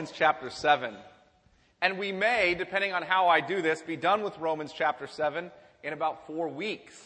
Romans 0.00 0.12
chapter 0.12 0.50
7. 0.50 0.92
And 1.80 2.00
we 2.00 2.10
may, 2.10 2.56
depending 2.56 2.92
on 2.92 3.04
how 3.04 3.28
I 3.28 3.40
do 3.40 3.62
this, 3.62 3.80
be 3.80 3.96
done 3.96 4.22
with 4.22 4.36
Romans 4.38 4.72
chapter 4.76 5.06
7 5.06 5.52
in 5.84 5.92
about 5.92 6.26
four 6.26 6.48
weeks. 6.48 7.00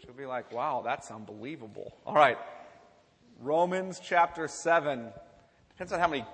She'll 0.00 0.12
be 0.12 0.24
like, 0.24 0.52
wow, 0.52 0.82
that's 0.84 1.10
unbelievable. 1.10 1.92
All 2.06 2.14
right. 2.14 2.38
Romans 3.40 4.00
chapter 4.00 4.46
7. 4.46 5.08
Depends 5.70 5.92
on 5.92 5.98
how 5.98 6.06
many 6.06 6.24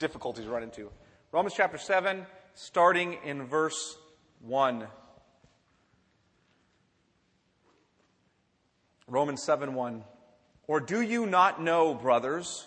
difficulties 0.00 0.44
you 0.44 0.50
run 0.50 0.64
into. 0.64 0.90
Romans 1.30 1.54
chapter 1.56 1.78
7, 1.78 2.26
starting 2.54 3.16
in 3.24 3.46
verse 3.46 3.96
1. 4.40 4.88
Romans 9.06 9.40
7 9.44 9.74
1. 9.74 10.02
Or 10.66 10.80
do 10.80 11.00
you 11.00 11.26
not 11.26 11.62
know, 11.62 11.94
brothers? 11.94 12.66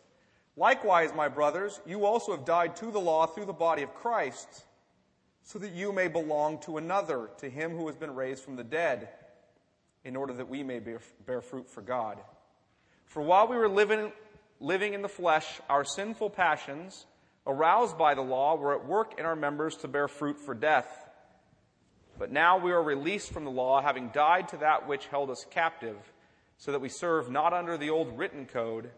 Likewise, 0.61 1.09
my 1.15 1.27
brothers, 1.27 1.81
you 1.87 2.05
also 2.05 2.35
have 2.35 2.45
died 2.45 2.75
to 2.75 2.91
the 2.91 2.99
law 2.99 3.25
through 3.25 3.45
the 3.45 3.51
body 3.51 3.81
of 3.81 3.95
Christ, 3.95 4.63
so 5.41 5.57
that 5.57 5.71
you 5.71 5.91
may 5.91 6.07
belong 6.07 6.59
to 6.59 6.77
another, 6.77 7.31
to 7.39 7.49
him 7.49 7.71
who 7.71 7.87
has 7.87 7.95
been 7.95 8.13
raised 8.13 8.43
from 8.43 8.57
the 8.57 8.63
dead, 8.63 9.09
in 10.05 10.15
order 10.15 10.33
that 10.33 10.49
we 10.49 10.61
may 10.61 10.77
bear, 10.77 11.41
fruit 11.41 11.67
for 11.67 11.81
God. 11.81 12.19
For 13.05 13.23
while 13.23 13.47
we 13.47 13.55
were 13.57 13.67
living, 13.67 14.11
living 14.59 14.93
in 14.93 15.01
the 15.01 15.09
flesh, 15.09 15.47
our 15.67 15.83
sinful 15.83 16.29
passions, 16.29 17.07
aroused 17.47 17.97
by 17.97 18.13
the 18.13 18.21
law, 18.21 18.53
were 18.53 18.75
at 18.75 18.85
work 18.85 19.17
in 19.17 19.25
our 19.25 19.35
members 19.35 19.77
to 19.77 19.87
bear 19.87 20.07
fruit 20.07 20.37
for 20.37 20.53
death. 20.53 21.09
But 22.19 22.31
now 22.31 22.59
we 22.59 22.71
are 22.71 22.83
released 22.83 23.33
from 23.33 23.45
the 23.45 23.49
law, 23.49 23.81
having 23.81 24.09
died 24.09 24.49
to 24.49 24.57
that 24.57 24.87
which 24.87 25.07
held 25.07 25.31
us 25.31 25.43
captive, 25.49 25.97
so 26.59 26.71
that 26.71 26.81
we 26.81 26.89
serve 26.89 27.31
not 27.31 27.51
under 27.51 27.79
the 27.79 27.89
old 27.89 28.15
written 28.15 28.45
code, 28.45 28.91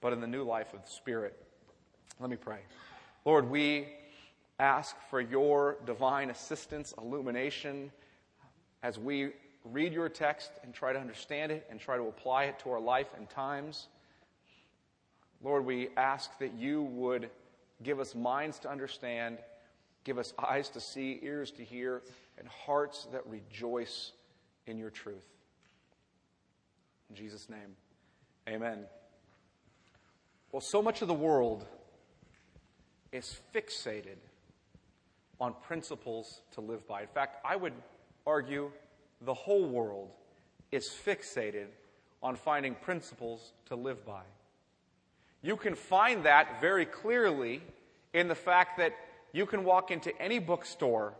but 0.00 0.12
in 0.12 0.20
the 0.20 0.26
new 0.26 0.42
life 0.42 0.72
of 0.74 0.82
the 0.82 0.90
Spirit. 0.90 1.36
Let 2.20 2.30
me 2.30 2.36
pray. 2.36 2.60
Lord, 3.24 3.48
we 3.50 3.88
ask 4.58 4.96
for 5.10 5.20
your 5.20 5.76
divine 5.86 6.30
assistance, 6.30 6.94
illumination, 6.98 7.92
as 8.82 8.98
we 8.98 9.32
read 9.64 9.92
your 9.92 10.08
text 10.08 10.50
and 10.62 10.72
try 10.72 10.92
to 10.92 10.98
understand 10.98 11.52
it 11.52 11.66
and 11.70 11.78
try 11.78 11.96
to 11.96 12.04
apply 12.04 12.44
it 12.44 12.58
to 12.60 12.70
our 12.70 12.80
life 12.80 13.08
and 13.16 13.28
times. 13.28 13.88
Lord, 15.42 15.64
we 15.64 15.88
ask 15.96 16.38
that 16.38 16.54
you 16.54 16.82
would 16.82 17.30
give 17.82 18.00
us 18.00 18.14
minds 18.14 18.58
to 18.60 18.70
understand, 18.70 19.38
give 20.04 20.18
us 20.18 20.32
eyes 20.38 20.68
to 20.70 20.80
see, 20.80 21.20
ears 21.22 21.50
to 21.52 21.64
hear, 21.64 22.02
and 22.38 22.48
hearts 22.48 23.06
that 23.12 23.26
rejoice 23.26 24.12
in 24.66 24.78
your 24.78 24.90
truth. 24.90 25.26
In 27.10 27.16
Jesus' 27.16 27.48
name, 27.48 27.76
amen. 28.48 28.84
Well, 30.52 30.60
so 30.60 30.80
much 30.80 31.02
of 31.02 31.08
the 31.08 31.14
world 31.14 31.66
is 33.12 33.38
fixated 33.54 34.16
on 35.40 35.54
principles 35.62 36.40
to 36.52 36.60
live 36.60 36.86
by. 36.86 37.02
In 37.02 37.08
fact, 37.08 37.44
I 37.44 37.54
would 37.54 37.74
argue 38.26 38.70
the 39.20 39.34
whole 39.34 39.66
world 39.66 40.10
is 40.72 40.88
fixated 40.88 41.66
on 42.22 42.34
finding 42.34 42.74
principles 42.74 43.52
to 43.66 43.76
live 43.76 44.04
by. 44.04 44.22
You 45.42 45.56
can 45.56 45.74
find 45.74 46.24
that 46.24 46.60
very 46.60 46.86
clearly 46.86 47.62
in 48.12 48.28
the 48.28 48.34
fact 48.34 48.78
that 48.78 48.94
you 49.32 49.46
can 49.46 49.64
walk 49.64 49.90
into 49.90 50.18
any 50.20 50.38
bookstore 50.38 51.14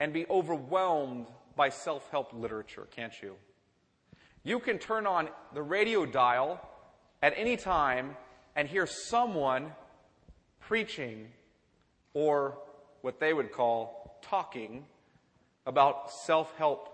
and 0.00 0.12
be 0.12 0.26
overwhelmed 0.28 1.26
by 1.56 1.70
self 1.70 2.10
help 2.10 2.32
literature, 2.32 2.86
can't 2.94 3.22
you? 3.22 3.36
You 4.42 4.58
can 4.58 4.78
turn 4.78 5.06
on 5.06 5.28
the 5.54 5.62
radio 5.62 6.04
dial 6.04 6.60
at 7.22 7.34
any 7.36 7.56
time 7.56 8.16
and 8.58 8.68
hear 8.68 8.88
someone 8.88 9.70
preaching 10.58 11.28
or 12.12 12.58
what 13.02 13.20
they 13.20 13.32
would 13.32 13.52
call 13.52 14.18
talking 14.20 14.84
about 15.64 16.10
self 16.10 16.52
help 16.56 16.88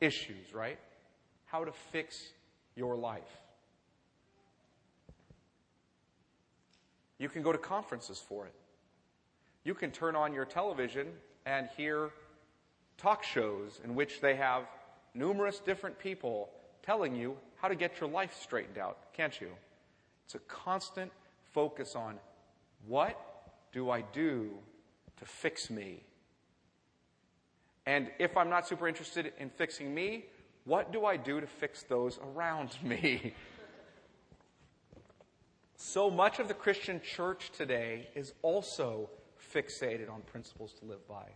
issues, 0.00 0.52
right? 0.52 0.76
How 1.46 1.64
to 1.64 1.70
fix 1.92 2.20
your 2.74 2.96
life. 2.96 3.22
You 7.20 7.28
can 7.28 7.42
go 7.42 7.52
to 7.52 7.58
conferences 7.58 8.18
for 8.18 8.46
it. 8.46 8.54
You 9.62 9.74
can 9.74 9.92
turn 9.92 10.16
on 10.16 10.34
your 10.34 10.44
television 10.44 11.06
and 11.46 11.68
hear 11.76 12.10
talk 12.98 13.22
shows 13.22 13.80
in 13.84 13.94
which 13.94 14.20
they 14.20 14.34
have 14.34 14.64
numerous 15.14 15.60
different 15.60 15.96
people 15.96 16.50
telling 16.82 17.14
you 17.14 17.36
how 17.54 17.68
to 17.68 17.76
get 17.76 18.00
your 18.00 18.10
life 18.10 18.36
straightened 18.42 18.78
out, 18.78 18.98
can't 19.12 19.40
you? 19.40 19.50
It's 20.24 20.34
a 20.34 20.38
constant 20.40 21.12
focus 21.52 21.94
on 21.94 22.18
what 22.86 23.18
do 23.72 23.90
I 23.90 24.02
do 24.02 24.50
to 25.18 25.24
fix 25.24 25.70
me? 25.70 26.04
And 27.86 28.10
if 28.18 28.36
I'm 28.36 28.48
not 28.48 28.66
super 28.66 28.88
interested 28.88 29.32
in 29.38 29.50
fixing 29.50 29.94
me, 29.94 30.24
what 30.64 30.92
do 30.92 31.04
I 31.04 31.16
do 31.16 31.40
to 31.40 31.46
fix 31.46 31.82
those 31.82 32.18
around 32.18 32.76
me? 32.82 33.34
so 35.76 36.10
much 36.10 36.38
of 36.38 36.48
the 36.48 36.54
Christian 36.54 37.00
church 37.02 37.50
today 37.56 38.08
is 38.14 38.32
also 38.42 39.10
fixated 39.54 40.10
on 40.10 40.22
principles 40.22 40.72
to 40.80 40.86
live 40.86 41.06
by. 41.06 41.26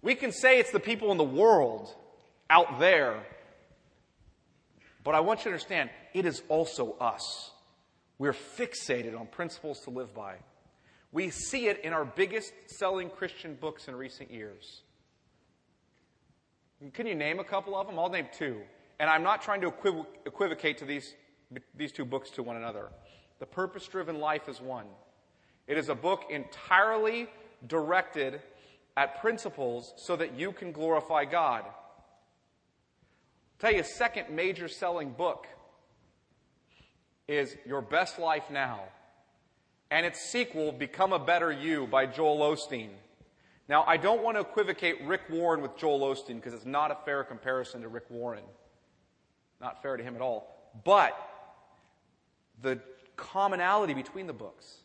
We 0.00 0.14
can 0.14 0.32
say 0.32 0.58
it's 0.58 0.70
the 0.70 0.80
people 0.80 1.12
in 1.12 1.18
the 1.18 1.24
world 1.24 1.94
out 2.48 2.80
there, 2.80 3.22
but 5.04 5.14
I 5.14 5.20
want 5.20 5.40
you 5.40 5.44
to 5.44 5.50
understand 5.50 5.90
it 6.14 6.24
is 6.24 6.42
also 6.48 6.96
us. 7.00 7.50
We're 8.22 8.32
fixated 8.32 9.18
on 9.18 9.26
principles 9.26 9.80
to 9.80 9.90
live 9.90 10.14
by. 10.14 10.36
We 11.10 11.30
see 11.30 11.66
it 11.66 11.80
in 11.80 11.92
our 11.92 12.04
biggest 12.04 12.52
selling 12.66 13.10
Christian 13.10 13.56
books 13.56 13.88
in 13.88 13.96
recent 13.96 14.30
years. 14.30 14.82
Can 16.92 17.08
you 17.08 17.16
name 17.16 17.40
a 17.40 17.44
couple 17.44 17.74
of 17.74 17.88
them? 17.88 17.98
I'll 17.98 18.10
name 18.10 18.28
two. 18.32 18.60
And 19.00 19.10
I'm 19.10 19.24
not 19.24 19.42
trying 19.42 19.60
to 19.62 19.72
equiv- 19.72 20.06
equivocate 20.24 20.78
to 20.78 20.84
these, 20.84 21.16
these 21.74 21.90
two 21.90 22.04
books 22.04 22.30
to 22.36 22.44
one 22.44 22.54
another. 22.54 22.90
The 23.40 23.46
Purpose 23.46 23.88
Driven 23.88 24.20
Life 24.20 24.48
is 24.48 24.60
one. 24.60 24.86
It 25.66 25.76
is 25.76 25.88
a 25.88 25.94
book 25.96 26.26
entirely 26.30 27.26
directed 27.66 28.40
at 28.96 29.20
principles 29.20 29.94
so 29.96 30.14
that 30.14 30.38
you 30.38 30.52
can 30.52 30.70
glorify 30.70 31.24
God. 31.24 31.64
I'll 31.64 31.74
tell 33.58 33.72
you 33.72 33.80
a 33.80 33.84
second 33.84 34.30
major 34.30 34.68
selling 34.68 35.10
book 35.10 35.48
is 37.28 37.56
Your 37.66 37.80
Best 37.80 38.18
Life 38.18 38.50
Now, 38.50 38.80
and 39.90 40.04
its 40.04 40.20
sequel, 40.20 40.72
Become 40.72 41.12
a 41.12 41.18
Better 41.18 41.52
You 41.52 41.86
by 41.86 42.06
Joel 42.06 42.38
Osteen. 42.38 42.90
Now, 43.68 43.84
I 43.86 43.96
don't 43.96 44.22
want 44.22 44.36
to 44.36 44.40
equivocate 44.40 45.02
Rick 45.04 45.22
Warren 45.30 45.62
with 45.62 45.76
Joel 45.76 46.00
Osteen 46.00 46.36
because 46.36 46.54
it's 46.54 46.66
not 46.66 46.90
a 46.90 46.96
fair 47.04 47.24
comparison 47.24 47.82
to 47.82 47.88
Rick 47.88 48.04
Warren. 48.10 48.44
Not 49.60 49.82
fair 49.82 49.96
to 49.96 50.02
him 50.02 50.16
at 50.16 50.20
all. 50.20 50.72
But 50.84 51.16
the 52.60 52.80
commonality 53.16 53.94
between 53.94 54.26
the 54.26 54.32
books 54.32 54.78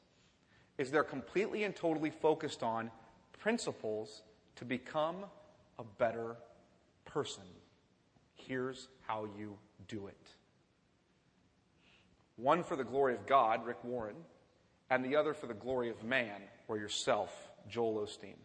is 0.78 0.92
they're 0.92 1.04
completely 1.04 1.64
and 1.64 1.76
totally 1.76 2.12
focused 2.12 2.62
on 2.62 2.92
principles 3.40 4.22
to 4.58 4.66
become 4.66 5.26
a 5.80 5.84
better 5.98 6.36
person. 7.06 7.44
Here's 8.36 8.90
how 9.08 9.28
you 9.38 9.58
do 9.88 10.08
it 10.08 10.37
one 12.38 12.64
for 12.64 12.76
the 12.76 12.84
glory 12.84 13.14
of 13.14 13.26
God, 13.26 13.66
Rick 13.66 13.84
Warren, 13.84 14.16
and 14.90 15.04
the 15.04 15.16
other 15.16 15.34
for 15.34 15.48
the 15.48 15.54
glory 15.54 15.90
of 15.90 16.04
man, 16.04 16.42
or 16.68 16.78
yourself, 16.78 17.50
Joel 17.70 18.06
Osteen. 18.06 18.38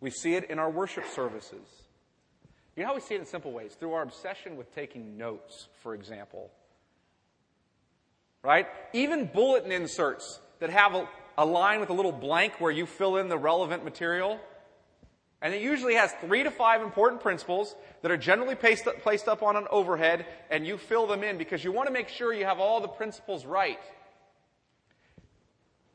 We 0.00 0.10
see 0.10 0.34
it 0.34 0.48
in 0.50 0.58
our 0.58 0.70
worship 0.70 1.04
services. 1.06 1.66
You 2.76 2.84
know 2.84 2.90
how 2.90 2.94
we 2.94 3.00
see 3.00 3.16
it 3.16 3.20
in 3.20 3.26
simple 3.26 3.50
ways? 3.50 3.74
Through 3.74 3.94
our 3.94 4.02
obsession 4.02 4.56
with 4.56 4.72
taking 4.72 5.16
notes, 5.16 5.66
for 5.82 5.94
example. 5.94 6.50
Right? 8.44 8.68
Even 8.92 9.26
bulletin 9.26 9.72
inserts 9.72 10.38
that 10.60 10.70
have 10.70 10.94
a, 10.94 11.08
a 11.36 11.44
line 11.44 11.80
with 11.80 11.90
a 11.90 11.92
little 11.92 12.12
blank 12.12 12.60
where 12.60 12.70
you 12.70 12.86
fill 12.86 13.16
in 13.16 13.28
the 13.28 13.38
relevant 13.38 13.82
material. 13.82 14.38
And 15.40 15.54
it 15.54 15.62
usually 15.62 15.94
has 15.94 16.12
three 16.20 16.42
to 16.42 16.50
five 16.50 16.82
important 16.82 17.22
principles 17.22 17.76
that 18.02 18.10
are 18.10 18.16
generally 18.16 18.56
placed, 18.56 18.86
placed 19.02 19.28
up 19.28 19.42
on 19.42 19.56
an 19.56 19.66
overhead, 19.70 20.26
and 20.50 20.66
you 20.66 20.76
fill 20.76 21.06
them 21.06 21.22
in 21.22 21.38
because 21.38 21.62
you 21.62 21.70
want 21.70 21.86
to 21.86 21.92
make 21.92 22.08
sure 22.08 22.32
you 22.32 22.44
have 22.44 22.58
all 22.58 22.80
the 22.80 22.88
principles 22.88 23.46
right. 23.46 23.78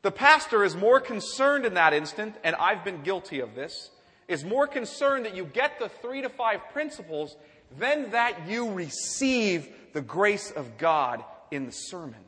The 0.00 0.10
pastor 0.10 0.64
is 0.64 0.74
more 0.76 1.00
concerned 1.00 1.66
in 1.66 1.74
that 1.74 1.92
instant, 1.92 2.36
and 2.42 2.56
I've 2.56 2.84
been 2.84 3.02
guilty 3.02 3.40
of 3.40 3.54
this, 3.54 3.90
is 4.28 4.44
more 4.44 4.66
concerned 4.66 5.26
that 5.26 5.36
you 5.36 5.44
get 5.44 5.78
the 5.78 5.88
three 5.88 6.22
to 6.22 6.28
five 6.30 6.60
principles 6.72 7.36
than 7.78 8.10
that 8.10 8.48
you 8.48 8.70
receive 8.70 9.68
the 9.92 10.00
grace 10.00 10.50
of 10.50 10.78
God 10.78 11.22
in 11.50 11.66
the 11.66 11.72
sermon. 11.72 12.20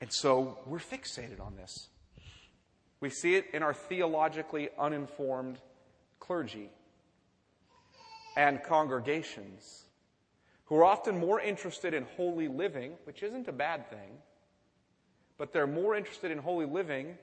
And 0.00 0.12
so 0.12 0.58
we're 0.66 0.78
fixated 0.78 1.40
on 1.40 1.56
this. 1.56 1.88
We 3.00 3.10
see 3.10 3.34
it 3.34 3.46
in 3.52 3.62
our 3.62 3.74
theologically 3.74 4.70
uninformed 4.78 5.58
clergy 6.18 6.70
and 8.36 8.62
congregations 8.62 9.84
who 10.66 10.76
are 10.76 10.84
often 10.84 11.18
more 11.18 11.40
interested 11.40 11.94
in 11.94 12.04
holy 12.16 12.48
living, 12.48 12.92
which 13.04 13.22
isn't 13.22 13.48
a 13.48 13.52
bad 13.52 13.88
thing, 13.88 14.18
but 15.38 15.52
they're 15.52 15.66
more 15.66 15.94
interested 15.94 16.30
in 16.30 16.38
holy 16.38 16.66
living 16.66 17.16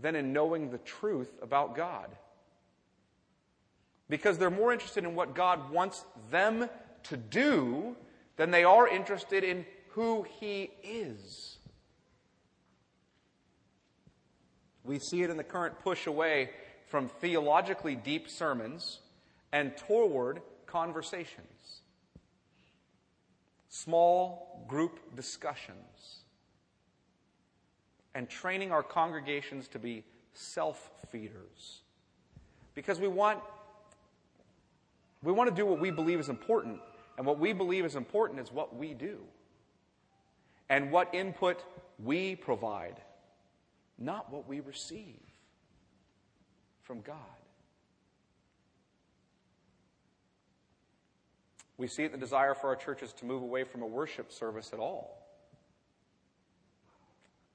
than 0.00 0.16
in 0.16 0.32
knowing 0.32 0.70
the 0.70 0.78
truth 0.78 1.30
about 1.42 1.76
God. 1.76 2.08
Because 4.08 4.38
they're 4.38 4.50
more 4.50 4.72
interested 4.72 5.04
in 5.04 5.14
what 5.14 5.34
God 5.34 5.70
wants 5.70 6.04
them 6.30 6.68
to 7.04 7.16
do 7.16 7.96
than 8.36 8.50
they 8.50 8.64
are 8.64 8.88
interested 8.88 9.44
in 9.44 9.66
who 9.90 10.24
He 10.40 10.70
is. 10.82 11.58
We 14.84 14.98
see 14.98 15.22
it 15.22 15.30
in 15.30 15.36
the 15.36 15.44
current 15.44 15.78
push 15.80 16.06
away 16.06 16.50
from 16.86 17.08
theologically 17.08 17.94
deep 17.94 18.28
sermons 18.28 19.00
and 19.52 19.76
toward 19.76 20.40
conversations, 20.66 21.82
small 23.68 24.64
group 24.68 25.14
discussions, 25.16 26.20
and 28.14 28.28
training 28.28 28.72
our 28.72 28.82
congregations 28.82 29.68
to 29.68 29.78
be 29.78 30.04
self 30.32 30.90
feeders. 31.10 31.80
Because 32.74 32.98
we 32.98 33.08
want, 33.08 33.40
we 35.22 35.32
want 35.32 35.50
to 35.50 35.54
do 35.54 35.66
what 35.66 35.80
we 35.80 35.90
believe 35.90 36.18
is 36.20 36.28
important, 36.28 36.80
and 37.18 37.26
what 37.26 37.38
we 37.38 37.52
believe 37.52 37.84
is 37.84 37.96
important 37.96 38.40
is 38.40 38.50
what 38.50 38.74
we 38.74 38.94
do 38.94 39.18
and 40.68 40.90
what 40.90 41.12
input 41.14 41.62
we 42.02 42.36
provide 42.36 42.96
not 44.00 44.32
what 44.32 44.48
we 44.48 44.60
receive 44.60 45.20
from 46.82 47.02
God. 47.02 47.16
We 51.76 51.86
see 51.86 52.02
it 52.02 52.06
in 52.06 52.12
the 52.12 52.18
desire 52.18 52.54
for 52.54 52.68
our 52.68 52.76
churches 52.76 53.12
to 53.14 53.24
move 53.24 53.42
away 53.42 53.64
from 53.64 53.82
a 53.82 53.86
worship 53.86 54.32
service 54.32 54.70
at 54.72 54.78
all 54.78 55.20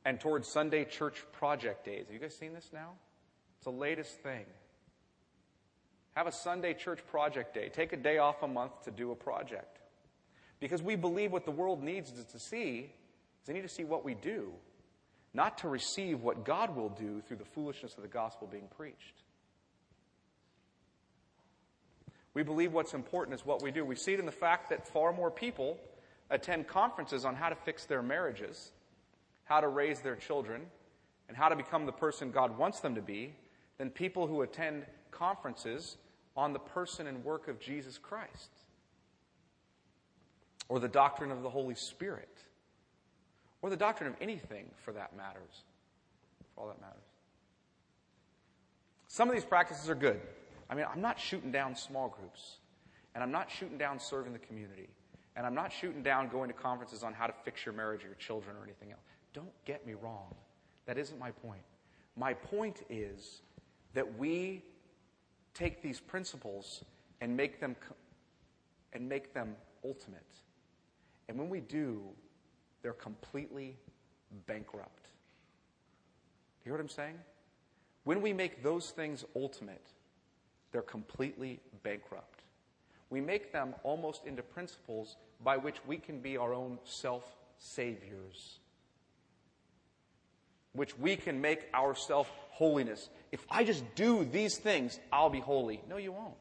and 0.05 0.19
towards 0.19 0.47
Sunday 0.47 0.85
church 0.85 1.23
project 1.31 1.83
days. 1.85 2.05
Have 2.05 2.13
you 2.13 2.19
guys 2.19 2.35
seen 2.35 2.53
this 2.53 2.69
now? 2.71 2.91
It's 3.57 3.65
the 3.65 3.71
latest 3.71 4.19
thing. 4.21 4.45
Have 6.15 6.27
a 6.27 6.31
Sunday 6.31 6.73
church 6.73 6.99
project 7.07 7.53
day. 7.53 7.69
Take 7.69 7.91
a 7.91 7.97
day 7.97 8.19
off 8.19 8.41
a 8.43 8.47
month 8.47 8.83
to 8.85 8.91
do 8.91 9.11
a 9.11 9.15
project. 9.15 9.79
Because 10.59 10.81
we 10.81 10.95
believe 10.95 11.31
what 11.31 11.45
the 11.45 11.51
world 11.51 11.83
needs 11.83 12.11
to 12.11 12.39
see 12.39 12.91
is 13.41 13.47
they 13.47 13.53
need 13.53 13.63
to 13.63 13.67
see 13.67 13.83
what 13.83 14.05
we 14.05 14.13
do 14.13 14.53
not 15.35 15.57
to 15.59 15.67
receive 15.67 16.21
what 16.21 16.45
God 16.45 16.75
will 16.75 16.89
do 16.89 17.21
through 17.21 17.37
the 17.37 17.45
foolishness 17.45 17.95
of 17.95 18.01
the 18.01 18.07
gospel 18.07 18.47
being 18.47 18.67
preached. 18.75 19.21
We 22.33 22.43
believe 22.43 22.73
what's 22.73 22.93
important 22.93 23.39
is 23.39 23.45
what 23.45 23.61
we 23.61 23.71
do. 23.71 23.85
We 23.85 23.95
see 23.95 24.13
it 24.13 24.19
in 24.19 24.25
the 24.25 24.31
fact 24.31 24.69
that 24.69 24.87
far 24.87 25.13
more 25.13 25.29
people 25.29 25.77
attend 26.29 26.67
conferences 26.67 27.25
on 27.25 27.35
how 27.35 27.49
to 27.49 27.55
fix 27.55 27.85
their 27.85 28.01
marriages, 28.01 28.71
how 29.43 29.61
to 29.61 29.67
raise 29.67 30.01
their 30.01 30.15
children, 30.15 30.63
and 31.27 31.37
how 31.37 31.49
to 31.49 31.55
become 31.55 31.85
the 31.85 31.91
person 31.91 32.31
God 32.31 32.57
wants 32.57 32.79
them 32.79 32.95
to 32.95 33.01
be 33.01 33.33
than 33.77 33.89
people 33.89 34.27
who 34.27 34.41
attend 34.41 34.85
conferences 35.11 35.97
on 36.35 36.53
the 36.53 36.59
person 36.59 37.07
and 37.07 37.23
work 37.23 37.47
of 37.47 37.59
Jesus 37.59 37.97
Christ 37.97 38.51
or 40.67 40.79
the 40.79 40.87
doctrine 40.87 41.31
of 41.31 41.41
the 41.41 41.49
Holy 41.49 41.75
Spirit 41.75 42.29
or 43.61 43.69
the 43.69 43.77
doctrine 43.77 44.09
of 44.09 44.15
anything 44.21 44.65
for 44.83 44.91
that 44.93 45.15
matters. 45.15 45.63
For 46.53 46.61
all 46.61 46.67
that 46.67 46.79
matters. 46.81 47.03
Some 49.07 49.29
of 49.29 49.35
these 49.35 49.45
practices 49.45 49.89
are 49.89 49.95
good. 49.95 50.19
I 50.69 50.75
mean, 50.75 50.85
I'm 50.91 51.01
not 51.01 51.19
shooting 51.19 51.51
down 51.51 51.75
small 51.75 52.09
groups, 52.09 52.57
and 53.13 53.23
I'm 53.23 53.31
not 53.31 53.49
shooting 53.49 53.77
down 53.77 53.99
serving 53.99 54.33
the 54.33 54.39
community, 54.39 54.89
and 55.35 55.45
I'm 55.45 55.55
not 55.55 55.71
shooting 55.71 56.03
down 56.03 56.27
going 56.29 56.49
to 56.49 56.53
conferences 56.53 57.03
on 57.03 57.13
how 57.13 57.27
to 57.27 57.33
fix 57.43 57.65
your 57.65 57.73
marriage 57.73 58.03
or 58.03 58.07
your 58.07 58.15
children 58.15 58.55
or 58.57 58.63
anything 58.63 58.91
else. 58.91 59.01
Don't 59.33 59.53
get 59.65 59.85
me 59.85 59.93
wrong. 59.93 60.33
That 60.85 60.97
isn't 60.97 61.19
my 61.19 61.31
point. 61.31 61.61
My 62.15 62.33
point 62.33 62.81
is 62.89 63.41
that 63.93 64.17
we 64.17 64.63
take 65.53 65.81
these 65.81 65.99
principles 65.99 66.83
and 67.21 67.35
make 67.35 67.59
them 67.59 67.75
and 68.93 69.09
make 69.09 69.33
them 69.33 69.55
ultimate. 69.83 70.21
And 71.27 71.37
when 71.37 71.49
we 71.49 71.59
do, 71.59 72.01
they're 72.85 72.93
completely 72.93 73.75
bankrupt. 74.45 75.07
You 76.63 76.69
hear 76.69 76.73
what 76.73 76.81
I'm 76.81 76.87
saying? 76.87 77.15
When 78.03 78.21
we 78.21 78.31
make 78.31 78.61
those 78.61 78.91
things 78.91 79.25
ultimate, 79.35 79.87
they're 80.71 80.83
completely 80.83 81.61
bankrupt. 81.81 82.43
We 83.09 83.21
make 83.21 83.51
them 83.51 83.73
almost 83.81 84.27
into 84.27 84.43
principles 84.43 85.17
by 85.43 85.57
which 85.57 85.77
we 85.87 85.97
can 85.97 86.19
be 86.19 86.37
our 86.37 86.53
own 86.53 86.77
self 86.83 87.23
saviors, 87.57 88.59
which 90.73 90.95
we 90.99 91.15
can 91.15 91.41
make 91.41 91.65
ourself 91.73 92.31
holiness. 92.51 93.09
If 93.31 93.43
I 93.49 93.63
just 93.63 93.83
do 93.95 94.25
these 94.25 94.59
things, 94.59 94.99
I'll 95.11 95.31
be 95.31 95.39
holy. 95.39 95.81
No, 95.89 95.97
you 95.97 96.11
won't. 96.11 96.35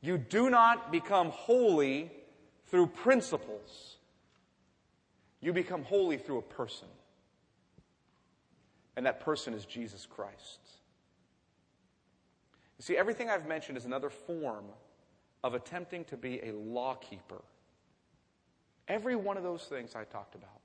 You 0.00 0.18
do 0.18 0.50
not 0.50 0.90
become 0.90 1.28
holy 1.28 2.10
through 2.66 2.88
principles. 2.88 3.91
You 5.42 5.52
become 5.52 5.82
holy 5.82 6.16
through 6.16 6.38
a 6.38 6.42
person. 6.42 6.88
And 8.96 9.04
that 9.06 9.20
person 9.20 9.52
is 9.52 9.66
Jesus 9.66 10.06
Christ. 10.06 10.60
You 12.78 12.84
see, 12.84 12.96
everything 12.96 13.28
I've 13.28 13.46
mentioned 13.46 13.76
is 13.76 13.84
another 13.84 14.10
form 14.10 14.64
of 15.44 15.54
attempting 15.54 16.04
to 16.06 16.16
be 16.16 16.40
a 16.42 16.52
law 16.52 16.94
keeper. 16.94 17.42
Every 18.88 19.16
one 19.16 19.36
of 19.36 19.42
those 19.42 19.64
things 19.64 19.94
I 19.94 20.04
talked 20.04 20.34
about. 20.34 20.60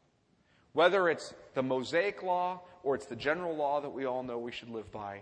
Whether 0.74 1.10
it's 1.10 1.34
the 1.56 1.64
Mosaic 1.64 2.22
law 2.22 2.62
or 2.84 2.94
it's 2.96 3.08
the 3.08 3.16
general 3.16 3.56
law 3.56 3.81
that 3.81 3.90
we 3.90 4.06
all 4.06 4.22
know 4.22 4.38
we 4.38 4.52
should 4.52 4.69
live 4.69 4.92
by, 4.92 5.22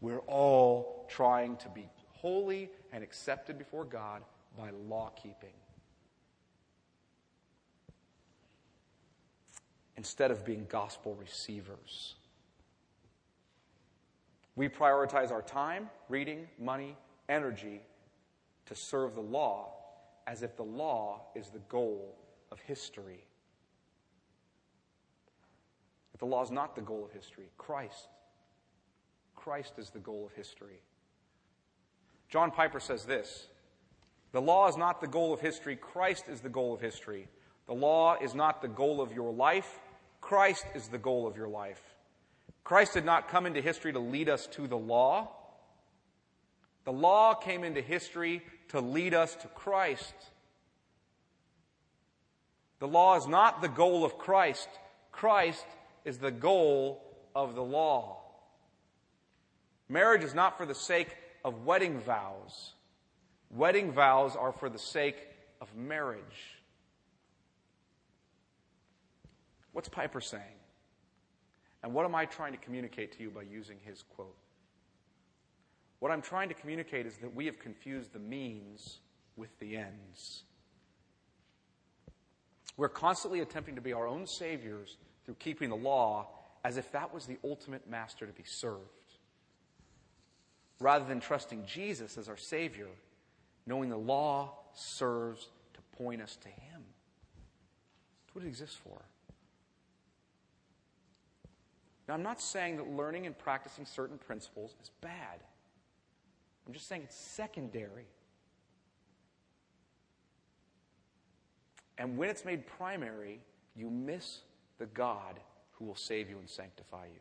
we're 0.00 0.20
all 0.20 1.06
trying 1.08 1.56
to 1.56 1.68
be 1.70 1.88
holy 2.08 2.70
and 2.92 3.02
accepted 3.02 3.56
before 3.56 3.84
God 3.84 4.22
by 4.58 4.70
law 4.88 5.10
keeping. 5.16 5.54
Instead 10.00 10.30
of 10.30 10.46
being 10.46 10.64
gospel 10.70 11.14
receivers. 11.20 12.14
We 14.56 14.66
prioritize 14.66 15.30
our 15.30 15.42
time, 15.42 15.90
reading, 16.08 16.48
money, 16.58 16.96
energy 17.28 17.82
to 18.64 18.74
serve 18.74 19.14
the 19.14 19.20
law 19.20 19.74
as 20.26 20.42
if 20.42 20.56
the 20.56 20.62
law 20.62 21.20
is 21.34 21.50
the 21.50 21.58
goal 21.68 22.16
of 22.50 22.60
history. 22.60 23.26
If 26.14 26.20
the 26.20 26.26
law 26.26 26.42
is 26.42 26.50
not 26.50 26.74
the 26.74 26.80
goal 26.80 27.04
of 27.04 27.12
history. 27.12 27.50
Christ. 27.58 28.08
Christ 29.36 29.74
is 29.76 29.90
the 29.90 29.98
goal 29.98 30.24
of 30.24 30.32
history. 30.32 30.80
John 32.30 32.50
Piper 32.50 32.80
says 32.80 33.04
this 33.04 33.48
The 34.32 34.40
law 34.40 34.66
is 34.66 34.78
not 34.78 35.02
the 35.02 35.08
goal 35.08 35.34
of 35.34 35.42
history, 35.42 35.76
Christ 35.76 36.24
is 36.30 36.40
the 36.40 36.48
goal 36.48 36.72
of 36.72 36.80
history. 36.80 37.28
The 37.66 37.74
law 37.74 38.16
is 38.20 38.34
not 38.34 38.62
the 38.62 38.68
goal 38.68 39.00
of 39.00 39.12
your 39.12 39.30
life, 39.32 39.78
Christ 40.20 40.64
is 40.74 40.88
the 40.88 40.98
goal 40.98 41.26
of 41.26 41.36
your 41.36 41.48
life. 41.48 41.82
Christ 42.64 42.94
did 42.94 43.04
not 43.04 43.28
come 43.28 43.46
into 43.46 43.60
history 43.60 43.92
to 43.92 43.98
lead 43.98 44.28
us 44.28 44.46
to 44.48 44.66
the 44.66 44.78
law. 44.78 45.30
The 46.84 46.92
law 46.92 47.34
came 47.34 47.64
into 47.64 47.80
history 47.80 48.42
to 48.68 48.80
lead 48.80 49.14
us 49.14 49.34
to 49.36 49.48
Christ. 49.48 50.14
The 52.78 52.88
law 52.88 53.16
is 53.16 53.26
not 53.26 53.60
the 53.60 53.68
goal 53.68 54.04
of 54.04 54.18
Christ. 54.18 54.68
Christ 55.12 55.66
is 56.04 56.18
the 56.18 56.30
goal 56.30 57.02
of 57.34 57.54
the 57.54 57.62
law. 57.62 58.18
Marriage 59.88 60.24
is 60.24 60.34
not 60.34 60.56
for 60.56 60.64
the 60.64 60.74
sake 60.74 61.16
of 61.44 61.66
wedding 61.66 62.00
vows. 62.00 62.72
Wedding 63.50 63.92
vows 63.92 64.36
are 64.36 64.52
for 64.52 64.70
the 64.70 64.78
sake 64.78 65.16
of 65.60 65.74
marriage. 65.74 66.59
What's 69.72 69.88
Piper 69.88 70.20
saying? 70.20 70.42
And 71.82 71.94
what 71.94 72.04
am 72.04 72.14
I 72.14 72.26
trying 72.26 72.52
to 72.52 72.58
communicate 72.58 73.12
to 73.12 73.22
you 73.22 73.30
by 73.30 73.42
using 73.42 73.78
his 73.84 74.02
quote? 74.02 74.36
What 75.98 76.10
I'm 76.10 76.22
trying 76.22 76.48
to 76.48 76.54
communicate 76.54 77.06
is 77.06 77.16
that 77.18 77.34
we 77.34 77.46
have 77.46 77.58
confused 77.58 78.12
the 78.12 78.18
means 78.18 78.98
with 79.36 79.56
the 79.58 79.76
ends. 79.76 80.42
We're 82.76 82.88
constantly 82.88 83.40
attempting 83.40 83.74
to 83.74 83.80
be 83.80 83.92
our 83.92 84.06
own 84.06 84.26
saviors 84.26 84.96
through 85.24 85.34
keeping 85.34 85.68
the 85.68 85.76
law 85.76 86.28
as 86.64 86.76
if 86.76 86.90
that 86.92 87.12
was 87.12 87.26
the 87.26 87.38
ultimate 87.44 87.88
master 87.88 88.26
to 88.26 88.32
be 88.32 88.44
served. 88.44 88.80
Rather 90.78 91.04
than 91.04 91.20
trusting 91.20 91.66
Jesus 91.66 92.16
as 92.16 92.28
our 92.28 92.38
Savior, 92.38 92.88
knowing 93.66 93.90
the 93.90 93.98
law 93.98 94.54
serves 94.74 95.48
to 95.74 95.80
point 95.96 96.22
us 96.22 96.36
to 96.36 96.48
Him. 96.48 96.82
That's 98.24 98.34
what 98.34 98.44
it 98.44 98.48
exists 98.48 98.76
for. 98.76 99.02
Now, 102.10 102.14
I'm 102.14 102.24
not 102.24 102.40
saying 102.40 102.78
that 102.78 102.90
learning 102.90 103.26
and 103.26 103.38
practicing 103.38 103.86
certain 103.86 104.18
principles 104.18 104.74
is 104.82 104.90
bad. 105.00 105.38
I'm 106.66 106.72
just 106.72 106.88
saying 106.88 107.02
it's 107.04 107.14
secondary. 107.14 108.08
And 111.98 112.18
when 112.18 112.28
it's 112.28 112.44
made 112.44 112.66
primary, 112.66 113.38
you 113.76 113.90
miss 113.90 114.40
the 114.78 114.86
God 114.86 115.38
who 115.70 115.84
will 115.84 115.94
save 115.94 116.28
you 116.28 116.40
and 116.40 116.50
sanctify 116.50 117.04
you. 117.04 117.20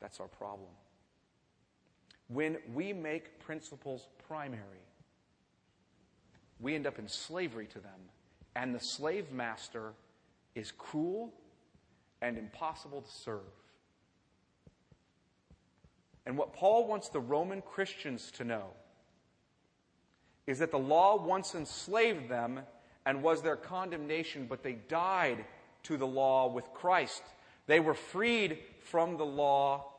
That's 0.00 0.20
our 0.20 0.28
problem. 0.28 0.70
When 2.28 2.56
we 2.72 2.94
make 2.94 3.40
principles 3.40 4.08
primary, 4.26 4.86
we 6.60 6.74
end 6.74 6.86
up 6.86 6.98
in 6.98 7.08
slavery 7.08 7.66
to 7.66 7.78
them, 7.78 8.00
and 8.56 8.74
the 8.74 8.80
slave 8.80 9.30
master 9.32 9.92
is 10.54 10.72
cruel 10.72 11.34
and 12.20 12.38
impossible 12.38 13.02
to 13.02 13.10
serve. 13.10 13.40
And 16.26 16.36
what 16.36 16.52
Paul 16.52 16.86
wants 16.86 17.08
the 17.08 17.20
Roman 17.20 17.62
Christians 17.62 18.30
to 18.32 18.44
know 18.44 18.66
is 20.46 20.58
that 20.58 20.70
the 20.70 20.78
law 20.78 21.22
once 21.22 21.54
enslaved 21.54 22.28
them 22.28 22.60
and 23.06 23.22
was 23.22 23.42
their 23.42 23.56
condemnation, 23.56 24.46
but 24.48 24.62
they 24.62 24.74
died 24.74 25.44
to 25.84 25.96
the 25.96 26.06
law 26.06 26.52
with 26.52 26.72
Christ. 26.74 27.22
They 27.66 27.80
were 27.80 27.94
freed 27.94 28.58
from 28.80 29.16
the 29.16 29.26
law 29.26 29.92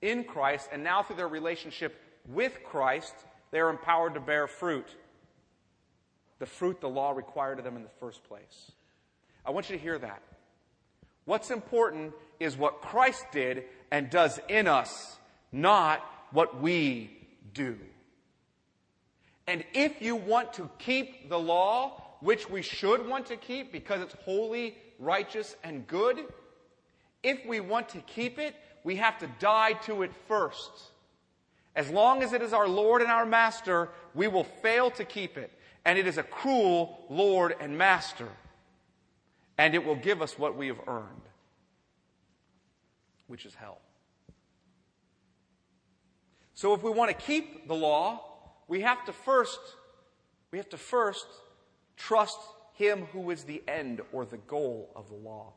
in 0.00 0.24
Christ, 0.24 0.68
and 0.72 0.84
now 0.84 1.02
through 1.02 1.16
their 1.16 1.28
relationship 1.28 2.00
with 2.26 2.62
Christ, 2.64 3.14
they 3.50 3.60
are 3.60 3.70
empowered 3.70 4.14
to 4.14 4.20
bear 4.20 4.46
fruit. 4.46 4.86
The 6.38 6.46
fruit 6.46 6.80
the 6.80 6.88
law 6.88 7.12
required 7.12 7.58
of 7.58 7.64
them 7.64 7.76
in 7.76 7.82
the 7.82 7.88
first 8.00 8.24
place. 8.24 8.72
I 9.44 9.50
want 9.50 9.68
you 9.68 9.76
to 9.76 9.82
hear 9.82 9.98
that. 9.98 10.22
What's 11.24 11.50
important 11.50 12.12
is 12.38 12.56
what 12.56 12.82
Christ 12.82 13.24
did 13.32 13.64
and 13.90 14.10
does 14.10 14.40
in 14.48 14.66
us, 14.66 15.16
not 15.52 16.04
what 16.32 16.60
we 16.60 17.10
do. 17.52 17.78
And 19.46 19.64
if 19.72 20.02
you 20.02 20.16
want 20.16 20.52
to 20.54 20.68
keep 20.78 21.28
the 21.28 21.38
law, 21.38 22.02
which 22.20 22.48
we 22.48 22.62
should 22.62 23.06
want 23.06 23.26
to 23.26 23.36
keep 23.36 23.72
because 23.72 24.00
it's 24.00 24.14
holy, 24.24 24.76
righteous, 24.98 25.56
and 25.62 25.86
good, 25.86 26.24
if 27.22 27.44
we 27.46 27.60
want 27.60 27.88
to 27.90 27.98
keep 28.00 28.38
it, 28.38 28.54
we 28.82 28.96
have 28.96 29.18
to 29.18 29.28
die 29.38 29.74
to 29.84 30.02
it 30.02 30.10
first. 30.28 30.70
As 31.76 31.90
long 31.90 32.22
as 32.22 32.32
it 32.32 32.42
is 32.42 32.52
our 32.52 32.68
Lord 32.68 33.02
and 33.02 33.10
our 33.10 33.26
Master, 33.26 33.88
we 34.14 34.28
will 34.28 34.44
fail 34.44 34.90
to 34.92 35.04
keep 35.04 35.36
it. 35.36 35.50
And 35.84 35.98
it 35.98 36.06
is 36.06 36.18
a 36.18 36.22
cruel 36.22 37.04
Lord 37.10 37.54
and 37.60 37.76
Master 37.76 38.28
and 39.58 39.74
it 39.74 39.84
will 39.84 39.96
give 39.96 40.22
us 40.22 40.38
what 40.38 40.56
we 40.56 40.68
have 40.68 40.80
earned, 40.86 41.28
which 43.26 43.46
is 43.46 43.54
hell. 43.54 43.78
So 46.54 46.74
if 46.74 46.82
we 46.82 46.90
want 46.90 47.10
to 47.10 47.16
keep 47.16 47.68
the 47.68 47.74
law, 47.74 48.20
we 48.68 48.80
have 48.80 49.04
to 49.06 49.12
first 49.12 49.60
we 50.50 50.58
have 50.58 50.68
to 50.68 50.78
first 50.78 51.26
trust 51.96 52.38
him 52.74 53.06
who 53.12 53.30
is 53.30 53.42
the 53.42 53.60
end 53.66 54.00
or 54.12 54.24
the 54.24 54.36
goal 54.36 54.90
of 54.94 55.08
the 55.08 55.16
law, 55.16 55.52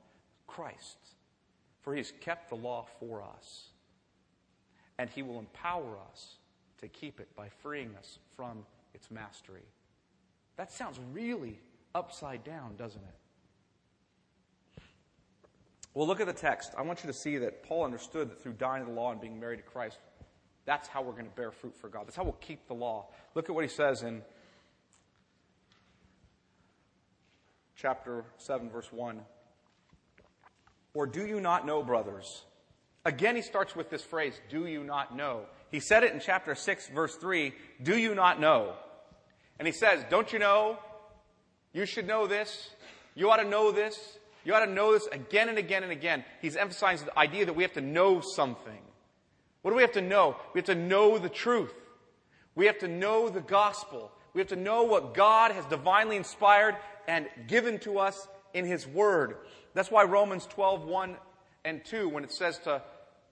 Christ. 0.48 0.98
For 1.82 1.94
he 1.94 2.00
has 2.00 2.12
kept 2.20 2.50
the 2.50 2.56
law 2.56 2.88
for 3.00 3.22
us. 3.22 3.68
And 4.98 5.08
he 5.08 5.22
will 5.22 5.38
empower 5.38 6.00
us 6.12 6.38
to 6.80 6.88
keep 6.88 7.20
it 7.20 7.28
by 7.36 7.50
freeing 7.62 7.96
us 7.96 8.18
from 8.36 8.66
its 8.96 9.12
mastery. 9.12 9.66
That 10.56 10.72
sounds 10.72 11.00
really 11.14 11.60
upside 11.94 12.44
down, 12.44 12.76
doesn't 12.76 13.04
it? 13.04 13.16
Well, 15.98 16.06
look 16.06 16.22
at 16.22 16.28
the 16.28 16.34
text. 16.34 16.74
I 16.78 16.84
want 16.84 17.04
you 17.04 17.08
to 17.08 17.18
see 17.18 17.40
that 17.40 17.64
Paul 17.64 17.84
understood 17.84 18.30
that 18.30 18.40
through 18.44 18.54
dying 18.54 18.86
to 18.86 18.88
the 18.88 18.96
law 18.96 19.12
and 19.12 19.20
being 19.20 19.40
married 19.40 19.58
to 19.58 19.64
Christ, 19.64 19.98
that's 20.64 20.88
how 20.88 21.02
we're 21.02 21.14
going 21.14 21.26
to 21.26 21.32
bear 21.32 21.50
fruit 21.50 21.76
for 21.76 21.90
God. 21.90 22.06
That's 22.06 22.16
how 22.16 22.24
we'll 22.24 22.34
keep 22.34 22.68
the 22.68 22.76
law. 22.76 23.08
Look 23.34 23.50
at 23.50 23.56
what 23.56 23.64
he 23.64 23.68
says 23.68 24.04
in 24.04 24.22
chapter 27.76 28.26
7, 28.38 28.70
verse 28.70 28.94
1. 28.94 29.22
Or 30.94 31.08
do 31.08 31.26
you 31.26 31.42
not 31.42 31.66
know, 31.66 31.82
brothers? 31.82 32.44
Again, 33.04 33.36
he 33.36 33.42
starts 33.42 33.76
with 33.76 33.90
this 33.90 34.04
phrase, 34.04 34.40
do 34.52 34.68
you 34.68 34.84
not 34.84 35.16
know? 35.16 35.46
He 35.72 35.80
said 35.80 36.04
it 36.04 36.14
in 36.14 36.20
chapter 36.20 36.54
6, 36.54 36.90
verse 36.90 37.16
3, 37.16 37.54
do 37.82 37.98
you 37.98 38.14
not 38.14 38.40
know? 38.40 38.76
And 39.58 39.68
he 39.68 39.72
says, 39.72 40.06
don't 40.12 40.32
you 40.32 40.38
know? 40.38 40.78
You 41.74 41.88
should 41.88 42.06
know 42.06 42.28
this. 42.28 42.70
You 43.16 43.32
ought 43.32 43.38
to 43.38 43.50
know 43.50 43.72
this. 43.72 44.20
You 44.48 44.54
ought 44.54 44.64
to 44.64 44.72
know 44.72 44.94
this 44.94 45.06
again 45.12 45.50
and 45.50 45.58
again 45.58 45.84
and 45.84 45.92
again. 45.92 46.24
He's 46.42 46.56
emphasizing 46.56 47.08
the 47.08 47.20
idea 47.20 47.48
that 47.48 47.54
we 47.54 47.64
have 47.64 47.74
to 47.74 47.82
know 47.82 48.22
something. 48.22 48.80
What 49.62 49.72
do 49.72 49.76
we 49.76 49.82
have 49.82 49.92
to 49.92 50.02
know? 50.02 50.38
We 50.54 50.60
have 50.60 50.68
to 50.68 50.76
know 50.76 51.18
the 51.18 51.28
truth. 51.28 51.74
We 52.56 52.68
have 52.68 52.80
to 52.80 52.88
know 52.88 53.28
the 53.28 53.42
gospel. 53.42 54.10
We 54.34 54.40
have 54.40 54.48
to 54.48 54.56
know 54.56 54.84
what 54.84 55.14
God 55.14 55.52
has 55.52 55.66
divinely 55.66 56.16
inspired 56.16 56.78
and 57.10 57.28
given 57.48 57.80
to 57.80 58.00
us 58.00 58.26
in 58.54 58.64
His 58.64 58.88
Word. 58.88 59.36
That's 59.74 59.92
why 59.92 60.06
Romans 60.06 60.46
12, 60.46 60.86
1 60.86 61.18
and 61.66 61.84
2, 61.84 62.08
when 62.08 62.24
it 62.24 62.32
says 62.32 62.58
to, 62.60 62.82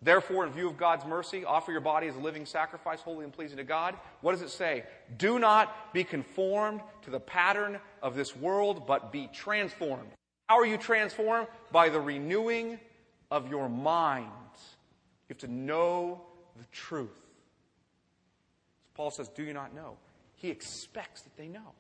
therefore, 0.02 0.46
in 0.46 0.52
view 0.52 0.68
of 0.68 0.76
God's 0.76 1.06
mercy, 1.06 1.46
offer 1.46 1.72
your 1.72 1.80
body 1.80 2.08
as 2.08 2.18
a 2.18 2.20
living 2.20 2.46
sacrifice, 2.46 3.00
holy 3.00 3.24
and 3.24 3.32
pleasing 3.32 3.56
to 3.56 3.64
God. 3.64 3.96
What 4.20 4.34
does 4.34 4.42
it 4.42 4.50
say? 4.50 4.84
Do 5.18 5.40
not 5.40 5.94
be 5.94 6.04
conformed 6.04 6.82
to 7.04 7.10
the 7.10 7.22
pattern 7.22 7.80
of 8.02 8.18
this 8.18 8.36
world, 8.36 8.86
but 8.86 9.14
be 9.14 9.30
transformed 9.32 10.10
how 10.48 10.60
are 10.60 10.66
you 10.66 10.78
transformed? 10.78 11.48
By 11.72 11.90
the 11.90 12.00
renewing 12.00 12.80
of 13.32 13.50
your 13.50 13.68
mind. 13.70 14.28
You 15.28 15.34
have 15.34 15.38
to 15.40 15.48
know 15.48 16.22
the 16.58 16.66
truth. 16.72 17.10
Paul 18.94 19.12
says, 19.12 19.28
Do 19.30 19.44
you 19.44 19.54
not 19.54 19.74
know? 19.74 19.98
He 20.36 20.50
expects 20.50 21.22
that 21.22 21.36
they 21.36 21.48
know. 21.48 21.74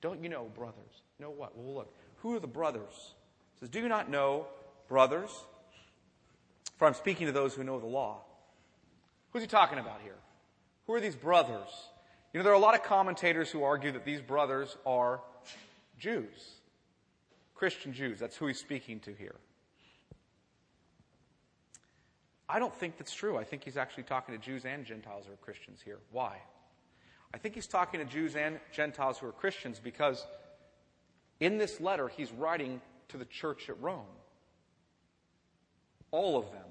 Don't 0.00 0.22
you 0.22 0.28
know, 0.28 0.44
brothers? 0.54 1.02
Know 1.18 1.30
what? 1.30 1.56
Well, 1.56 1.74
look. 1.74 1.94
Who 2.16 2.34
are 2.34 2.40
the 2.40 2.46
brothers? 2.46 3.14
He 3.54 3.60
says, 3.60 3.70
Do 3.70 3.80
you 3.80 3.88
not 3.88 4.10
know, 4.10 4.46
brothers? 4.88 5.30
For 6.76 6.86
I'm 6.86 6.94
speaking 6.94 7.26
to 7.26 7.32
those 7.32 7.54
who 7.54 7.64
know 7.64 7.80
the 7.80 7.86
law. 7.86 8.20
Who's 9.32 9.42
he 9.42 9.48
talking 9.48 9.78
about 9.78 10.00
here? 10.02 10.16
Who 10.86 10.92
are 10.94 11.00
these 11.00 11.16
brothers? 11.16 11.68
You 12.32 12.38
know, 12.40 12.44
there 12.44 12.52
are 12.52 12.56
a 12.56 12.60
lot 12.60 12.74
of 12.74 12.82
commentators 12.82 13.50
who 13.50 13.62
argue 13.62 13.92
that 13.92 14.04
these 14.04 14.20
brothers 14.20 14.76
are 14.84 15.20
Jews. 15.98 16.55
Christian 17.56 17.92
Jews. 17.92 18.20
That's 18.20 18.36
who 18.36 18.46
he's 18.46 18.60
speaking 18.60 19.00
to 19.00 19.12
here. 19.12 19.34
I 22.48 22.58
don't 22.58 22.74
think 22.74 22.96
that's 22.98 23.14
true. 23.14 23.36
I 23.36 23.44
think 23.44 23.64
he's 23.64 23.76
actually 23.76 24.04
talking 24.04 24.38
to 24.38 24.40
Jews 24.40 24.64
and 24.64 24.84
Gentiles 24.84 25.24
who 25.26 25.32
are 25.32 25.36
Christians 25.36 25.80
here. 25.84 25.98
Why? 26.12 26.36
I 27.34 27.38
think 27.38 27.54
he's 27.54 27.66
talking 27.66 27.98
to 27.98 28.06
Jews 28.06 28.36
and 28.36 28.60
Gentiles 28.72 29.18
who 29.18 29.26
are 29.26 29.32
Christians 29.32 29.80
because 29.82 30.24
in 31.40 31.58
this 31.58 31.80
letter 31.80 32.08
he's 32.08 32.30
writing 32.30 32.80
to 33.08 33.16
the 33.16 33.24
church 33.24 33.68
at 33.68 33.80
Rome. 33.80 34.04
All 36.12 36.38
of 36.38 36.44
them, 36.52 36.68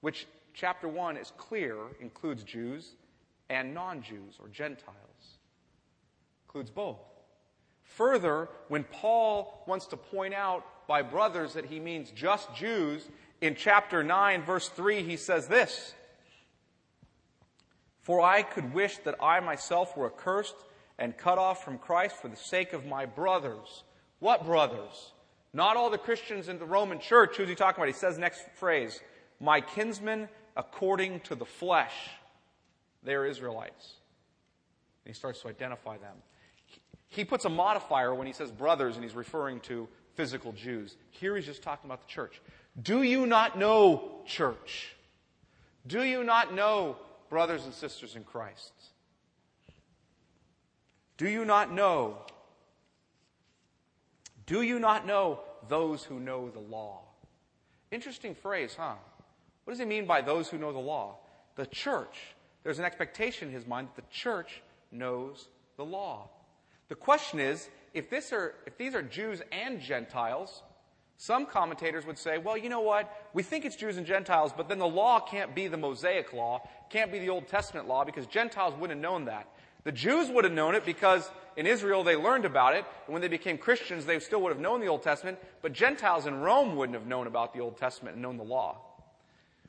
which 0.00 0.26
chapter 0.54 0.88
1 0.88 1.18
is 1.18 1.32
clear 1.36 1.76
includes 2.00 2.42
Jews 2.42 2.94
and 3.50 3.74
non 3.74 4.02
Jews 4.02 4.38
or 4.40 4.48
Gentiles, 4.48 5.38
includes 6.46 6.70
both. 6.70 7.11
Further, 7.96 8.48
when 8.68 8.84
Paul 8.84 9.62
wants 9.66 9.86
to 9.86 9.96
point 9.96 10.34
out 10.34 10.64
by 10.86 11.02
brothers 11.02 11.54
that 11.54 11.66
he 11.66 11.78
means 11.78 12.10
just 12.10 12.54
Jews, 12.54 13.08
in 13.40 13.54
chapter 13.54 14.02
9, 14.02 14.42
verse 14.44 14.68
3, 14.68 15.02
he 15.02 15.16
says 15.16 15.48
this 15.48 15.94
For 18.00 18.20
I 18.20 18.42
could 18.42 18.72
wish 18.72 18.98
that 18.98 19.16
I 19.22 19.40
myself 19.40 19.96
were 19.96 20.06
accursed 20.06 20.54
and 20.98 21.16
cut 21.16 21.38
off 21.38 21.64
from 21.64 21.78
Christ 21.78 22.16
for 22.16 22.28
the 22.28 22.36
sake 22.36 22.72
of 22.72 22.86
my 22.86 23.04
brothers. 23.04 23.84
What 24.20 24.46
brothers? 24.46 25.12
Not 25.52 25.76
all 25.76 25.90
the 25.90 25.98
Christians 25.98 26.48
in 26.48 26.58
the 26.58 26.64
Roman 26.64 26.98
church. 26.98 27.36
Who's 27.36 27.48
he 27.48 27.54
talking 27.54 27.80
about? 27.82 27.88
He 27.88 27.98
says 27.98 28.16
next 28.16 28.42
phrase, 28.54 29.00
my 29.40 29.60
kinsmen 29.60 30.28
according 30.56 31.20
to 31.20 31.34
the 31.34 31.44
flesh. 31.44 31.94
They 33.02 33.14
are 33.14 33.26
Israelites. 33.26 33.94
And 35.04 35.14
he 35.14 35.18
starts 35.18 35.42
to 35.42 35.48
identify 35.48 35.98
them. 35.98 36.14
He 37.12 37.26
puts 37.26 37.44
a 37.44 37.50
modifier 37.50 38.14
when 38.14 38.26
he 38.26 38.32
says 38.32 38.50
brothers 38.50 38.94
and 38.94 39.04
he's 39.04 39.14
referring 39.14 39.60
to 39.60 39.86
physical 40.14 40.52
Jews. 40.52 40.96
Here 41.10 41.36
he's 41.36 41.44
just 41.44 41.62
talking 41.62 41.86
about 41.86 42.00
the 42.00 42.06
church. 42.06 42.40
Do 42.82 43.02
you 43.02 43.26
not 43.26 43.58
know, 43.58 44.22
church? 44.24 44.96
Do 45.86 46.02
you 46.02 46.24
not 46.24 46.54
know, 46.54 46.96
brothers 47.28 47.66
and 47.66 47.74
sisters 47.74 48.16
in 48.16 48.24
Christ? 48.24 48.72
Do 51.18 51.28
you 51.28 51.44
not 51.44 51.70
know? 51.70 52.16
Do 54.46 54.62
you 54.62 54.78
not 54.78 55.06
know 55.06 55.40
those 55.68 56.02
who 56.04 56.18
know 56.18 56.48
the 56.48 56.60
law? 56.60 57.02
Interesting 57.90 58.34
phrase, 58.34 58.74
huh? 58.74 58.94
What 59.64 59.72
does 59.72 59.80
he 59.80 59.84
mean 59.84 60.06
by 60.06 60.22
those 60.22 60.48
who 60.48 60.56
know 60.56 60.72
the 60.72 60.78
law? 60.78 61.16
The 61.56 61.66
church. 61.66 62.34
There's 62.64 62.78
an 62.78 62.86
expectation 62.86 63.48
in 63.48 63.54
his 63.54 63.66
mind 63.66 63.88
that 63.88 64.02
the 64.02 64.10
church 64.10 64.62
knows 64.90 65.48
the 65.76 65.84
law. 65.84 66.30
The 66.92 66.96
question 66.96 67.40
is, 67.40 67.70
if, 67.94 68.12
are, 68.32 68.54
if 68.66 68.76
these 68.76 68.94
are 68.94 69.00
Jews 69.00 69.40
and 69.50 69.80
Gentiles, 69.80 70.62
some 71.16 71.46
commentators 71.46 72.04
would 72.04 72.18
say, 72.18 72.36
well, 72.36 72.54
you 72.54 72.68
know 72.68 72.82
what? 72.82 73.10
We 73.32 73.42
think 73.42 73.64
it's 73.64 73.76
Jews 73.76 73.96
and 73.96 74.04
Gentiles, 74.04 74.52
but 74.54 74.68
then 74.68 74.78
the 74.78 74.86
law 74.86 75.18
can't 75.18 75.54
be 75.54 75.68
the 75.68 75.78
Mosaic 75.78 76.34
law, 76.34 76.60
can't 76.90 77.10
be 77.10 77.18
the 77.18 77.30
Old 77.30 77.48
Testament 77.48 77.88
law, 77.88 78.04
because 78.04 78.26
Gentiles 78.26 78.74
wouldn't 78.74 79.02
have 79.02 79.10
known 79.10 79.24
that. 79.24 79.48
The 79.84 79.92
Jews 79.92 80.28
would 80.28 80.44
have 80.44 80.52
known 80.52 80.74
it 80.74 80.84
because 80.84 81.30
in 81.56 81.66
Israel 81.66 82.04
they 82.04 82.14
learned 82.14 82.44
about 82.44 82.74
it, 82.74 82.84
and 83.06 83.14
when 83.14 83.22
they 83.22 83.28
became 83.28 83.56
Christians, 83.56 84.04
they 84.04 84.18
still 84.18 84.42
would 84.42 84.52
have 84.52 84.60
known 84.60 84.80
the 84.80 84.88
Old 84.88 85.02
Testament, 85.02 85.38
but 85.62 85.72
Gentiles 85.72 86.26
in 86.26 86.40
Rome 86.40 86.76
wouldn't 86.76 86.98
have 86.98 87.06
known 87.06 87.26
about 87.26 87.54
the 87.54 87.60
Old 87.60 87.78
Testament 87.78 88.16
and 88.16 88.22
known 88.22 88.36
the 88.36 88.44
law. 88.44 88.82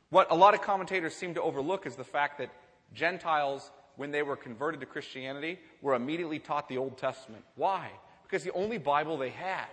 What 0.09 0.29
a 0.29 0.35
lot 0.35 0.55
of 0.55 0.61
commentators 0.61 1.15
seem 1.15 1.35
to 1.35 1.41
overlook 1.41 1.87
is 1.87 1.95
the 1.95 2.03
fact 2.03 2.39
that 2.39 2.49
Gentiles, 2.93 3.71
when 3.95 4.11
they 4.11 4.23
were 4.23 4.35
converted 4.35 4.79
to 4.81 4.85
Christianity, 4.85 5.59
were 5.81 5.93
immediately 5.93 6.39
taught 6.39 6.67
the 6.67 6.77
Old 6.77 6.97
Testament. 6.97 7.43
Why? 7.55 7.89
Because 8.23 8.43
the 8.43 8.53
only 8.53 8.77
Bible 8.77 9.17
they 9.17 9.29
had. 9.29 9.67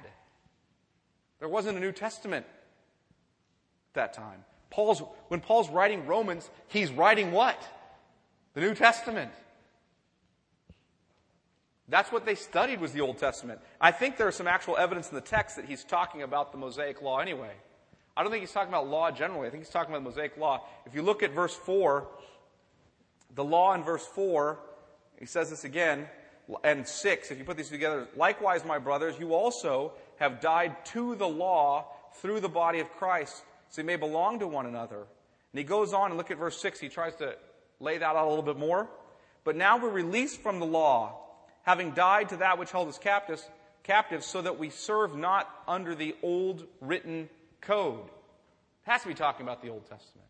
There 1.39 1.49
wasn't 1.49 1.79
a 1.79 1.81
New 1.81 1.93
Testament 1.93 2.45
at 3.91 3.95
that 3.95 4.13
time. 4.13 4.45
Paul's, 4.71 5.03
when 5.29 5.41
Paul's 5.41 5.71
writing 5.71 6.07
Romans, 6.07 6.49
he's 6.69 6.93
writing 6.93 7.33
what? 7.33 7.61
The 8.55 8.61
New 8.61 8.75
Testament. 8.75 9.33
That's 11.89 12.13
what 12.13 12.25
they 12.25 12.37
studied 12.37 12.81
was 12.81 12.93
the 12.93 13.01
Old 13.01 13.19
Testament. 13.19 13.61
I 13.81 13.91
think 13.91 14.17
there's 14.17 14.37
some 14.37 14.47
actual 14.47 14.77
evidence 14.77 15.09
in 15.09 15.17
the 15.17 15.21
text 15.21 15.57
that 15.57 15.65
he's 15.65 15.83
talking 15.83 16.23
about 16.23 16.53
the 16.53 16.59
Mosaic 16.59 17.03
Law 17.03 17.19
anyway. 17.19 17.51
I 18.17 18.23
don't 18.23 18.31
think 18.31 18.43
he's 18.43 18.53
talking 18.53 18.69
about 18.69 18.87
law 18.87 19.11
generally. 19.11 19.49
I 19.49 19.51
think 19.51 19.65
he's 19.65 19.73
talking 19.73 19.93
about 19.93 20.05
the 20.05 20.11
Mosaic 20.11 20.37
Law. 20.37 20.67
If 20.87 20.95
you 20.95 21.03
look 21.03 21.23
at 21.23 21.33
verse 21.33 21.55
4, 21.55 22.07
the 23.35 23.45
law 23.45 23.75
in 23.75 23.83
verse 23.83 24.07
4, 24.07 24.59
he 25.19 25.27
says 25.27 25.51
this 25.51 25.65
again, 25.65 26.07
and 26.65 26.87
6, 26.87 27.31
if 27.31 27.39
you 27.39 27.45
put 27.45 27.57
these 27.57 27.69
together, 27.69 28.09
likewise, 28.17 28.65
my 28.65 28.79
brothers, 28.79 29.15
you 29.19 29.35
also 29.35 29.93
have 30.19 30.41
died 30.41 30.85
to 30.87 31.15
the 31.15 31.29
law 31.29 31.87
through 32.17 32.41
the 32.41 32.49
body 32.49 32.81
of 32.81 32.91
Christ, 32.93 33.43
so 33.69 33.83
you 33.83 33.87
may 33.87 33.97
belong 33.97 34.41
to 34.41 34.49
one 34.49 34.67
another. 34.67 34.99
And 34.99 35.59
he 35.59 35.65
goes 35.65 35.93
on 35.93 36.11
and 36.11 36.19
look 36.19 36.31
at 36.31 36.39
verse 36.39 36.61
6. 36.61 36.81
He 36.81 36.89
tries 36.89 37.15
to 37.17 37.37
lay 37.79 37.99
that 37.99 38.17
out 38.17 38.27
a 38.27 38.29
little 38.29 38.43
bit 38.43 38.59
more. 38.59 38.89
But 39.45 39.57
now 39.57 39.79
we're 39.79 39.91
released 39.91 40.41
from 40.43 40.59
the 40.59 40.67
law 40.67 41.17
having 41.63 41.93
died 41.93 42.29
to 42.31 42.37
that 42.39 42.59
which 42.59 42.71
held 42.71 42.89
us 42.89 42.99
captives, 42.99 43.49
captives 43.83 44.27
so 44.27 44.43
that 44.43 44.59
we 44.59 44.71
serve 44.71 45.17
not 45.17 45.49
under 45.69 45.95
the 45.95 46.15
old 46.23 46.67
written 46.81 47.29
code. 47.61 48.07
It 48.07 48.91
has 48.91 49.03
to 49.03 49.09
be 49.09 49.15
talking 49.15 49.47
about 49.47 49.63
the 49.63 49.69
Old 49.69 49.83
Testament. 49.83 50.27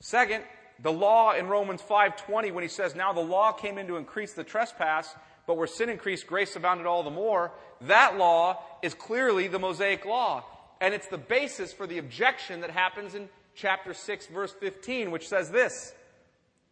Second, 0.00 0.44
the 0.82 0.92
law 0.92 1.32
in 1.32 1.48
Romans 1.48 1.82
5:20 1.82 2.52
when 2.52 2.62
he 2.62 2.68
says 2.68 2.94
now 2.94 3.12
the 3.12 3.20
law 3.20 3.52
came 3.52 3.78
in 3.78 3.86
to 3.86 3.96
increase 3.96 4.32
the 4.32 4.44
trespass 4.44 5.14
but 5.46 5.56
where 5.56 5.66
sin 5.66 5.88
increased 5.88 6.26
grace 6.26 6.54
abounded 6.56 6.86
all 6.86 7.02
the 7.02 7.10
more 7.10 7.52
that 7.82 8.16
law 8.16 8.62
is 8.82 8.94
clearly 8.94 9.48
the 9.48 9.58
mosaic 9.58 10.04
law 10.04 10.44
and 10.80 10.94
it's 10.94 11.08
the 11.08 11.18
basis 11.18 11.72
for 11.72 11.86
the 11.86 11.98
objection 11.98 12.60
that 12.60 12.70
happens 12.70 13.14
in 13.14 13.28
chapter 13.54 13.92
6 13.92 14.26
verse 14.28 14.52
15 14.52 15.10
which 15.10 15.28
says 15.28 15.50
this 15.50 15.92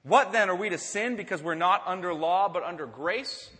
what 0.02 0.32
then 0.32 0.48
are 0.48 0.56
we 0.56 0.70
to 0.70 0.78
sin 0.78 1.16
because 1.16 1.42
we're 1.42 1.54
not 1.54 1.82
under 1.86 2.14
law 2.14 2.48
but 2.48 2.62
under 2.62 2.86
grace? 2.86 3.50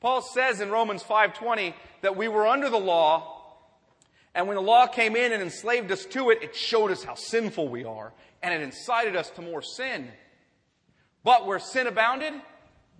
Paul 0.00 0.22
says 0.22 0.60
in 0.60 0.70
Romans 0.70 1.02
5:20 1.02 1.74
that 2.02 2.16
we 2.16 2.28
were 2.28 2.46
under 2.46 2.68
the 2.68 2.78
law 2.78 3.30
and 4.34 4.48
when 4.48 4.56
the 4.56 4.62
law 4.62 4.86
came 4.86 5.16
in 5.16 5.32
and 5.32 5.42
enslaved 5.42 5.90
us 5.92 6.04
to 6.06 6.30
it, 6.30 6.42
it 6.42 6.56
showed 6.56 6.90
us 6.90 7.04
how 7.04 7.14
sinful 7.14 7.68
we 7.68 7.84
are 7.84 8.12
and 8.44 8.52
it 8.52 8.60
incited 8.60 9.16
us 9.16 9.30
to 9.30 9.42
more 9.42 9.62
sin. 9.62 10.06
But 11.24 11.46
where 11.46 11.58
sin 11.58 11.86
abounded, 11.86 12.34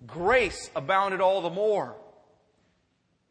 grace 0.07 0.71
abounded 0.75 1.21
all 1.21 1.41
the 1.41 1.51
more. 1.51 1.95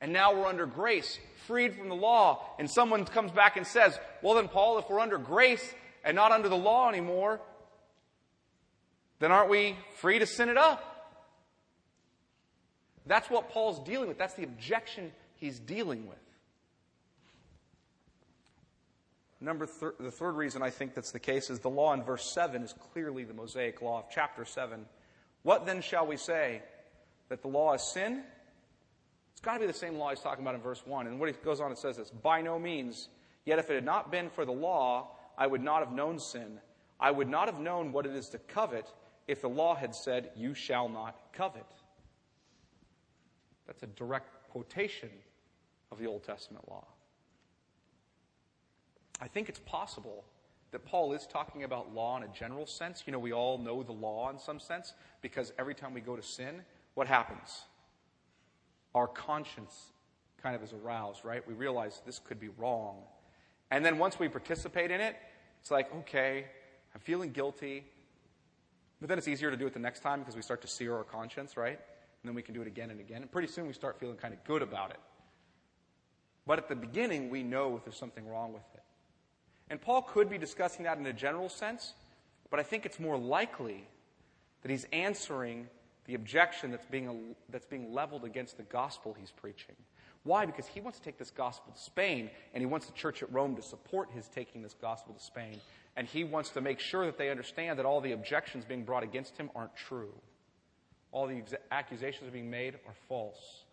And 0.00 0.12
now 0.12 0.33
we're 0.33 0.46
under 0.46 0.64
grace, 0.64 1.18
freed 1.48 1.74
from 1.74 1.88
the 1.88 1.96
law. 1.96 2.55
And 2.61 2.70
someone 2.70 3.05
comes 3.05 3.33
back 3.33 3.57
and 3.57 3.66
says, 3.66 3.98
well 4.22 4.35
then 4.35 4.46
Paul, 4.46 4.79
if 4.79 4.88
we're 4.88 5.00
under 5.00 5.18
grace 5.18 5.74
and 6.05 6.14
not 6.14 6.31
under 6.31 6.48
the 6.48 6.57
law 6.57 6.88
anymore, 6.88 7.40
then 9.18 9.33
aren't 9.33 9.50
we 9.50 9.77
free 9.96 10.20
to 10.20 10.27
sin 10.27 10.48
it 10.48 10.57
up? 10.57 10.92
That's 13.07 13.29
what 13.29 13.50
Paul's 13.50 13.81
dealing 13.81 14.09
with. 14.09 14.18
That's 14.18 14.35
the 14.35 14.44
objection 14.44 15.11
he's 15.35 15.59
dealing 15.59 16.07
with. 16.07 16.18
Number 19.44 19.66
thir- 19.66 19.94
the 20.00 20.11
third 20.11 20.37
reason 20.37 20.62
I 20.62 20.70
think 20.70 20.94
that's 20.94 21.11
the 21.11 21.20
case 21.20 21.50
is 21.50 21.61
the 21.61 21.68
law 21.68 21.92
in 21.92 22.02
verse 22.02 22.24
7 22.24 22.62
is 22.62 22.72
clearly 22.92 23.24
the 23.24 23.35
Mosaic 23.35 23.83
law 23.83 23.98
of 23.98 24.07
chapter 24.11 24.44
7. 24.46 24.87
What 25.42 25.66
then 25.66 25.83
shall 25.83 26.07
we 26.07 26.16
say? 26.16 26.62
That 27.28 27.42
the 27.42 27.48
law 27.48 27.74
is 27.74 27.83
sin? 27.83 28.22
It's 29.33 29.42
got 29.42 29.54
to 29.54 29.61
be 29.61 29.66
the 29.66 29.72
same 29.74 29.96
law 29.96 30.09
he's 30.09 30.20
talking 30.20 30.42
about 30.42 30.54
in 30.54 30.62
verse 30.62 30.83
1. 30.87 31.07
And 31.07 31.20
what 31.20 31.28
he 31.28 31.35
goes 31.44 31.61
on 31.61 31.68
and 31.68 31.78
says 31.78 31.98
is, 31.98 32.11
By 32.11 32.40
no 32.40 32.59
means. 32.59 33.09
Yet 33.44 33.59
if 33.59 33.68
it 33.68 33.74
had 33.74 33.85
not 33.85 34.11
been 34.11 34.30
for 34.30 34.46
the 34.46 34.52
law, 34.52 35.11
I 35.37 35.46
would 35.46 35.62
not 35.62 35.80
have 35.80 35.92
known 35.92 36.18
sin. 36.18 36.59
I 36.98 37.11
would 37.11 37.28
not 37.28 37.46
have 37.46 37.61
known 37.61 37.92
what 37.92 38.07
it 38.07 38.14
is 38.14 38.30
to 38.30 38.38
covet 38.38 38.90
if 39.28 39.42
the 39.42 39.48
law 39.48 39.74
had 39.74 39.94
said, 39.94 40.30
You 40.37 40.54
shall 40.54 40.88
not 40.88 41.18
covet. 41.35 41.66
That's 43.66 43.83
a 43.83 43.88
direct 43.88 44.48
quotation 44.50 45.11
of 45.92 45.98
the 45.98 46.07
Old 46.07 46.24
Testament 46.24 46.66
law. 46.70 46.87
I 49.25 49.29
think 49.29 49.49
it's 49.49 49.61
possible 49.61 50.23
that 50.71 50.85
Paul 50.85 51.15
is 51.15 51.27
talking 51.27 51.65
about 51.65 51.95
law 51.95 52.19
in 52.19 52.25
a 52.25 52.29
general 52.29 52.67
sense. 52.67 53.05
You 53.07 53.13
know, 53.13 53.19
we 53.19 53.33
all 53.33 53.57
know 53.57 53.83
the 53.83 53.93
law 53.93 54.29
in 54.29 54.39
some 54.39 54.61
sense 54.61 54.93
because 55.23 55.51
every 55.59 55.75
time 55.75 55.95
we 55.95 56.03
go 56.03 56.15
to 56.15 56.23
sin, 56.23 56.61
what 56.93 57.07
happens? 57.07 57.63
Our 58.95 59.07
conscience 59.07 59.93
kind 60.43 60.55
of 60.55 60.63
is 60.63 60.75
aroused, 60.75 61.25
right? 61.25 61.47
We 61.49 61.55
realize 61.55 62.03
this 62.05 62.19
could 62.19 62.39
be 62.39 62.51
wrong. 62.59 62.99
And 63.71 63.83
then 63.83 63.97
once 63.97 64.19
we 64.19 64.29
participate 64.29 64.91
in 64.91 65.01
it, 65.01 65.17
it's 65.59 65.71
like, 65.71 65.93
okay, 66.01 66.45
I'm 66.95 67.01
feeling 67.01 67.33
guilty. 67.33 67.87
But 69.01 69.09
then 69.09 69.17
it's 69.17 69.27
easier 69.27 69.51
to 69.51 69.57
do 69.57 69.67
it 69.67 69.73
the 69.73 69.79
next 69.79 70.01
time 70.01 70.19
because 70.19 70.37
we 70.37 70.43
start 70.43 70.61
to 70.63 70.69
sear 70.69 70.95
our 70.95 71.05
conscience, 71.05 71.57
right? 71.57 71.79
And 71.79 72.29
then 72.29 72.35
we 72.35 72.43
can 72.43 72.55
do 72.55 72.61
it 72.61 72.67
again 72.67 72.91
and 72.91 73.01
again. 73.01 73.23
And 73.23 73.33
pretty 73.33 73.49
soon 73.49 73.67
we 73.67 73.73
start 73.73 73.99
feeling 73.99 74.17
kind 74.17 74.35
of 74.35 74.45
good 74.45 74.61
about 74.61 74.91
it. 74.91 75.01
But 76.47 76.59
at 76.59 76.69
the 76.69 76.77
beginning, 76.77 77.31
we 77.31 77.43
know 77.43 77.75
if 77.79 77.85
there's 77.85 77.97
something 77.97 78.29
wrong 78.29 78.53
with 78.53 78.65
it. 78.75 78.84
And 79.70 79.81
Paul 79.81 80.03
could 80.03 80.29
be 80.29 80.38
discussing 80.38 80.85
that 80.85 80.98
in 80.98 81.07
a 81.07 81.12
general 81.12 81.48
sense, 81.48 81.94
but 82.50 82.61
I 82.61 82.62
think 82.62 82.87
it's 82.87 83.00
more 83.00 83.16
likely 83.16 83.87
that 84.62 84.70
he's 84.70 84.87
answering 84.92 85.68
the 86.07 86.14
objection 86.14 86.70
that's 86.70 86.87
being, 86.87 87.35
that's 87.48 87.66
being 87.66 87.92
leveled 87.92 88.24
against 88.24 88.57
the 88.57 88.62
gospel 88.64 89.16
he's 89.18 89.31
preaching. 89.31 89.74
Why? 90.22 90.46
Because 90.46 90.66
he 90.66 90.81
wants 90.81 90.98
to 90.98 91.05
take 91.05 91.18
this 91.18 91.31
gospel 91.31 91.72
to 91.72 91.79
Spain, 91.79 92.31
and 92.53 92.62
he 92.62 92.66
wants 92.66 92.87
the 92.87 92.92
church 92.92 93.22
at 93.22 93.33
Rome 93.33 93.57
to 93.57 93.62
support 93.62 94.11
his 94.11 94.27
taking 94.29 94.62
this 94.62 94.74
gospel 94.81 95.14
to 95.14 95.22
Spain. 95.22 95.61
And 95.96 96.07
he 96.09 96.24
wants 96.24 96.50
to 96.50 96.61
make 96.61 96.81
sure 96.81 97.07
that 97.07 97.18
they 97.18 97.31
understand 97.31 97.79
that 97.79 97.87
all 97.87 98.00
the 98.00 98.12
objections 98.12 98.64
being 98.64 98.85
brought 98.85 99.03
against 99.03 99.37
him 99.37 99.50
aren't 99.55 99.77
true. 99.77 100.12
All 101.12 101.27
the 101.27 101.37
ex- 101.37 101.55
accusations 101.70 102.31
being 102.33 102.50
made 102.50 102.74
are 102.87 102.94
false. 103.09 103.64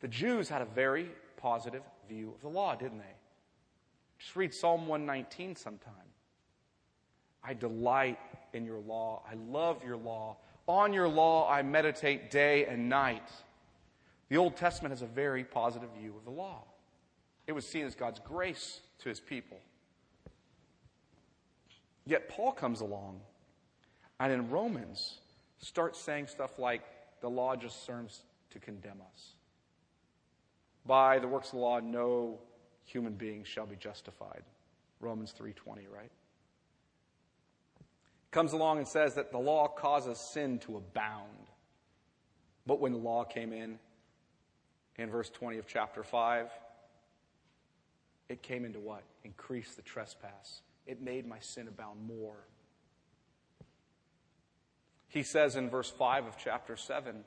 The 0.00 0.08
Jews 0.08 0.48
had 0.48 0.62
a 0.62 0.66
very 0.66 1.10
positive 1.36 1.82
view 2.08 2.32
of 2.34 2.40
the 2.40 2.48
law, 2.48 2.74
didn't 2.74 2.98
they? 2.98 3.04
Just 4.22 4.36
read 4.36 4.54
Psalm 4.54 4.86
119 4.86 5.56
sometime. 5.56 5.92
I 7.42 7.54
delight 7.54 8.20
in 8.52 8.64
your 8.64 8.78
law. 8.78 9.24
I 9.28 9.34
love 9.34 9.82
your 9.84 9.96
law. 9.96 10.36
On 10.68 10.92
your 10.92 11.08
law 11.08 11.50
I 11.50 11.62
meditate 11.62 12.30
day 12.30 12.66
and 12.66 12.88
night. 12.88 13.28
The 14.28 14.36
Old 14.36 14.56
Testament 14.56 14.92
has 14.92 15.02
a 15.02 15.06
very 15.06 15.42
positive 15.42 15.88
view 15.98 16.14
of 16.16 16.24
the 16.24 16.30
law. 16.30 16.62
It 17.48 17.52
was 17.52 17.66
seen 17.66 17.84
as 17.84 17.96
God's 17.96 18.20
grace 18.20 18.80
to 19.00 19.08
his 19.08 19.18
people. 19.18 19.58
Yet 22.06 22.28
Paul 22.28 22.52
comes 22.52 22.80
along 22.80 23.20
and 24.20 24.32
in 24.32 24.50
Romans 24.50 25.18
starts 25.58 25.98
saying 25.98 26.28
stuff 26.28 26.60
like 26.60 26.82
the 27.22 27.28
law 27.28 27.56
just 27.56 27.84
serves 27.84 28.22
to 28.50 28.60
condemn 28.60 29.00
us. 29.12 29.32
By 30.86 31.18
the 31.18 31.26
works 31.26 31.48
of 31.48 31.54
the 31.54 31.58
law, 31.58 31.80
no 31.80 32.38
human 32.84 33.14
beings 33.14 33.48
shall 33.48 33.66
be 33.66 33.76
justified. 33.76 34.42
Romans 35.00 35.32
3:20, 35.32 35.86
right? 35.88 36.10
Comes 38.30 38.52
along 38.52 38.78
and 38.78 38.88
says 38.88 39.14
that 39.14 39.30
the 39.30 39.38
law 39.38 39.68
causes 39.68 40.18
sin 40.18 40.58
to 40.60 40.76
abound. 40.76 41.50
But 42.64 42.80
when 42.80 42.92
the 42.92 42.98
law 42.98 43.24
came 43.24 43.52
in, 43.52 43.78
in 44.96 45.10
verse 45.10 45.28
20 45.28 45.58
of 45.58 45.66
chapter 45.66 46.02
5, 46.02 46.50
it 48.28 48.42
came 48.42 48.64
into 48.64 48.78
what? 48.78 49.02
Increase 49.24 49.74
the 49.74 49.82
trespass 49.82 50.62
it 50.86 51.00
made 51.00 51.26
my 51.26 51.38
sin 51.38 51.68
abound 51.68 52.04
more. 52.06 52.36
He 55.08 55.22
says 55.22 55.56
in 55.56 55.70
verse 55.70 55.90
5 55.90 56.26
of 56.26 56.36
chapter 56.36 56.76
7 56.76 57.24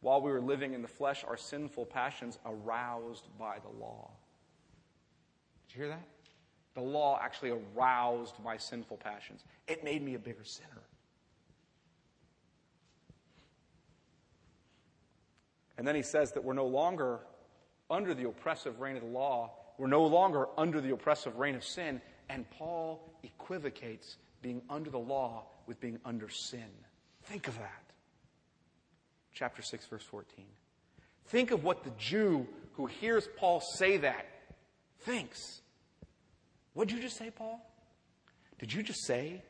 while 0.00 0.20
we 0.20 0.32
were 0.32 0.40
living 0.40 0.74
in 0.74 0.82
the 0.82 0.88
flesh, 0.88 1.24
our 1.24 1.36
sinful 1.36 1.86
passions 1.86 2.36
aroused 2.44 3.28
by 3.38 3.58
the 3.60 3.80
law. 3.80 4.10
Did 5.72 5.78
you 5.78 5.84
hear 5.84 5.94
that? 5.94 6.06
The 6.74 6.82
law 6.82 7.18
actually 7.22 7.50
aroused 7.50 8.34
my 8.44 8.58
sinful 8.58 8.98
passions. 8.98 9.42
It 9.66 9.84
made 9.84 10.02
me 10.02 10.14
a 10.14 10.18
bigger 10.18 10.44
sinner. 10.44 10.82
And 15.78 15.86
then 15.86 15.94
he 15.94 16.02
says 16.02 16.32
that 16.32 16.44
we're 16.44 16.52
no 16.52 16.66
longer 16.66 17.20
under 17.90 18.12
the 18.12 18.28
oppressive 18.28 18.80
reign 18.80 18.96
of 18.96 19.02
the 19.02 19.08
law. 19.08 19.52
We're 19.78 19.86
no 19.86 20.04
longer 20.04 20.46
under 20.58 20.80
the 20.80 20.92
oppressive 20.92 21.38
reign 21.38 21.54
of 21.54 21.64
sin. 21.64 22.02
And 22.28 22.48
Paul 22.50 23.10
equivocates 23.22 24.16
being 24.42 24.60
under 24.68 24.90
the 24.90 24.98
law 24.98 25.46
with 25.66 25.80
being 25.80 25.98
under 26.04 26.28
sin. 26.28 26.68
Think 27.24 27.48
of 27.48 27.58
that. 27.58 27.84
Chapter 29.32 29.62
6, 29.62 29.86
verse 29.86 30.04
14. 30.04 30.44
Think 31.28 31.50
of 31.50 31.64
what 31.64 31.82
the 31.82 31.92
Jew 31.98 32.46
who 32.74 32.86
hears 32.86 33.26
Paul 33.38 33.60
say 33.60 33.96
that 33.98 34.26
thinks. 35.00 35.61
What 36.74 36.88
did 36.88 36.96
you 36.96 37.02
just 37.02 37.16
say, 37.16 37.30
Paul? 37.30 37.60
Did 38.58 38.72
you 38.72 38.82
just 38.82 39.04
say 39.06 39.42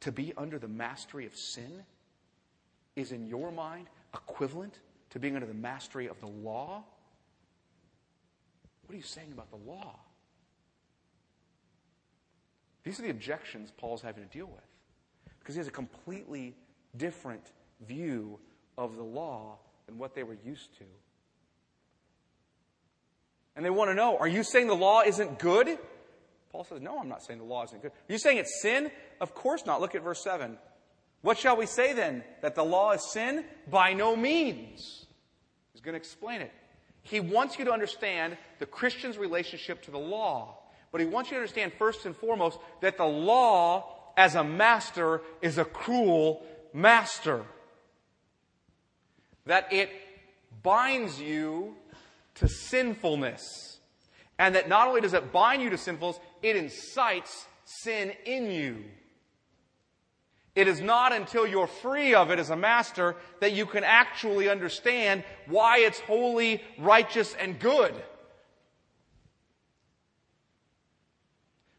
to 0.00 0.12
be 0.12 0.32
under 0.36 0.58
the 0.58 0.68
mastery 0.68 1.26
of 1.26 1.34
sin 1.36 1.84
is 2.96 3.12
in 3.12 3.26
your 3.26 3.50
mind 3.50 3.86
equivalent 4.14 4.78
to 5.10 5.18
being 5.18 5.34
under 5.34 5.46
the 5.46 5.54
mastery 5.54 6.08
of 6.08 6.20
the 6.20 6.26
law? 6.26 6.82
What 8.86 8.94
are 8.94 8.96
you 8.96 9.02
saying 9.02 9.32
about 9.32 9.50
the 9.50 9.70
law? 9.70 9.98
These 12.84 13.00
are 13.00 13.02
the 13.02 13.10
objections 13.10 13.72
Paul's 13.76 14.02
having 14.02 14.22
to 14.22 14.30
deal 14.30 14.46
with 14.46 14.64
because 15.40 15.54
he 15.54 15.58
has 15.58 15.66
a 15.66 15.72
completely 15.72 16.54
different 16.96 17.52
view 17.86 18.38
of 18.78 18.96
the 18.96 19.02
law 19.02 19.58
than 19.86 19.98
what 19.98 20.14
they 20.14 20.22
were 20.22 20.36
used 20.44 20.76
to. 20.78 20.84
And 23.56 23.64
they 23.64 23.70
want 23.70 23.90
to 23.90 23.94
know, 23.94 24.18
are 24.18 24.28
you 24.28 24.42
saying 24.42 24.66
the 24.66 24.74
law 24.74 25.02
isn't 25.02 25.38
good? 25.38 25.78
Paul 26.56 26.64
says, 26.64 26.80
no, 26.80 26.98
I'm 26.98 27.10
not 27.10 27.22
saying 27.22 27.38
the 27.38 27.44
law 27.44 27.64
isn't 27.64 27.82
good. 27.82 27.90
Are 27.90 28.12
you 28.12 28.16
saying 28.16 28.38
it's 28.38 28.62
sin? 28.62 28.90
Of 29.20 29.34
course 29.34 29.66
not. 29.66 29.82
Look 29.82 29.94
at 29.94 30.02
verse 30.02 30.24
7. 30.24 30.56
What 31.20 31.36
shall 31.36 31.54
we 31.54 31.66
say 31.66 31.92
then? 31.92 32.24
That 32.40 32.54
the 32.54 32.64
law 32.64 32.92
is 32.92 33.12
sin? 33.12 33.44
By 33.70 33.92
no 33.92 34.16
means. 34.16 35.04
He's 35.74 35.82
going 35.82 35.92
to 35.92 35.98
explain 35.98 36.40
it. 36.40 36.50
He 37.02 37.20
wants 37.20 37.58
you 37.58 37.66
to 37.66 37.72
understand 37.72 38.38
the 38.58 38.64
Christian's 38.64 39.18
relationship 39.18 39.82
to 39.82 39.90
the 39.90 39.98
law. 39.98 40.56
But 40.92 41.02
he 41.02 41.06
wants 41.06 41.30
you 41.30 41.34
to 41.34 41.42
understand 41.42 41.74
first 41.74 42.06
and 42.06 42.16
foremost 42.16 42.58
that 42.80 42.96
the 42.96 43.04
law 43.04 43.92
as 44.16 44.34
a 44.34 44.42
master 44.42 45.20
is 45.42 45.58
a 45.58 45.64
cruel 45.66 46.42
master. 46.72 47.44
That 49.44 49.70
it 49.74 49.90
binds 50.62 51.20
you 51.20 51.74
to 52.36 52.48
sinfulness. 52.48 53.75
And 54.38 54.54
that 54.54 54.68
not 54.68 54.88
only 54.88 55.00
does 55.00 55.14
it 55.14 55.32
bind 55.32 55.62
you 55.62 55.70
to 55.70 55.78
sinfulness, 55.78 56.20
it 56.42 56.56
incites 56.56 57.46
sin 57.64 58.12
in 58.24 58.50
you. 58.50 58.84
It 60.54 60.68
is 60.68 60.80
not 60.80 61.12
until 61.12 61.46
you're 61.46 61.66
free 61.66 62.14
of 62.14 62.30
it 62.30 62.38
as 62.38 62.48
a 62.48 62.56
master 62.56 63.16
that 63.40 63.52
you 63.52 63.66
can 63.66 63.84
actually 63.84 64.48
understand 64.48 65.22
why 65.46 65.80
it's 65.80 66.00
holy, 66.00 66.62
righteous, 66.78 67.34
and 67.34 67.58
good. 67.58 67.94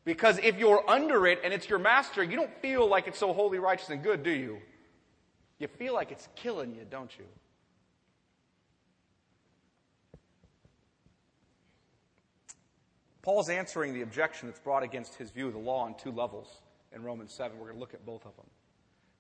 Because 0.06 0.38
if 0.38 0.58
you're 0.58 0.88
under 0.90 1.28
it 1.28 1.42
and 1.44 1.54
it's 1.54 1.68
your 1.68 1.80
master, 1.80 2.24
you 2.24 2.38
don't 2.38 2.56
feel 2.62 2.88
like 2.88 3.08
it's 3.08 3.18
so 3.20 3.34
holy, 3.34 3.58
righteous, 3.58 3.90
and 3.90 4.04
good, 4.04 4.24
do 4.24 4.32
you? 4.32 4.60
You 5.60 5.68
feel 5.68 5.94
like 5.94 6.12
it's 6.12 6.30
killing 6.36 6.76
you, 6.76 6.86
don't 6.90 7.12
you? 7.18 7.26
Paul's 13.28 13.50
answering 13.50 13.94
the 13.94 14.04
objection 14.04 14.48
that's 14.48 14.62
brought 14.62 14.84
against 14.84 15.16
his 15.16 15.32
view 15.32 15.48
of 15.48 15.54
the 15.54 15.60
law 15.60 15.84
on 15.84 15.96
two 15.96 16.14
levels 16.14 16.62
in 16.94 17.04
Romans 17.04 17.34
7. 17.34 17.58
We're 17.58 17.66
going 17.66 17.76
to 17.76 17.80
look 17.82 17.94
at 17.94 18.06
both 18.06 18.26
of 18.26 18.34
them. 18.38 18.46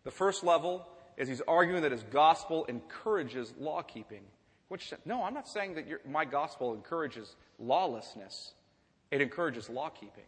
The 0.05 0.11
first 0.11 0.45
level 0.45 0.87
is 1.17 1.27
he's 1.27 1.41
arguing 1.45 1.81
that 1.81 1.91
his 1.91 2.03
gospel 2.03 2.63
encourages 2.69 3.53
law 3.59 3.81
keeping. 3.81 4.21
Which, 4.69 4.93
no, 5.03 5.23
I'm 5.23 5.33
not 5.33 5.49
saying 5.49 5.75
that 5.75 5.89
your, 5.89 5.99
my 6.09 6.23
gospel 6.23 6.73
encourages 6.73 7.35
lawlessness. 7.59 8.53
It 9.11 9.19
encourages 9.19 9.69
law 9.69 9.89
keeping. 9.89 10.23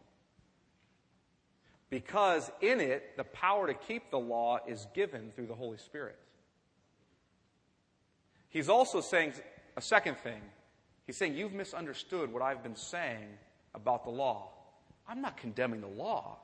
Because 1.90 2.52
in 2.60 2.82
it, 2.82 3.16
the 3.16 3.24
power 3.24 3.66
to 3.66 3.74
keep 3.74 4.12
the 4.12 4.20
law 4.20 4.60
is 4.68 4.88
given 4.94 5.32
through 5.38 5.48
the 5.48 5.56
Holy 5.56 5.78
Spirit. 5.78 6.20
He's 8.50 8.68
also 8.68 9.00
saying 9.00 9.36
a 9.78 9.82
second 9.82 10.18
thing. 10.18 10.42
He's 11.08 11.16
saying, 11.16 11.36
You've 11.36 11.54
misunderstood 11.54 12.34
what 12.34 12.42
I've 12.42 12.62
been 12.62 12.76
saying 12.76 13.30
about 13.82 14.04
the 14.04 14.10
law. 14.10 14.50
I'm 15.08 15.22
not 15.22 15.38
condemning 15.38 15.82
the 15.82 15.88
law. 15.88 16.38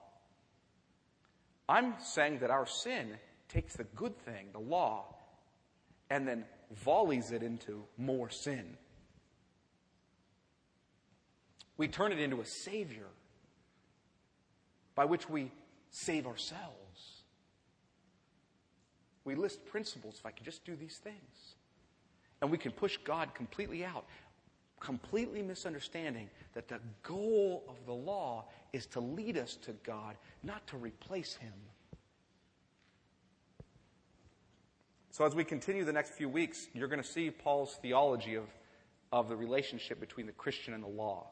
I'm 1.67 1.95
saying 2.00 2.39
that 2.39 2.52
our 2.52 2.65
sin 2.65 3.17
takes 3.50 3.76
the 3.76 3.84
good 3.84 4.17
thing, 4.19 4.48
the 4.54 4.60
law, 4.60 5.15
and 6.10 6.28
then 6.28 6.45
volleys 6.71 7.32
it 7.32 7.43
into 7.43 7.84
more 7.98 8.30
sin. 8.30 8.78
We 11.78 11.88
turn 11.88 12.12
it 12.12 12.19
into 12.19 12.41
a 12.41 12.45
savior 12.45 13.08
by 14.95 15.06
which 15.06 15.30
we 15.30 15.52
save 15.89 16.26
ourselves. 16.26 17.24
We 19.26 19.36
list 19.36 19.65
principles 19.65 20.15
if 20.19 20.26
I 20.26 20.32
can 20.32 20.45
just 20.45 20.63
do 20.63 20.76
these 20.76 20.98
things. 20.98 21.56
And 22.41 22.52
we 22.52 22.58
can 22.58 22.71
push 22.71 22.98
God 22.98 23.34
completely 23.34 23.84
out 23.84 24.06
completely 24.80 25.42
misunderstanding 25.42 26.30
that 26.54 26.68
the 26.68 26.80
goal 27.04 27.64
of 27.68 27.76
the 27.86 27.94
law 27.94 28.46
is 28.74 28.86
to 28.88 29.00
lead 29.00 29.38
us 29.38 29.56
to 29.64 29.72
God, 29.84 30.16
not 30.44 30.66
to 30.68 30.78
replace 30.78 31.36
Him. 31.36 31.54
So, 35.12 35.26
as 35.26 35.34
we 35.34 35.46
continue 35.46 35.86
the 35.86 35.94
next 35.94 36.12
few 36.12 36.28
weeks, 36.28 36.68
you're 36.74 36.90
going 36.90 37.02
to 37.02 37.08
see 37.08 37.32
Paul's 37.32 37.78
theology 37.82 38.36
of, 38.36 38.46
of 39.14 39.30
the 39.30 39.36
relationship 39.36 40.00
between 40.00 40.26
the 40.26 40.34
Christian 40.34 40.74
and 40.74 40.84
the 40.84 40.90
law. 40.90 41.28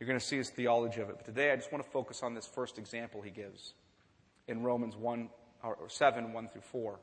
You're 0.00 0.08
going 0.08 0.18
to 0.18 0.26
see 0.26 0.38
his 0.38 0.50
theology 0.50 1.00
of 1.00 1.08
it. 1.08 1.14
But 1.18 1.24
today, 1.24 1.52
I 1.52 1.54
just 1.54 1.70
want 1.70 1.84
to 1.84 1.90
focus 1.90 2.24
on 2.24 2.34
this 2.34 2.44
first 2.44 2.78
example 2.78 3.22
he 3.22 3.30
gives 3.30 3.74
in 4.48 4.64
Romans 4.64 4.96
1, 4.96 5.28
or 5.62 5.88
7, 5.88 6.32
1 6.32 6.48
through 6.48 6.62
4. 6.62 6.98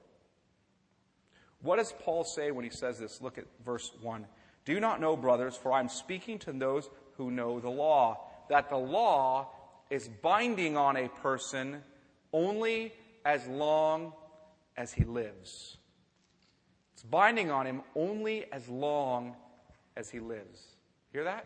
What 1.62 1.78
does 1.78 1.94
Paul 2.02 2.26
say 2.26 2.52
when 2.52 2.66
he 2.66 2.70
says 2.70 3.00
this? 3.00 3.22
Look 3.22 3.38
at 3.38 3.46
verse 3.64 3.92
1. 4.02 4.26
Do 4.66 4.80
not 4.80 5.02
know, 5.02 5.16
brothers, 5.16 5.56
for 5.56 5.74
I'm 5.74 5.90
speaking 5.90 6.40
to 6.40 6.52
those 6.52 6.90
who 7.18 7.32
know 7.32 7.60
the 7.60 7.70
law, 7.70 8.26
that 8.50 8.70
the 8.70 8.78
law 8.78 9.50
is 9.90 10.08
binding 10.08 10.78
on 10.78 10.96
a 10.98 11.10
person 11.10 11.82
only 12.32 12.94
as 13.26 13.46
long 13.48 14.14
as 14.78 14.94
he 14.94 15.04
lives. 15.04 15.78
It's 16.94 17.04
binding 17.04 17.52
on 17.52 17.66
him 17.66 17.82
only 17.96 18.46
as 18.52 18.68
long 18.68 19.36
as 19.96 20.10
he 20.10 20.20
lives. 20.20 20.62
Hear 21.12 21.24
that? 21.24 21.46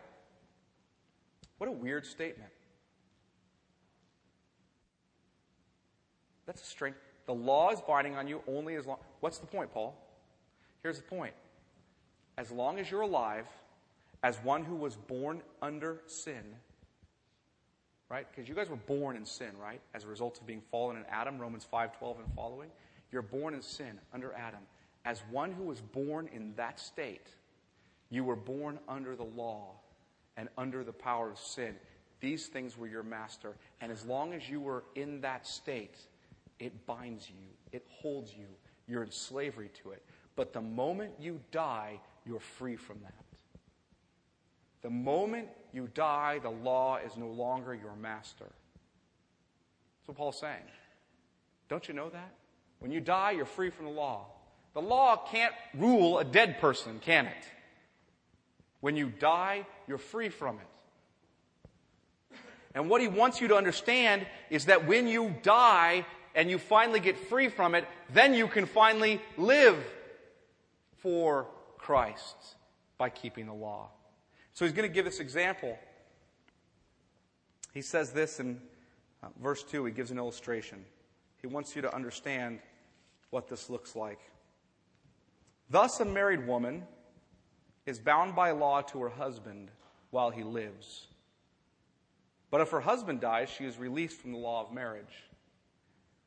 What 1.58 1.68
a 1.68 1.72
weird 1.72 2.06
statement. 2.06 2.50
That's 6.46 6.62
a 6.62 6.66
strength. 6.66 6.98
The 7.26 7.34
law 7.34 7.70
is 7.70 7.80
binding 7.80 8.16
on 8.16 8.28
you 8.28 8.42
only 8.46 8.74
as 8.74 8.86
long. 8.86 8.98
What's 9.20 9.38
the 9.38 9.46
point, 9.46 9.72
Paul? 9.72 9.96
Here's 10.82 10.98
the 10.98 11.04
point 11.04 11.32
as 12.36 12.50
long 12.50 12.78
as 12.78 12.90
you're 12.90 13.02
alive, 13.02 13.46
as 14.22 14.36
one 14.38 14.64
who 14.64 14.74
was 14.74 14.96
born 14.96 15.42
under 15.62 16.00
sin, 16.06 16.42
right? 18.08 18.26
Because 18.30 18.48
you 18.48 18.54
guys 18.54 18.68
were 18.68 18.76
born 18.76 19.16
in 19.16 19.26
sin, 19.26 19.50
right? 19.60 19.80
As 19.94 20.04
a 20.04 20.08
result 20.08 20.40
of 20.40 20.46
being 20.46 20.62
fallen 20.70 20.96
in 20.96 21.04
Adam, 21.10 21.38
Romans 21.38 21.64
5:12 21.64 22.18
and 22.18 22.34
following. 22.34 22.70
You're 23.12 23.22
born 23.22 23.54
in 23.54 23.62
sin 23.62 24.00
under 24.12 24.32
Adam. 24.32 24.66
As 25.04 25.22
one 25.30 25.52
who 25.52 25.64
was 25.64 25.80
born 25.80 26.28
in 26.28 26.54
that 26.56 26.80
state, 26.80 27.28
you 28.10 28.24
were 28.24 28.36
born 28.36 28.78
under 28.88 29.14
the 29.14 29.24
law 29.24 29.74
and 30.36 30.48
under 30.56 30.82
the 30.82 30.92
power 30.92 31.30
of 31.30 31.38
sin. 31.38 31.76
These 32.20 32.46
things 32.46 32.78
were 32.78 32.86
your 32.86 33.02
master. 33.02 33.54
And 33.80 33.92
as 33.92 34.04
long 34.04 34.32
as 34.32 34.48
you 34.48 34.60
were 34.60 34.84
in 34.94 35.20
that 35.20 35.46
state, 35.46 35.98
it 36.58 36.86
binds 36.86 37.28
you, 37.28 37.36
it 37.72 37.84
holds 37.90 38.34
you. 38.34 38.46
You're 38.86 39.02
in 39.02 39.10
slavery 39.10 39.70
to 39.82 39.90
it. 39.90 40.02
But 40.36 40.52
the 40.52 40.60
moment 40.60 41.12
you 41.18 41.40
die, 41.50 42.00
you're 42.26 42.40
free 42.40 42.76
from 42.76 43.00
that. 43.02 43.24
The 44.82 44.90
moment 44.90 45.48
you 45.72 45.88
die, 45.94 46.40
the 46.42 46.50
law 46.50 46.98
is 46.98 47.16
no 47.16 47.28
longer 47.28 47.74
your 47.74 47.96
master. 47.96 48.44
That's 48.44 50.08
what 50.08 50.16
Paul's 50.16 50.38
saying. 50.38 50.62
Don't 51.68 51.88
you 51.88 51.94
know 51.94 52.10
that? 52.10 52.34
When 52.80 52.92
you 52.92 53.00
die, 53.00 53.32
you're 53.32 53.46
free 53.46 53.70
from 53.70 53.86
the 53.86 53.92
law. 53.92 54.26
The 54.74 54.82
law 54.82 55.16
can't 55.30 55.54
rule 55.74 56.18
a 56.18 56.24
dead 56.24 56.60
person, 56.60 57.00
can 57.00 57.26
it? 57.26 57.44
When 58.80 58.96
you 58.96 59.08
die, 59.08 59.66
you're 59.88 59.98
free 59.98 60.28
from 60.28 60.56
it. 60.56 62.36
And 62.74 62.90
what 62.90 63.00
he 63.00 63.08
wants 63.08 63.40
you 63.40 63.48
to 63.48 63.56
understand 63.56 64.26
is 64.50 64.66
that 64.66 64.86
when 64.86 65.06
you 65.06 65.34
die 65.42 66.04
and 66.34 66.50
you 66.50 66.58
finally 66.58 67.00
get 67.00 67.16
free 67.16 67.48
from 67.48 67.74
it, 67.74 67.86
then 68.12 68.34
you 68.34 68.48
can 68.48 68.66
finally 68.66 69.22
live 69.38 69.78
for 70.98 71.46
Christ 71.84 72.56
by 72.96 73.10
keeping 73.10 73.44
the 73.44 73.52
law. 73.52 73.90
So 74.54 74.64
he's 74.64 74.72
going 74.72 74.88
to 74.88 74.94
give 74.94 75.04
this 75.04 75.20
example 75.20 75.78
He 77.74 77.82
says 77.82 78.12
this 78.12 78.40
in 78.40 78.58
uh, 79.22 79.26
verse 79.42 79.62
2. 79.64 79.84
He 79.84 79.92
gives 79.92 80.10
an 80.10 80.16
illustration. 80.16 80.82
He 81.42 81.46
wants 81.46 81.76
you 81.76 81.82
to 81.82 81.94
understand 81.94 82.60
what 83.28 83.48
this 83.48 83.68
looks 83.68 83.94
like. 83.94 84.20
Thus, 85.68 86.00
a 86.00 86.06
married 86.06 86.46
woman 86.46 86.84
is 87.84 87.98
bound 87.98 88.34
by 88.34 88.52
law 88.52 88.80
to 88.80 89.02
her 89.02 89.10
husband 89.10 89.70
while 90.10 90.30
he 90.30 90.42
lives. 90.42 91.08
But 92.50 92.62
if 92.62 92.70
her 92.70 92.80
husband 92.80 93.20
dies, 93.20 93.50
she 93.50 93.64
is 93.64 93.76
released 93.76 94.16
from 94.16 94.32
the 94.32 94.38
law 94.38 94.62
of 94.62 94.72
marriage. 94.72 95.24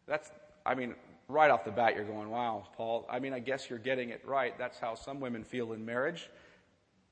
That's, 0.06 0.30
I 0.66 0.76
mean, 0.76 0.94
right 1.28 1.52
off 1.52 1.66
the 1.66 1.72
bat, 1.72 1.96
you're 1.96 2.06
going, 2.06 2.30
wow, 2.30 2.68
Paul, 2.76 3.06
I 3.10 3.20
mean, 3.20 3.34
I 3.34 3.40
guess 3.40 3.70
you're 3.70 3.80
getting 3.80 4.10
it 4.10 4.22
right. 4.26 4.58
That's 4.58 4.80
how 4.80 4.96
some 4.96 5.20
women 5.20 5.44
feel 5.44 5.74
in 5.74 5.86
marriage. 5.86 6.30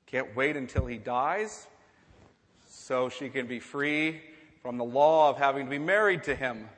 Can't 0.06 0.36
wait 0.36 0.56
until 0.56 0.86
he 0.86 0.97
dies 0.97 1.67
so 2.67 3.10
she 3.10 3.30
can 3.30 3.47
be 3.47 3.60
free 3.60 4.21
from 4.62 4.78
the 4.78 4.86
law 4.86 5.30
of 5.30 5.38
having 5.38 5.65
to 5.65 5.69
be 5.69 5.80
married 5.80 6.23
to 6.23 6.36
him. 6.36 6.69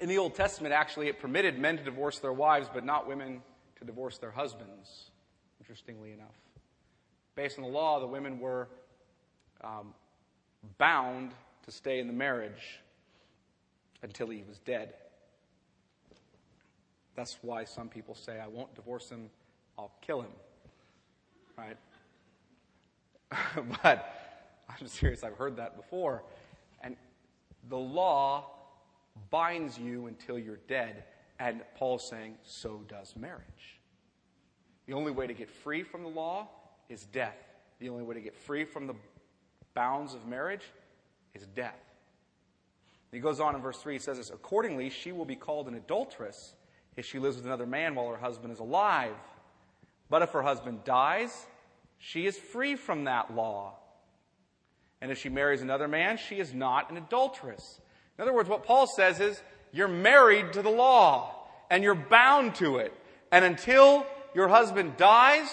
In 0.00 0.08
the 0.08 0.18
Old 0.18 0.34
Testament, 0.34 0.72
actually, 0.72 1.08
it 1.08 1.20
permitted 1.20 1.58
men 1.58 1.76
to 1.76 1.82
divorce 1.82 2.18
their 2.18 2.32
wives, 2.32 2.68
but 2.72 2.84
not 2.84 3.06
women 3.08 3.42
to 3.78 3.84
divorce 3.84 4.18
their 4.18 4.30
husbands, 4.30 5.10
interestingly 5.60 6.12
enough. 6.12 6.34
Based 7.34 7.58
on 7.58 7.64
the 7.64 7.70
law, 7.70 8.00
the 8.00 8.06
women 8.06 8.40
were 8.40 8.68
um, 9.62 9.94
bound 10.78 11.32
to 11.64 11.70
stay 11.70 12.00
in 12.00 12.06
the 12.06 12.12
marriage 12.12 12.80
until 14.02 14.28
he 14.28 14.44
was 14.48 14.58
dead. 14.58 14.94
That's 17.14 17.38
why 17.42 17.64
some 17.64 17.88
people 17.88 18.14
say, 18.14 18.38
I 18.38 18.46
won't 18.46 18.74
divorce 18.74 19.10
him, 19.10 19.30
I'll 19.76 19.92
kill 20.00 20.20
him. 20.20 20.30
Right? 21.56 21.76
but 23.82 24.14
I'm 24.68 24.86
serious, 24.86 25.24
I've 25.24 25.36
heard 25.36 25.56
that 25.56 25.76
before. 25.76 26.22
And 26.82 26.96
the 27.68 27.78
law 27.78 28.46
binds 29.30 29.78
you 29.78 30.06
until 30.06 30.38
you're 30.38 30.60
dead. 30.68 31.04
And 31.40 31.62
Paul's 31.76 32.08
saying, 32.08 32.36
so 32.44 32.84
does 32.88 33.14
marriage. 33.16 33.80
The 34.86 34.94
only 34.94 35.12
way 35.12 35.26
to 35.26 35.34
get 35.34 35.50
free 35.50 35.82
from 35.82 36.02
the 36.02 36.08
law 36.08 36.48
is 36.88 37.04
death. 37.06 37.36
The 37.78 37.88
only 37.88 38.04
way 38.04 38.14
to 38.14 38.20
get 38.20 38.36
free 38.36 38.64
from 38.64 38.86
the 38.86 38.94
bounds 39.74 40.14
of 40.14 40.26
marriage 40.26 40.64
is 41.34 41.46
death. 41.54 41.87
He 43.10 43.20
goes 43.20 43.40
on 43.40 43.54
in 43.54 43.62
verse 43.62 43.78
3, 43.78 43.94
he 43.94 43.98
says 43.98 44.18
this 44.18 44.30
Accordingly, 44.30 44.90
she 44.90 45.12
will 45.12 45.24
be 45.24 45.36
called 45.36 45.68
an 45.68 45.74
adulteress 45.74 46.54
if 46.96 47.06
she 47.06 47.18
lives 47.18 47.36
with 47.36 47.46
another 47.46 47.66
man 47.66 47.94
while 47.94 48.10
her 48.10 48.16
husband 48.16 48.52
is 48.52 48.58
alive. 48.58 49.14
But 50.10 50.22
if 50.22 50.30
her 50.32 50.42
husband 50.42 50.84
dies, 50.84 51.46
she 51.98 52.26
is 52.26 52.36
free 52.36 52.76
from 52.76 53.04
that 53.04 53.34
law. 53.34 53.74
And 55.00 55.10
if 55.10 55.18
she 55.18 55.28
marries 55.28 55.62
another 55.62 55.88
man, 55.88 56.16
she 56.16 56.40
is 56.40 56.52
not 56.52 56.90
an 56.90 56.96
adulteress. 56.96 57.80
In 58.18 58.22
other 58.22 58.34
words, 58.34 58.48
what 58.48 58.64
Paul 58.64 58.86
says 58.86 59.20
is, 59.20 59.40
you're 59.72 59.86
married 59.86 60.54
to 60.54 60.62
the 60.62 60.70
law, 60.70 61.34
and 61.70 61.82
you're 61.82 61.94
bound 61.94 62.54
to 62.56 62.78
it. 62.78 62.92
And 63.30 63.44
until 63.44 64.06
your 64.34 64.48
husband 64.48 64.96
dies, 64.96 65.48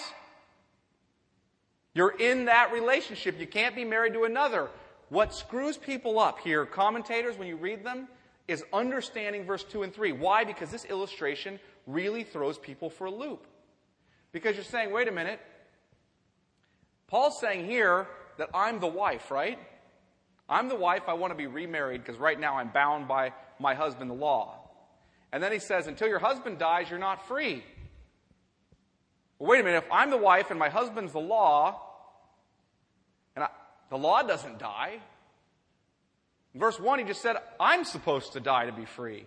you're 1.94 2.14
in 2.18 2.46
that 2.46 2.72
relationship. 2.72 3.38
You 3.38 3.46
can't 3.46 3.76
be 3.76 3.84
married 3.84 4.14
to 4.14 4.24
another. 4.24 4.68
What 5.08 5.34
screws 5.34 5.76
people 5.76 6.18
up 6.18 6.40
here, 6.40 6.66
commentators, 6.66 7.38
when 7.38 7.48
you 7.48 7.56
read 7.56 7.84
them, 7.84 8.08
is 8.48 8.64
understanding 8.72 9.44
verse 9.44 9.64
2 9.64 9.82
and 9.82 9.94
3. 9.94 10.12
Why? 10.12 10.44
Because 10.44 10.70
this 10.70 10.84
illustration 10.84 11.58
really 11.86 12.24
throws 12.24 12.58
people 12.58 12.90
for 12.90 13.06
a 13.06 13.10
loop. 13.10 13.46
Because 14.32 14.56
you're 14.56 14.64
saying, 14.64 14.92
wait 14.92 15.08
a 15.08 15.12
minute, 15.12 15.40
Paul's 17.06 17.38
saying 17.40 17.66
here 17.66 18.08
that 18.38 18.50
I'm 18.52 18.80
the 18.80 18.86
wife, 18.86 19.30
right? 19.30 19.58
I'm 20.48 20.68
the 20.68 20.76
wife, 20.76 21.02
I 21.08 21.14
want 21.14 21.32
to 21.32 21.36
be 21.36 21.46
remarried 21.46 22.04
because 22.04 22.20
right 22.20 22.38
now 22.38 22.56
I'm 22.56 22.68
bound 22.68 23.08
by 23.08 23.32
my 23.58 23.74
husband, 23.74 24.10
the 24.10 24.14
law. 24.14 24.58
And 25.32 25.42
then 25.42 25.52
he 25.52 25.58
says, 25.58 25.86
until 25.86 26.08
your 26.08 26.18
husband 26.18 26.58
dies, 26.58 26.88
you're 26.88 26.98
not 26.98 27.26
free. 27.26 27.64
Well, 29.38 29.50
wait 29.50 29.60
a 29.60 29.64
minute, 29.64 29.84
if 29.84 29.92
I'm 29.92 30.10
the 30.10 30.16
wife 30.16 30.50
and 30.50 30.58
my 30.58 30.68
husband's 30.68 31.12
the 31.12 31.20
law, 31.20 31.80
the 33.90 33.98
law 33.98 34.22
doesn't 34.22 34.58
die. 34.58 34.98
In 36.54 36.60
verse 36.60 36.80
1, 36.80 36.98
he 37.00 37.04
just 37.04 37.22
said, 37.22 37.36
I'm 37.60 37.84
supposed 37.84 38.32
to 38.32 38.40
die 38.40 38.66
to 38.66 38.72
be 38.72 38.84
free. 38.84 39.26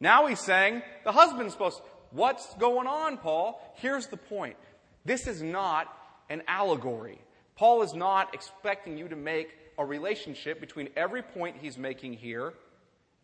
Now 0.00 0.26
he's 0.26 0.40
saying, 0.40 0.82
the 1.04 1.12
husband's 1.12 1.52
supposed 1.52 1.78
to. 1.78 1.84
What's 2.10 2.54
going 2.54 2.86
on, 2.86 3.18
Paul? 3.18 3.60
Here's 3.76 4.06
the 4.06 4.16
point. 4.16 4.56
This 5.04 5.26
is 5.26 5.42
not 5.42 5.86
an 6.30 6.42
allegory. 6.46 7.18
Paul 7.56 7.82
is 7.82 7.94
not 7.94 8.34
expecting 8.34 8.98
you 8.98 9.08
to 9.08 9.16
make 9.16 9.48
a 9.78 9.84
relationship 9.84 10.60
between 10.60 10.88
every 10.96 11.22
point 11.22 11.56
he's 11.60 11.78
making 11.78 12.14
here 12.14 12.54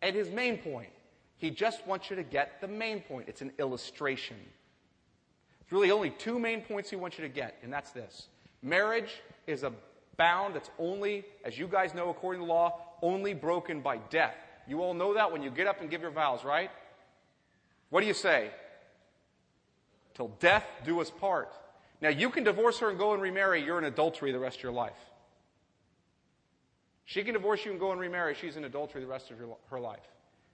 and 0.01 0.15
his 0.15 0.29
main 0.29 0.57
point. 0.57 0.89
He 1.37 1.49
just 1.49 1.85
wants 1.87 2.09
you 2.09 2.15
to 2.17 2.23
get 2.23 2.61
the 2.61 2.67
main 2.67 3.01
point. 3.01 3.27
It's 3.27 3.41
an 3.41 3.51
illustration. 3.59 4.37
There's 5.59 5.71
really 5.71 5.91
only 5.91 6.11
two 6.11 6.37
main 6.39 6.61
points 6.61 6.89
he 6.89 6.95
wants 6.95 7.17
you 7.17 7.23
to 7.23 7.33
get, 7.33 7.57
and 7.63 7.71
that's 7.71 7.91
this. 7.91 8.27
Marriage 8.61 9.11
is 9.47 9.63
a 9.63 9.73
bound 10.17 10.55
that's 10.55 10.69
only, 10.77 11.25
as 11.43 11.57
you 11.57 11.67
guys 11.67 11.93
know 11.93 12.09
according 12.09 12.41
to 12.41 12.45
the 12.45 12.51
law, 12.51 12.79
only 13.01 13.33
broken 13.33 13.81
by 13.81 13.97
death. 14.09 14.35
You 14.67 14.81
all 14.81 14.93
know 14.93 15.13
that 15.15 15.31
when 15.31 15.41
you 15.41 15.49
get 15.49 15.67
up 15.67 15.81
and 15.81 15.89
give 15.89 16.01
your 16.01 16.11
vows, 16.11 16.43
right? 16.43 16.71
What 17.89 18.01
do 18.01 18.07
you 18.07 18.13
say? 18.13 18.51
Till 20.13 20.29
death 20.39 20.65
do 20.85 21.01
us 21.01 21.09
part. 21.09 21.51
Now, 22.01 22.09
you 22.09 22.29
can 22.29 22.43
divorce 22.43 22.79
her 22.79 22.89
and 22.89 22.97
go 22.97 23.13
and 23.13 23.21
remarry. 23.21 23.63
You're 23.63 23.77
in 23.77 23.83
adultery 23.83 24.31
the 24.31 24.39
rest 24.39 24.57
of 24.57 24.63
your 24.63 24.71
life. 24.71 24.97
She 27.05 27.23
can 27.23 27.33
divorce 27.33 27.65
you 27.65 27.71
and 27.71 27.79
go 27.79 27.91
and 27.91 27.99
remarry. 27.99 28.35
She's 28.39 28.55
in 28.55 28.63
adultery 28.63 29.01
the 29.01 29.07
rest 29.07 29.31
of 29.31 29.39
your, 29.39 29.57
her 29.69 29.79
life. 29.79 29.99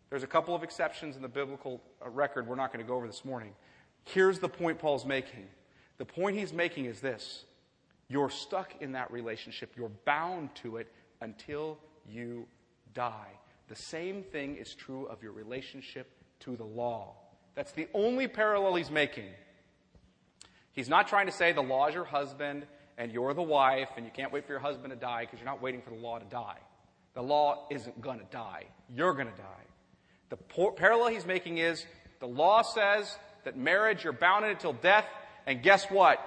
There's 0.09 0.23
a 0.23 0.27
couple 0.27 0.55
of 0.55 0.63
exceptions 0.63 1.15
in 1.15 1.21
the 1.21 1.27
biblical 1.27 1.81
uh, 2.03 2.09
record 2.09 2.47
we're 2.47 2.55
not 2.55 2.73
going 2.73 2.83
to 2.83 2.87
go 2.87 2.95
over 2.95 3.07
this 3.07 3.23
morning. 3.23 3.51
Here's 4.05 4.39
the 4.39 4.49
point 4.49 4.79
Paul's 4.79 5.05
making. 5.05 5.47
The 5.97 6.05
point 6.05 6.37
he's 6.37 6.53
making 6.53 6.85
is 6.85 6.99
this 6.99 7.43
you're 8.09 8.29
stuck 8.29 8.81
in 8.81 8.93
that 8.93 9.11
relationship, 9.11 9.73
you're 9.75 9.91
bound 10.05 10.53
to 10.55 10.77
it 10.77 10.91
until 11.21 11.77
you 12.07 12.47
die. 12.93 13.31
The 13.67 13.75
same 13.75 14.23
thing 14.23 14.55
is 14.55 14.73
true 14.73 15.05
of 15.07 15.21
your 15.21 15.33
relationship 15.33 16.09
to 16.41 16.55
the 16.55 16.63
law. 16.63 17.15
That's 17.55 17.71
the 17.71 17.87
only 17.93 18.27
parallel 18.27 18.75
he's 18.75 18.91
making. 18.91 19.25
He's 20.71 20.87
not 20.87 21.07
trying 21.07 21.25
to 21.25 21.31
say 21.31 21.51
the 21.53 21.61
law 21.61 21.87
is 21.87 21.95
your 21.95 22.05
husband 22.05 22.65
and 22.97 23.11
you're 23.11 23.33
the 23.33 23.41
wife 23.41 23.89
and 23.97 24.05
you 24.05 24.11
can't 24.11 24.31
wait 24.31 24.45
for 24.45 24.53
your 24.53 24.59
husband 24.59 24.91
to 24.91 24.95
die 24.95 25.21
because 25.21 25.39
you're 25.39 25.49
not 25.49 25.61
waiting 25.61 25.81
for 25.81 25.89
the 25.89 25.97
law 25.97 26.19
to 26.19 26.25
die. 26.25 26.57
The 27.13 27.23
law 27.23 27.65
isn't 27.71 27.99
going 27.99 28.19
to 28.19 28.25
die. 28.25 28.65
You're 28.93 29.13
going 29.13 29.27
to 29.27 29.37
die. 29.37 29.65
The 30.29 30.37
por- 30.37 30.73
parallel 30.73 31.09
he's 31.09 31.25
making 31.25 31.57
is 31.57 31.85
the 32.19 32.27
law 32.27 32.61
says 32.61 33.17
that 33.43 33.57
marriage, 33.57 34.03
you're 34.03 34.13
bound 34.13 34.45
in 34.45 34.51
it 34.51 34.59
till 34.59 34.73
death, 34.73 35.05
and 35.45 35.63
guess 35.63 35.85
what? 35.85 36.19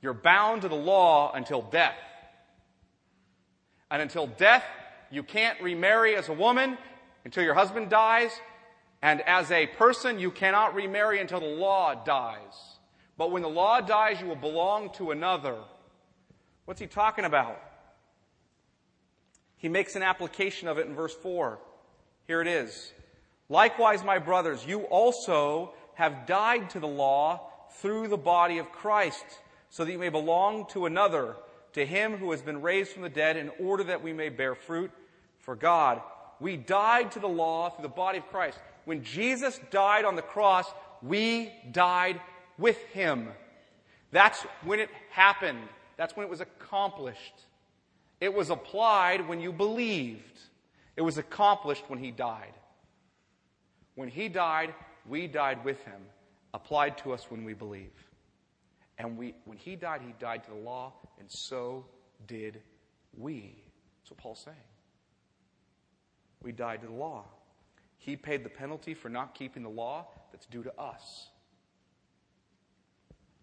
You're 0.00 0.14
bound 0.14 0.62
to 0.62 0.68
the 0.68 0.76
law 0.76 1.32
until 1.32 1.62
death. 1.62 1.96
And 3.90 4.02
until 4.02 4.26
death, 4.26 4.64
you 5.10 5.22
can't 5.22 5.60
remarry 5.60 6.14
as 6.16 6.28
a 6.28 6.32
woman 6.32 6.76
until 7.24 7.42
your 7.42 7.54
husband 7.54 7.90
dies, 7.90 8.30
and 9.02 9.20
as 9.22 9.50
a 9.50 9.66
person, 9.66 10.18
you 10.18 10.30
cannot 10.30 10.74
remarry 10.74 11.20
until 11.20 11.40
the 11.40 11.46
law 11.46 11.94
dies. 11.94 12.78
But 13.16 13.30
when 13.30 13.42
the 13.42 13.48
law 13.48 13.80
dies, 13.80 14.20
you 14.20 14.26
will 14.26 14.36
belong 14.36 14.90
to 14.94 15.10
another. 15.10 15.56
What's 16.64 16.80
he 16.80 16.86
talking 16.86 17.24
about? 17.24 17.60
He 19.56 19.68
makes 19.68 19.96
an 19.96 20.02
application 20.02 20.68
of 20.68 20.78
it 20.78 20.86
in 20.86 20.94
verse 20.94 21.14
4. 21.14 21.58
Here 22.26 22.40
it 22.40 22.46
is. 22.46 22.92
Likewise, 23.48 24.04
my 24.04 24.18
brothers, 24.18 24.64
you 24.66 24.82
also 24.82 25.72
have 25.94 26.26
died 26.26 26.70
to 26.70 26.80
the 26.80 26.86
law 26.86 27.50
through 27.80 28.08
the 28.08 28.16
body 28.16 28.58
of 28.58 28.70
Christ, 28.70 29.24
so 29.70 29.84
that 29.84 29.92
you 29.92 29.98
may 29.98 30.08
belong 30.08 30.66
to 30.66 30.86
another, 30.86 31.36
to 31.72 31.84
him 31.84 32.16
who 32.16 32.30
has 32.30 32.42
been 32.42 32.62
raised 32.62 32.92
from 32.92 33.02
the 33.02 33.08
dead, 33.08 33.36
in 33.36 33.50
order 33.60 33.84
that 33.84 34.02
we 34.02 34.12
may 34.12 34.28
bear 34.28 34.54
fruit 34.54 34.90
for 35.38 35.54
God. 35.54 36.00
We 36.40 36.56
died 36.56 37.12
to 37.12 37.20
the 37.20 37.28
law 37.28 37.70
through 37.70 37.82
the 37.82 37.88
body 37.88 38.18
of 38.18 38.28
Christ. 38.28 38.58
When 38.84 39.02
Jesus 39.02 39.60
died 39.70 40.04
on 40.04 40.16
the 40.16 40.22
cross, 40.22 40.66
we 41.02 41.52
died 41.72 42.20
with 42.56 42.78
him. 42.86 43.28
That's 44.10 44.40
when 44.64 44.80
it 44.80 44.88
happened. 45.10 45.68
That's 45.96 46.16
when 46.16 46.24
it 46.24 46.30
was 46.30 46.40
accomplished. 46.40 47.34
It 48.20 48.32
was 48.32 48.50
applied 48.50 49.28
when 49.28 49.40
you 49.40 49.52
believed. 49.52 50.38
It 50.96 51.02
was 51.02 51.18
accomplished 51.18 51.84
when 51.88 51.98
he 51.98 52.10
died. 52.10 52.54
When 53.94 54.08
he 54.08 54.28
died, 54.28 54.74
we 55.08 55.26
died 55.26 55.64
with 55.64 55.82
him, 55.84 56.00
applied 56.54 56.98
to 56.98 57.12
us 57.12 57.26
when 57.30 57.44
we 57.44 57.52
believe. 57.52 57.92
And 58.98 59.16
we, 59.16 59.34
when 59.44 59.56
he 59.56 59.76
died, 59.76 60.02
he 60.04 60.12
died 60.18 60.44
to 60.44 60.50
the 60.50 60.56
law, 60.56 60.92
and 61.20 61.30
so 61.30 61.86
did 62.26 62.60
we. 63.16 63.62
That's 64.00 64.10
what 64.10 64.18
Paul's 64.18 64.40
saying. 64.40 64.56
We 66.42 66.52
died 66.52 66.80
to 66.82 66.88
the 66.88 66.92
law. 66.92 67.24
He 67.98 68.16
paid 68.16 68.44
the 68.44 68.48
penalty 68.50 68.94
for 68.94 69.08
not 69.08 69.34
keeping 69.34 69.62
the 69.62 69.68
law 69.68 70.08
that's 70.32 70.46
due 70.46 70.62
to 70.62 70.80
us. 70.80 71.28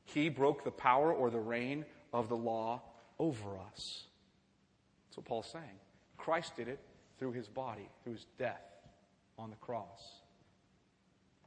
He 0.06 0.30
broke 0.30 0.64
the 0.64 0.72
power 0.72 1.12
or 1.12 1.30
the 1.30 1.40
reign 1.40 1.86
of 2.14 2.30
the 2.30 2.38
law 2.38 2.82
over 3.20 3.58
us. 3.58 4.04
That's 5.08 5.18
what 5.18 5.26
Paul's 5.26 5.50
saying. 5.52 5.80
Christ 6.18 6.56
did 6.56 6.68
it 6.68 6.80
through 7.18 7.34
his 7.34 7.48
body, 7.48 7.90
through 8.04 8.14
his 8.14 8.26
death 8.38 8.64
on 9.38 9.50
the 9.50 9.56
cross. 9.58 10.22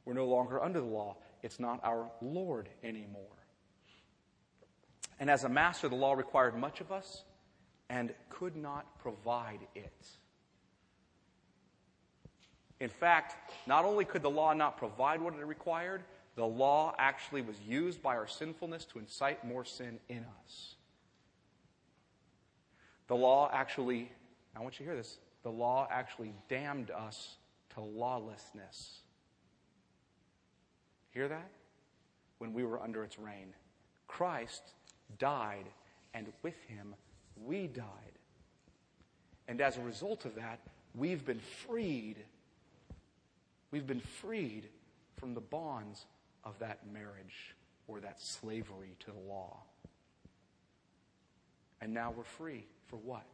We're 0.05 0.13
no 0.13 0.27
longer 0.27 0.61
under 0.61 0.79
the 0.79 0.87
law. 0.87 1.17
It's 1.41 1.59
not 1.59 1.79
our 1.83 2.11
Lord 2.21 2.69
anymore. 2.83 3.38
And 5.19 5.29
as 5.29 5.43
a 5.43 5.49
master, 5.49 5.89
the 5.89 5.95
law 5.95 6.13
required 6.13 6.57
much 6.57 6.79
of 6.81 6.91
us 6.91 7.23
and 7.89 8.13
could 8.29 8.55
not 8.55 8.99
provide 8.99 9.59
it. 9.75 10.07
In 12.79 12.89
fact, 12.89 13.35
not 13.67 13.83
only 13.83 14.05
could 14.05 14.21
the 14.21 14.29
law 14.29 14.53
not 14.53 14.77
provide 14.77 15.21
what 15.21 15.33
it 15.33 15.45
required, 15.45 16.03
the 16.35 16.45
law 16.45 16.95
actually 16.97 17.41
was 17.41 17.59
used 17.67 18.01
by 18.01 18.15
our 18.15 18.27
sinfulness 18.27 18.85
to 18.85 18.99
incite 18.99 19.45
more 19.45 19.65
sin 19.65 19.99
in 20.07 20.25
us. 20.45 20.75
The 23.07 23.15
law 23.15 23.49
actually, 23.51 24.09
I 24.55 24.61
want 24.61 24.79
you 24.79 24.85
to 24.85 24.91
hear 24.91 24.95
this, 24.95 25.17
the 25.43 25.51
law 25.51 25.87
actually 25.91 26.33
damned 26.47 26.91
us 26.91 27.35
to 27.73 27.81
lawlessness. 27.81 28.99
Hear 31.11 31.27
that? 31.27 31.49
When 32.37 32.53
we 32.53 32.63
were 32.63 32.81
under 32.81 33.03
its 33.03 33.19
reign. 33.19 33.53
Christ 34.07 34.61
died, 35.17 35.65
and 36.13 36.27
with 36.43 36.57
him, 36.67 36.95
we 37.45 37.67
died. 37.67 37.85
And 39.47 39.61
as 39.61 39.77
a 39.77 39.81
result 39.81 40.25
of 40.25 40.35
that, 40.35 40.59
we've 40.95 41.25
been 41.25 41.39
freed. 41.39 42.17
We've 43.71 43.87
been 43.87 43.99
freed 43.99 44.65
from 45.17 45.33
the 45.33 45.41
bonds 45.41 46.05
of 46.43 46.57
that 46.59 46.79
marriage 46.91 47.55
or 47.87 47.99
that 47.99 48.21
slavery 48.21 48.95
to 48.99 49.11
the 49.11 49.19
law. 49.27 49.57
And 51.81 51.93
now 51.93 52.13
we're 52.15 52.23
free. 52.23 52.65
For 52.87 52.97
what? 52.97 53.25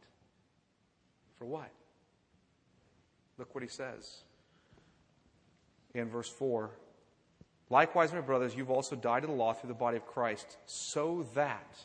For 1.38 1.46
what? 1.46 1.72
Look 3.38 3.54
what 3.54 3.64
he 3.64 3.70
says 3.70 4.20
in 5.94 6.10
verse 6.10 6.30
4. 6.30 6.70
Likewise, 7.70 8.14
my 8.14 8.22
brothers, 8.22 8.56
you've 8.56 8.70
also 8.70 8.96
died 8.96 9.22
to 9.22 9.28
the 9.28 9.34
law 9.34 9.54
through 9.54 9.70
the 9.70 9.74
body 9.74 9.98
of 9.98 10.06
Christ, 10.06 10.58
so 10.66 11.26
that, 11.34 11.76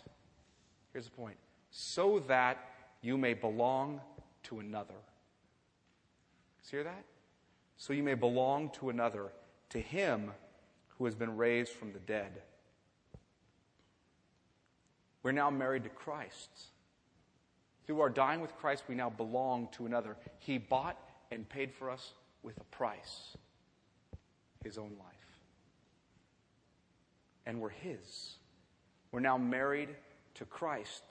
here's 0.93 1.07
the 1.07 1.11
point, 1.11 1.37
so 1.71 2.19
that 2.29 2.59
you 3.01 3.17
may 3.17 3.35
belong 3.35 4.01
to 4.45 4.61
another. 4.61 4.95
See 6.63 6.83
that? 6.83 7.05
So 7.79 7.93
you 7.93 8.03
may 8.03 8.15
belong 8.15 8.71
to 8.81 8.91
another, 8.91 9.33
to 9.71 9.81
him 9.81 10.33
who 10.99 11.07
has 11.07 11.15
been 11.15 11.37
raised 11.37 11.73
from 11.73 11.93
the 11.93 11.99
dead. 11.99 12.43
We're 15.23 15.33
now 15.33 15.51
married 15.51 15.85
to 15.85 15.89
Christ. 15.89 16.51
Through 17.87 18.01
our 18.01 18.11
dying 18.11 18.41
with 18.41 18.57
Christ, 18.57 18.85
we 18.87 18.95
now 18.95 19.11
belong 19.11 19.69
to 19.73 19.87
another. 19.87 20.17
He 20.39 20.59
bought 20.59 20.99
and 21.31 21.49
paid 21.49 21.73
for 21.73 21.91
us 21.91 22.13
with 22.43 22.59
a 22.59 22.65
price 22.65 23.37
his 24.63 24.77
own 24.77 24.93
life. 24.99 25.20
And 27.47 27.61
we're 27.61 27.71
his. 27.71 28.37
We're 29.13 29.21
now 29.21 29.39
married 29.39 29.89
to 30.35 30.45
Christ. 30.45 31.03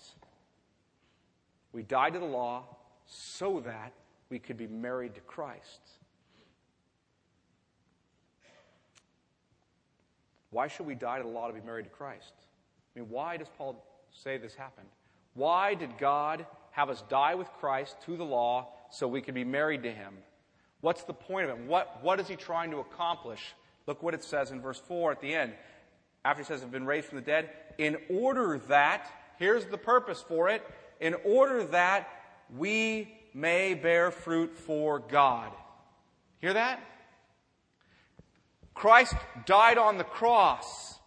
We 1.73 1.83
died 1.83 2.13
to 2.13 2.19
the 2.19 2.25
law 2.25 2.63
so 3.05 3.61
that 3.65 3.93
we 4.29 4.39
could 4.39 4.57
be 4.57 4.67
married 4.67 5.15
to 5.15 5.21
Christ. 5.21 5.81
Why 10.51 10.67
should 10.67 10.85
we 10.85 10.95
die 10.95 11.17
to 11.17 11.23
the 11.23 11.29
law 11.29 11.47
to 11.47 11.53
be 11.53 11.61
married 11.61 11.85
to 11.85 11.91
Christ? 11.91 12.33
I 12.95 12.99
mean, 12.99 13.09
why 13.09 13.37
does 13.37 13.49
Paul 13.57 13.83
say 14.11 14.37
this 14.37 14.55
happened? 14.55 14.87
Why 15.35 15.75
did 15.75 15.97
God 15.97 16.45
have 16.71 16.89
us 16.89 17.03
die 17.09 17.35
with 17.35 17.51
Christ 17.59 17.97
to 18.05 18.17
the 18.17 18.25
law 18.25 18.69
so 18.89 19.07
we 19.07 19.21
could 19.21 19.35
be 19.35 19.43
married 19.43 19.83
to 19.83 19.91
him? 19.91 20.13
What's 20.81 21.03
the 21.03 21.13
point 21.13 21.49
of 21.49 21.57
it? 21.57 21.65
What, 21.65 21.99
what 22.01 22.19
is 22.19 22.27
he 22.27 22.35
trying 22.35 22.71
to 22.71 22.77
accomplish? 22.77 23.53
Look 23.85 24.01
what 24.01 24.13
it 24.13 24.23
says 24.23 24.51
in 24.51 24.61
verse 24.61 24.81
4 24.87 25.11
at 25.11 25.21
the 25.21 25.33
end. 25.33 25.53
After 26.25 26.43
he 26.43 26.47
says, 26.47 26.61
have 26.61 26.71
been 26.71 26.85
raised 26.85 27.07
from 27.07 27.17
the 27.17 27.23
dead, 27.23 27.49
in 27.77 27.97
order 28.09 28.59
that, 28.67 29.09
here's 29.37 29.65
the 29.65 29.77
purpose 29.77 30.23
for 30.27 30.49
it, 30.49 30.61
in 30.99 31.15
order 31.23 31.63
that 31.65 32.09
we 32.55 33.13
may 33.33 33.73
bear 33.73 34.11
fruit 34.11 34.57
for 34.57 34.99
God. 34.99 35.51
Hear 36.39 36.53
that? 36.53 36.81
Christ 38.73 39.15
died 39.45 39.77
on 39.77 39.97
the 39.97 40.03
cross. 40.03 40.99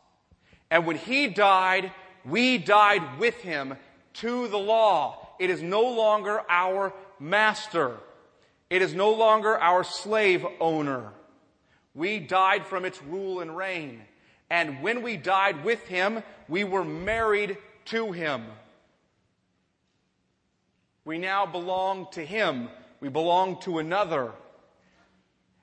And 0.70 0.87
when 0.87 0.96
he 0.96 1.27
died, 1.29 1.92
we 2.25 2.59
died 2.59 3.18
with 3.18 3.37
him 3.37 3.77
to 4.14 4.48
the 4.48 4.59
law. 4.59 5.29
It 5.38 5.51
is 5.51 5.62
no 5.62 5.83
longer 5.83 6.42
our 6.48 6.92
master. 7.18 7.96
It 8.70 8.81
is 8.83 8.94
no 8.94 9.12
longer 9.12 9.59
our 9.59 9.85
slave 9.85 10.46
owner. 10.61 11.12
We 11.94 12.18
died 12.18 12.66
from 12.66 12.85
its 12.85 13.03
rule 13.03 13.40
and 13.40 13.55
reign. 13.57 14.03
And 14.52 14.82
when 14.82 15.00
we 15.00 15.16
died 15.16 15.64
with 15.64 15.82
him, 15.86 16.22
we 16.46 16.62
were 16.62 16.84
married 16.84 17.56
to 17.86 18.12
him. 18.12 18.44
We 21.06 21.16
now 21.16 21.46
belong 21.46 22.08
to 22.12 22.24
him. 22.24 22.68
We 23.00 23.08
belong 23.08 23.62
to 23.62 23.78
another. 23.78 24.30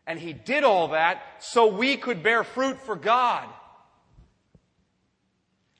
And 0.07 0.19
he 0.19 0.33
did 0.33 0.63
all 0.63 0.87
that 0.87 1.21
so 1.37 1.67
we 1.67 1.97
could 1.97 2.23
bear 2.23 2.43
fruit 2.43 2.81
for 2.81 2.95
God. 2.95 3.47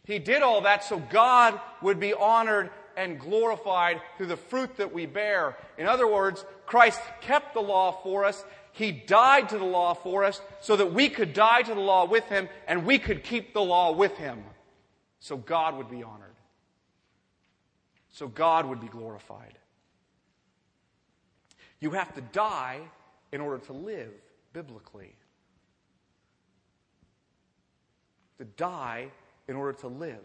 He 0.06 0.20
did 0.20 0.44
all 0.44 0.62
that 0.62 0.84
so 0.84 1.00
God 1.00 1.60
would 1.82 2.00
be 2.00 2.14
honored 2.14 2.70
and 2.96 3.20
glorified 3.20 4.02
through 4.18 4.28
the 4.28 4.38
fruit 4.38 4.78
that 4.78 4.94
we 4.94 5.08
bear. 5.08 5.58
In 5.80 5.88
other 5.88 6.06
words, 6.06 6.46
Christ 6.68 7.02
kept 7.22 7.56
the 7.56 7.60
law 7.60 7.92
for 8.04 8.24
us. 8.26 8.46
He 8.72 8.92
died 8.92 9.50
to 9.50 9.58
the 9.58 9.66
law 9.66 9.94
for 9.94 10.24
us 10.24 10.42
so 10.62 10.76
that 10.76 10.94
we 10.94 11.10
could 11.10 11.34
die 11.34 11.62
to 11.64 11.74
the 11.74 11.80
law 11.80 12.06
with 12.06 12.26
him 12.26 12.48
and 12.68 12.86
we 12.86 13.00
could 13.00 13.24
keep 13.24 13.54
the 13.54 13.62
law 13.62 13.92
with 13.92 14.18
him. 14.18 14.44
So 15.20 15.38
God 15.38 15.78
would 15.78 15.90
be 15.90 16.04
honored. 16.04 16.30
So 18.12 18.28
God 18.28 18.66
would 18.66 18.80
be 18.80 18.88
glorified. 18.88 19.58
You 21.80 21.92
have 21.92 22.14
to 22.16 22.22
die 22.22 22.80
in 23.32 23.42
order 23.42 23.64
to 23.66 23.74
live 23.74 24.12
biblically. 24.54 25.16
To 28.38 28.46
die 28.46 29.10
in 29.48 29.56
order 29.56 29.74
to 29.80 29.88
live. 29.88 30.20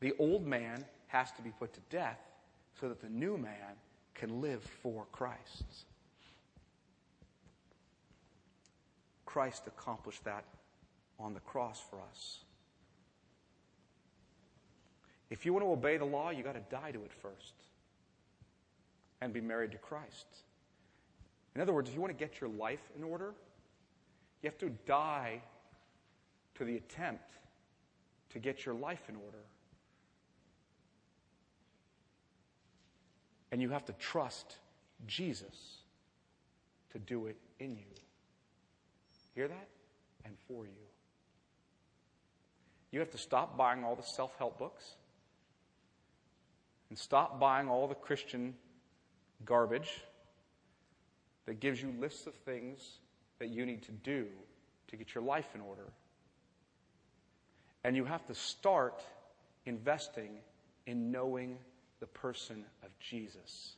The 0.00 0.14
old 0.18 0.46
man 0.46 0.84
has 1.08 1.30
to 1.32 1.42
be 1.42 1.50
put 1.50 1.72
to 1.74 1.80
death 1.90 2.18
so 2.80 2.88
that 2.88 3.00
the 3.00 3.08
new 3.08 3.36
man 3.36 3.76
can 4.20 4.42
live 4.42 4.62
for 4.82 5.06
Christ. 5.12 5.64
Christ 9.24 9.62
accomplished 9.66 10.24
that 10.24 10.44
on 11.18 11.32
the 11.32 11.40
cross 11.40 11.82
for 11.88 11.98
us. 12.10 12.40
If 15.30 15.46
you 15.46 15.54
want 15.54 15.64
to 15.64 15.70
obey 15.70 15.96
the 15.96 16.04
law, 16.04 16.28
you 16.28 16.42
got 16.42 16.52
to 16.52 16.76
die 16.76 16.90
to 16.90 17.02
it 17.02 17.12
first 17.22 17.54
and 19.22 19.32
be 19.32 19.40
married 19.40 19.72
to 19.72 19.78
Christ. 19.78 20.26
In 21.54 21.62
other 21.62 21.72
words, 21.72 21.88
if 21.88 21.94
you 21.94 22.02
want 22.02 22.12
to 22.12 22.24
get 22.24 22.42
your 22.42 22.50
life 22.50 22.90
in 22.98 23.02
order, 23.02 23.32
you 24.42 24.50
have 24.50 24.58
to 24.58 24.70
die 24.86 25.40
to 26.56 26.64
the 26.66 26.76
attempt 26.76 27.32
to 28.30 28.38
get 28.38 28.66
your 28.66 28.74
life 28.74 29.08
in 29.08 29.16
order. 29.16 29.44
And 33.52 33.60
you 33.60 33.70
have 33.70 33.84
to 33.86 33.92
trust 33.94 34.56
Jesus 35.06 35.78
to 36.92 36.98
do 36.98 37.26
it 37.26 37.36
in 37.58 37.76
you. 37.76 37.86
Hear 39.34 39.48
that? 39.48 39.68
And 40.24 40.34
for 40.46 40.64
you. 40.64 40.72
You 42.90 43.00
have 43.00 43.10
to 43.10 43.18
stop 43.18 43.56
buying 43.56 43.84
all 43.84 43.96
the 43.96 44.02
self 44.02 44.36
help 44.38 44.58
books 44.58 44.84
and 46.88 46.98
stop 46.98 47.38
buying 47.38 47.68
all 47.68 47.86
the 47.86 47.94
Christian 47.94 48.54
garbage 49.44 50.02
that 51.46 51.60
gives 51.60 51.80
you 51.80 51.94
lists 51.98 52.26
of 52.26 52.34
things 52.34 52.98
that 53.38 53.48
you 53.48 53.64
need 53.64 53.82
to 53.82 53.92
do 53.92 54.26
to 54.88 54.96
get 54.96 55.14
your 55.14 55.24
life 55.24 55.48
in 55.54 55.60
order. 55.60 55.86
And 57.84 57.96
you 57.96 58.04
have 58.04 58.26
to 58.26 58.34
start 58.34 59.00
investing 59.64 60.30
in 60.86 61.10
knowing 61.10 61.56
the 62.00 62.06
person 62.06 62.64
of 62.82 62.88
Jesus. 62.98 63.76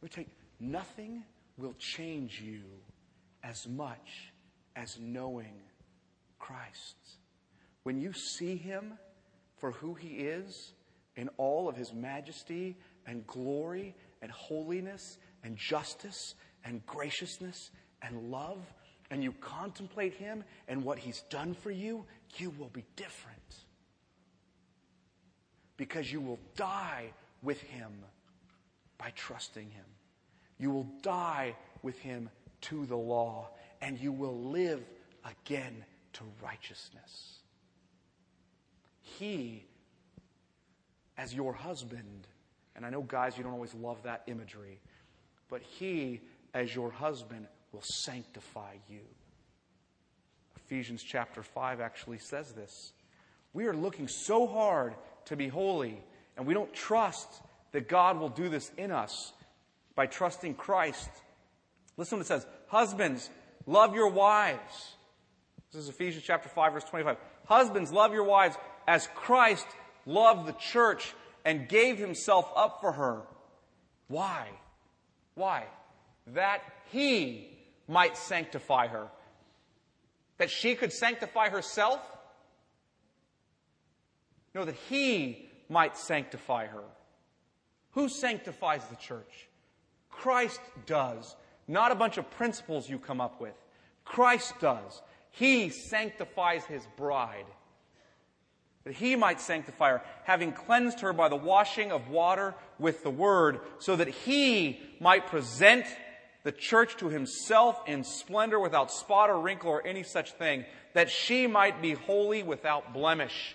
Let 0.00 0.02
me 0.02 0.08
tell 0.14 0.24
you, 0.24 0.70
nothing 0.70 1.24
will 1.58 1.74
change 1.78 2.40
you 2.40 2.62
as 3.42 3.68
much 3.68 4.32
as 4.76 4.98
knowing 5.00 5.60
Christ. 6.38 6.96
When 7.82 8.00
you 8.00 8.12
see 8.12 8.56
him 8.56 8.94
for 9.58 9.72
who 9.72 9.94
he 9.94 10.08
is 10.08 10.72
in 11.16 11.28
all 11.36 11.68
of 11.68 11.76
his 11.76 11.92
majesty 11.92 12.76
and 13.06 13.26
glory 13.26 13.94
and 14.22 14.30
holiness 14.30 15.18
and 15.42 15.56
justice 15.56 16.34
and 16.64 16.84
graciousness 16.86 17.70
and 18.02 18.30
love, 18.30 18.58
and 19.10 19.24
you 19.24 19.32
contemplate 19.40 20.14
him 20.14 20.44
and 20.68 20.84
what 20.84 20.98
he's 20.98 21.22
done 21.30 21.52
for 21.52 21.70
you, 21.70 22.04
you 22.36 22.50
will 22.50 22.68
be 22.68 22.84
different. 22.96 23.64
Because 25.80 26.12
you 26.12 26.20
will 26.20 26.38
die 26.56 27.06
with 27.42 27.58
him 27.62 27.90
by 28.98 29.10
trusting 29.16 29.70
him. 29.70 29.84
You 30.58 30.70
will 30.72 30.86
die 31.00 31.56
with 31.82 31.98
him 32.00 32.28
to 32.60 32.84
the 32.84 32.98
law, 32.98 33.48
and 33.80 33.98
you 33.98 34.12
will 34.12 34.38
live 34.38 34.82
again 35.24 35.82
to 36.12 36.24
righteousness. 36.42 37.38
He, 39.00 39.64
as 41.16 41.32
your 41.32 41.54
husband, 41.54 42.26
and 42.76 42.84
I 42.84 42.90
know, 42.90 43.00
guys, 43.00 43.38
you 43.38 43.42
don't 43.42 43.54
always 43.54 43.72
love 43.72 44.02
that 44.02 44.24
imagery, 44.26 44.82
but 45.48 45.62
he, 45.62 46.20
as 46.52 46.74
your 46.74 46.90
husband, 46.90 47.46
will 47.72 47.84
sanctify 47.84 48.74
you. 48.90 49.00
Ephesians 50.56 51.02
chapter 51.02 51.42
5 51.42 51.80
actually 51.80 52.18
says 52.18 52.52
this. 52.52 52.92
We 53.54 53.66
are 53.66 53.74
looking 53.74 54.08
so 54.08 54.46
hard 54.46 54.94
to 55.30 55.36
be 55.36 55.48
holy, 55.48 55.96
and 56.36 56.46
we 56.46 56.54
don't 56.54 56.72
trust 56.74 57.28
that 57.72 57.88
God 57.88 58.18
will 58.18 58.28
do 58.28 58.48
this 58.48 58.70
in 58.76 58.90
us 58.90 59.32
by 59.94 60.06
trusting 60.06 60.54
Christ. 60.54 61.08
Listen 61.96 62.18
what 62.18 62.24
it 62.24 62.28
says 62.28 62.46
Husbands, 62.66 63.30
love 63.64 63.94
your 63.94 64.08
wives. 64.08 64.96
This 65.72 65.82
is 65.82 65.88
Ephesians 65.88 66.24
chapter 66.26 66.48
5, 66.48 66.72
verse 66.72 66.84
25. 66.84 67.16
Husbands, 67.46 67.92
love 67.92 68.12
your 68.12 68.24
wives 68.24 68.56
as 68.88 69.08
Christ 69.14 69.66
loved 70.04 70.48
the 70.48 70.52
church 70.52 71.14
and 71.44 71.68
gave 71.68 71.96
himself 71.96 72.50
up 72.56 72.80
for 72.80 72.90
her. 72.90 73.22
Why? 74.08 74.48
Why? 75.36 75.64
That 76.34 76.60
he 76.90 77.56
might 77.86 78.16
sanctify 78.16 78.88
her. 78.88 79.06
That 80.38 80.50
she 80.50 80.74
could 80.74 80.92
sanctify 80.92 81.50
herself? 81.50 82.00
No, 84.54 84.64
that 84.64 84.74
he 84.88 85.48
might 85.68 85.96
sanctify 85.96 86.66
her. 86.66 86.84
Who 87.92 88.08
sanctifies 88.08 88.84
the 88.86 88.96
church? 88.96 89.48
Christ 90.10 90.60
does. 90.86 91.36
Not 91.68 91.92
a 91.92 91.96
bunch 91.96 92.18
of 92.18 92.30
principles 92.30 92.88
you 92.88 92.98
come 92.98 93.20
up 93.20 93.40
with. 93.40 93.54
Christ 94.04 94.54
does. 94.60 95.02
He 95.30 95.70
sanctifies 95.70 96.64
his 96.64 96.82
bride. 96.96 97.46
That 98.84 98.94
he 98.94 99.14
might 99.14 99.40
sanctify 99.40 99.90
her, 99.90 100.02
having 100.24 100.52
cleansed 100.52 101.00
her 101.00 101.12
by 101.12 101.28
the 101.28 101.36
washing 101.36 101.92
of 101.92 102.08
water 102.08 102.54
with 102.78 103.02
the 103.02 103.10
word, 103.10 103.60
so 103.78 103.94
that 103.96 104.08
he 104.08 104.80
might 105.00 105.26
present 105.26 105.84
the 106.42 106.52
church 106.52 106.96
to 106.96 107.08
himself 107.08 107.80
in 107.86 108.02
splendor 108.02 108.58
without 108.58 108.90
spot 108.90 109.28
or 109.28 109.38
wrinkle 109.38 109.70
or 109.70 109.86
any 109.86 110.02
such 110.02 110.32
thing, 110.32 110.64
that 110.94 111.10
she 111.10 111.46
might 111.46 111.82
be 111.82 111.92
holy 111.92 112.42
without 112.42 112.94
blemish. 112.94 113.54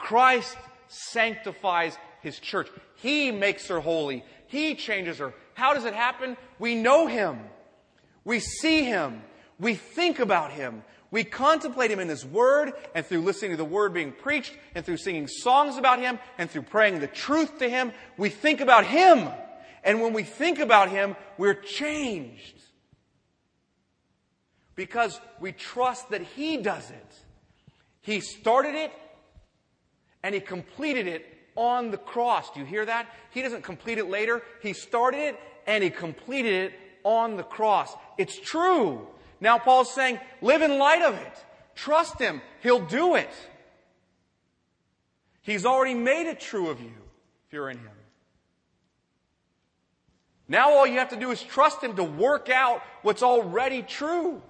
Christ 0.00 0.56
sanctifies 0.88 1.96
his 2.22 2.40
church. 2.40 2.68
He 2.96 3.30
makes 3.30 3.68
her 3.68 3.78
holy. 3.78 4.24
He 4.48 4.74
changes 4.74 5.18
her. 5.18 5.32
How 5.54 5.74
does 5.74 5.84
it 5.84 5.94
happen? 5.94 6.36
We 6.58 6.74
know 6.74 7.06
him. 7.06 7.38
We 8.24 8.40
see 8.40 8.82
him. 8.82 9.22
We 9.60 9.74
think 9.74 10.18
about 10.18 10.52
him. 10.52 10.82
We 11.10 11.24
contemplate 11.24 11.90
him 11.90 12.00
in 12.00 12.08
his 12.08 12.24
word 12.24 12.72
and 12.94 13.04
through 13.04 13.22
listening 13.22 13.52
to 13.52 13.56
the 13.56 13.64
word 13.64 13.92
being 13.92 14.12
preached 14.12 14.56
and 14.74 14.84
through 14.84 14.96
singing 14.96 15.28
songs 15.28 15.76
about 15.76 15.98
him 15.98 16.18
and 16.38 16.50
through 16.50 16.62
praying 16.62 17.00
the 17.00 17.06
truth 17.06 17.58
to 17.58 17.68
him. 17.68 17.92
We 18.16 18.30
think 18.30 18.60
about 18.60 18.86
him. 18.86 19.28
And 19.84 20.00
when 20.00 20.12
we 20.12 20.22
think 20.22 20.58
about 20.60 20.90
him, 20.90 21.16
we're 21.36 21.54
changed. 21.54 22.54
Because 24.76 25.20
we 25.40 25.52
trust 25.52 26.10
that 26.10 26.22
he 26.22 26.56
does 26.56 26.90
it. 26.90 27.14
He 28.00 28.20
started 28.20 28.74
it 28.74 28.92
and 30.22 30.34
he 30.34 30.40
completed 30.40 31.06
it 31.06 31.26
on 31.56 31.90
the 31.90 31.96
cross. 31.96 32.50
Do 32.50 32.60
you 32.60 32.66
hear 32.66 32.86
that? 32.86 33.08
He 33.30 33.42
doesn't 33.42 33.62
complete 33.62 33.98
it 33.98 34.08
later. 34.08 34.42
He 34.62 34.72
started 34.72 35.18
it 35.18 35.40
and 35.66 35.82
he 35.82 35.90
completed 35.90 36.72
it 36.72 36.72
on 37.04 37.36
the 37.36 37.42
cross. 37.42 37.94
It's 38.18 38.38
true. 38.38 39.06
Now 39.40 39.58
Paul's 39.58 39.92
saying, 39.92 40.18
live 40.42 40.62
in 40.62 40.78
light 40.78 41.02
of 41.02 41.14
it. 41.14 41.44
Trust 41.74 42.18
him. 42.18 42.42
He'll 42.62 42.84
do 42.84 43.14
it. 43.14 43.30
He's 45.42 45.64
already 45.64 45.94
made 45.94 46.28
it 46.28 46.40
true 46.40 46.68
of 46.68 46.80
you 46.80 46.92
if 47.46 47.52
you're 47.52 47.70
in 47.70 47.78
him. 47.78 47.88
Now 50.48 50.72
all 50.72 50.86
you 50.86 50.98
have 50.98 51.10
to 51.10 51.16
do 51.16 51.30
is 51.30 51.42
trust 51.42 51.82
him 51.82 51.96
to 51.96 52.04
work 52.04 52.50
out 52.50 52.82
what's 53.02 53.22
already 53.22 53.82
true. 53.82 54.42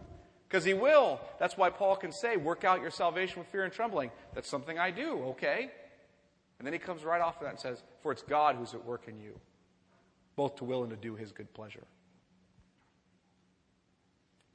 Because 0.50 0.64
he 0.64 0.74
will. 0.74 1.20
That's 1.38 1.56
why 1.56 1.70
Paul 1.70 1.94
can 1.94 2.10
say, 2.10 2.36
work 2.36 2.64
out 2.64 2.80
your 2.80 2.90
salvation 2.90 3.38
with 3.38 3.46
fear 3.48 3.62
and 3.62 3.72
trembling. 3.72 4.10
That's 4.34 4.48
something 4.48 4.80
I 4.80 4.90
do, 4.90 5.22
okay? 5.28 5.70
And 6.58 6.66
then 6.66 6.72
he 6.72 6.78
comes 6.80 7.04
right 7.04 7.20
off 7.20 7.36
of 7.36 7.42
that 7.42 7.50
and 7.50 7.58
says, 7.60 7.80
For 8.02 8.10
it's 8.10 8.22
God 8.22 8.56
who's 8.56 8.74
at 8.74 8.84
work 8.84 9.04
in 9.06 9.20
you, 9.20 9.38
both 10.34 10.56
to 10.56 10.64
will 10.64 10.82
and 10.82 10.90
to 10.90 10.96
do 10.96 11.14
his 11.14 11.30
good 11.30 11.54
pleasure. 11.54 11.84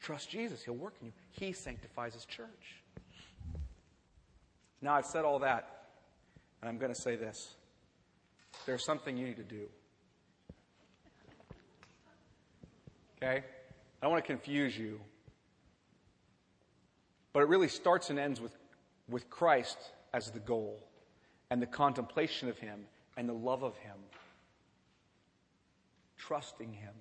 Trust 0.01 0.29
Jesus, 0.29 0.63
he'll 0.63 0.75
work 0.75 0.95
in 0.99 1.07
you. 1.07 1.13
He 1.31 1.53
sanctifies 1.53 2.13
his 2.13 2.25
church. 2.25 2.83
Now, 4.81 4.95
I've 4.95 5.05
said 5.05 5.23
all 5.23 5.39
that, 5.39 5.85
and 6.61 6.69
I'm 6.69 6.77
going 6.77 6.93
to 6.93 7.01
say 7.01 7.15
this. 7.15 7.55
There's 8.65 8.83
something 8.83 9.15
you 9.15 9.27
need 9.27 9.37
to 9.37 9.43
do. 9.43 9.67
Okay? 13.17 13.37
I 13.37 14.05
don't 14.05 14.11
want 14.11 14.23
to 14.25 14.27
confuse 14.27 14.77
you. 14.77 14.99
But 17.36 17.41
it 17.41 17.49
really 17.49 17.67
starts 17.67 18.09
and 18.09 18.17
ends 18.17 18.39
with, 18.39 18.55
with 19.09 19.29
Christ 19.29 19.77
as 20.13 20.31
the 20.31 20.39
goal 20.39 20.79
and 21.49 21.61
the 21.61 21.65
contemplation 21.65 22.47
of 22.47 22.57
Him 22.57 22.86
and 23.17 23.27
the 23.27 23.33
love 23.33 23.61
of 23.61 23.75
Him. 23.75 23.97
Trusting 26.15 26.71
Him 26.71 26.93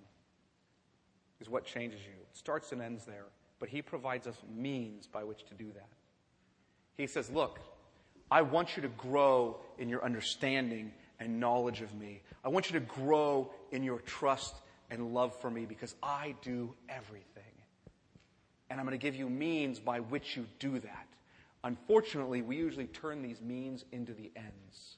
is 1.41 1.49
what 1.49 1.65
changes 1.65 2.01
you. 2.01 2.21
It 2.21 2.37
starts 2.37 2.73
and 2.73 2.83
ends 2.83 3.05
there. 3.05 3.27
But 3.61 3.69
He 3.69 3.81
provides 3.81 4.27
us 4.27 4.35
means 4.53 5.07
by 5.07 5.23
which 5.23 5.45
to 5.45 5.55
do 5.55 5.71
that. 5.73 5.89
He 6.97 7.07
says, 7.07 7.31
Look, 7.31 7.61
I 8.29 8.43
want 8.43 8.77
you 8.77 8.83
to 8.83 8.89
grow 8.89 9.61
in 9.79 9.89
your 9.89 10.05
understanding 10.05 10.91
and 11.21 11.39
knowledge 11.39 11.81
of 11.81 11.95
me. 11.95 12.23
I 12.45 12.49
want 12.49 12.73
you 12.73 12.81
to 12.81 12.85
grow 12.85 13.53
in 13.71 13.85
your 13.85 14.01
trust 14.01 14.57
and 14.91 15.15
love 15.15 15.41
for 15.41 15.49
me 15.49 15.65
because 15.65 15.95
I 16.03 16.35
do 16.43 16.75
everything. 16.89 17.45
And 18.75 18.81
I'm 18.81 18.87
going 18.87 18.99
to 18.99 19.01
give 19.01 19.15
you 19.15 19.31
means 19.31 19.79
by 19.79 20.01
which 20.01 20.37
you 20.37 20.47
do 20.59 20.81
that. 20.81 21.07
Unfortunately, 21.63 22.43
we 22.43 22.57
usually 22.57 22.89
turn 22.89 23.23
these 23.23 23.41
means 23.41 23.85
into 23.93 24.13
the 24.13 24.33
ends. 24.35 24.97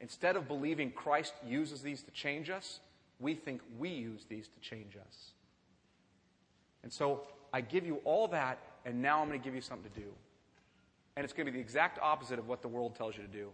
Instead 0.00 0.36
of 0.36 0.46
believing 0.46 0.92
Christ 0.92 1.34
uses 1.44 1.82
these 1.82 2.04
to 2.04 2.12
change 2.12 2.48
us, 2.48 2.78
we 3.18 3.34
think 3.34 3.62
we 3.80 3.88
use 3.88 4.26
these 4.28 4.46
to 4.46 4.60
change 4.60 4.94
us. 4.94 5.32
And 6.84 6.92
so 6.92 7.22
I 7.52 7.62
give 7.62 7.84
you 7.84 7.96
all 8.04 8.28
that, 8.28 8.60
and 8.86 9.02
now 9.02 9.22
I'm 9.22 9.26
going 9.26 9.40
to 9.40 9.44
give 9.44 9.56
you 9.56 9.60
something 9.60 9.90
to 9.90 10.00
do. 10.00 10.12
And 11.16 11.24
it's 11.24 11.32
going 11.32 11.46
to 11.46 11.50
be 11.50 11.58
the 11.58 11.64
exact 11.64 11.98
opposite 12.00 12.38
of 12.38 12.46
what 12.46 12.62
the 12.62 12.68
world 12.68 12.94
tells 12.94 13.16
you 13.16 13.24
to 13.24 13.28
do. 13.28 13.50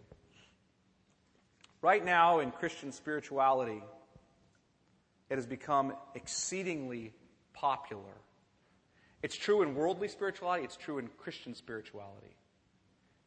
Right 1.81 2.05
now, 2.05 2.41
in 2.41 2.51
Christian 2.51 2.91
spirituality, 2.91 3.81
it 5.31 5.35
has 5.35 5.47
become 5.47 5.93
exceedingly 6.13 7.11
popular 7.53 8.13
it's 9.23 9.35
true 9.35 9.61
in 9.61 9.75
worldly 9.75 10.07
spirituality, 10.07 10.63
it's 10.63 10.77
true 10.77 10.99
in 10.99 11.07
Christian 11.17 11.55
spirituality. 11.55 12.35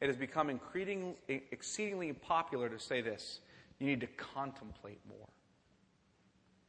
It 0.00 0.06
has 0.06 0.16
become 0.16 0.48
exceedingly 1.28 2.12
popular 2.12 2.68
to 2.68 2.78
say 2.78 3.00
this 3.00 3.40
you 3.78 3.86
need 3.86 4.00
to 4.00 4.06
contemplate 4.06 5.00
more. 5.08 5.28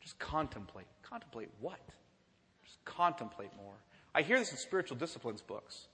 Just 0.02 0.18
contemplate. 0.18 0.88
Contemplate 1.04 1.50
what? 1.60 1.80
Just 2.64 2.84
contemplate 2.86 3.52
more. 3.56 3.76
I 4.16 4.22
hear 4.24 4.40
this 4.40 4.52
in 4.52 4.58
spiritual 4.58 4.98
disciplines 4.98 5.42
books. 5.42 5.88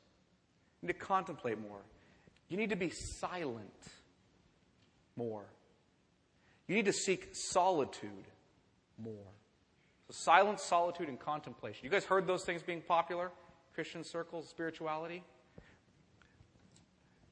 You 0.82 0.88
need 0.88 0.94
to 0.94 1.00
contemplate 1.00 1.60
more. 1.60 1.82
You 2.50 2.58
need 2.58 2.70
to 2.70 2.76
be 2.76 2.90
silent 2.90 3.92
more. 5.16 5.46
You 6.68 6.76
need 6.76 6.86
to 6.86 6.94
seek 6.94 7.30
solitude 7.34 8.28
more. 8.98 9.32
So 10.08 10.14
silence, 10.14 10.62
solitude, 10.62 11.10
and 11.10 11.20
contemplation. 11.20 11.84
You 11.84 11.90
guys 11.90 12.06
heard 12.06 12.28
those 12.28 12.44
things 12.44 12.62
being 12.62 12.82
popular? 12.82 13.32
Christian 13.74 14.04
circles, 14.04 14.48
spirituality? 14.48 15.24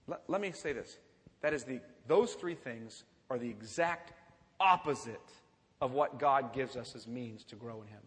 Let, 0.07 0.21
let 0.27 0.41
me 0.41 0.51
say 0.51 0.73
this. 0.73 0.97
That 1.41 1.53
is 1.53 1.63
the, 1.63 1.79
those 2.07 2.33
three 2.33 2.55
things 2.55 3.03
are 3.29 3.39
the 3.39 3.49
exact 3.49 4.13
opposite 4.59 5.19
of 5.81 5.93
what 5.93 6.19
God 6.19 6.53
gives 6.53 6.75
us 6.75 6.95
as 6.95 7.07
means 7.07 7.43
to 7.45 7.55
grow 7.55 7.81
in 7.81 7.87
Him. 7.87 8.01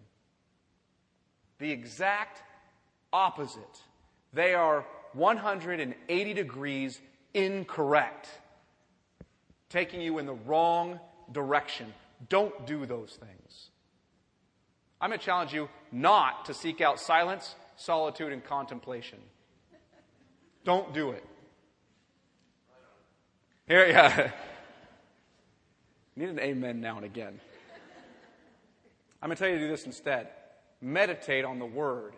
The 1.58 1.70
exact 1.70 2.42
opposite. 3.12 3.82
They 4.32 4.54
are 4.54 4.84
180 5.14 6.34
degrees 6.34 7.00
incorrect, 7.34 8.28
taking 9.68 10.00
you 10.00 10.18
in 10.18 10.26
the 10.26 10.34
wrong 10.34 11.00
direction. 11.32 11.92
Don't 12.28 12.66
do 12.66 12.86
those 12.86 13.18
things. 13.20 13.70
I'm 15.00 15.10
going 15.10 15.18
to 15.20 15.24
challenge 15.24 15.52
you 15.52 15.68
not 15.92 16.46
to 16.46 16.54
seek 16.54 16.80
out 16.80 16.98
silence, 16.98 17.54
solitude, 17.76 18.32
and 18.32 18.44
contemplation. 18.44 19.18
Don't 20.64 20.92
do 20.92 21.10
it. 21.10 21.24
Here, 23.66 23.86
yeah. 23.86 24.30
Need 26.16 26.30
an 26.30 26.40
amen 26.40 26.80
now 26.80 26.96
and 26.96 27.04
again. 27.04 27.40
I'm 29.22 29.28
going 29.28 29.36
to 29.36 29.40
tell 29.40 29.48
you 29.48 29.58
to 29.58 29.64
do 29.64 29.68
this 29.68 29.86
instead. 29.86 30.28
Meditate 30.80 31.44
on 31.44 31.58
the 31.58 31.66
Word. 31.66 32.14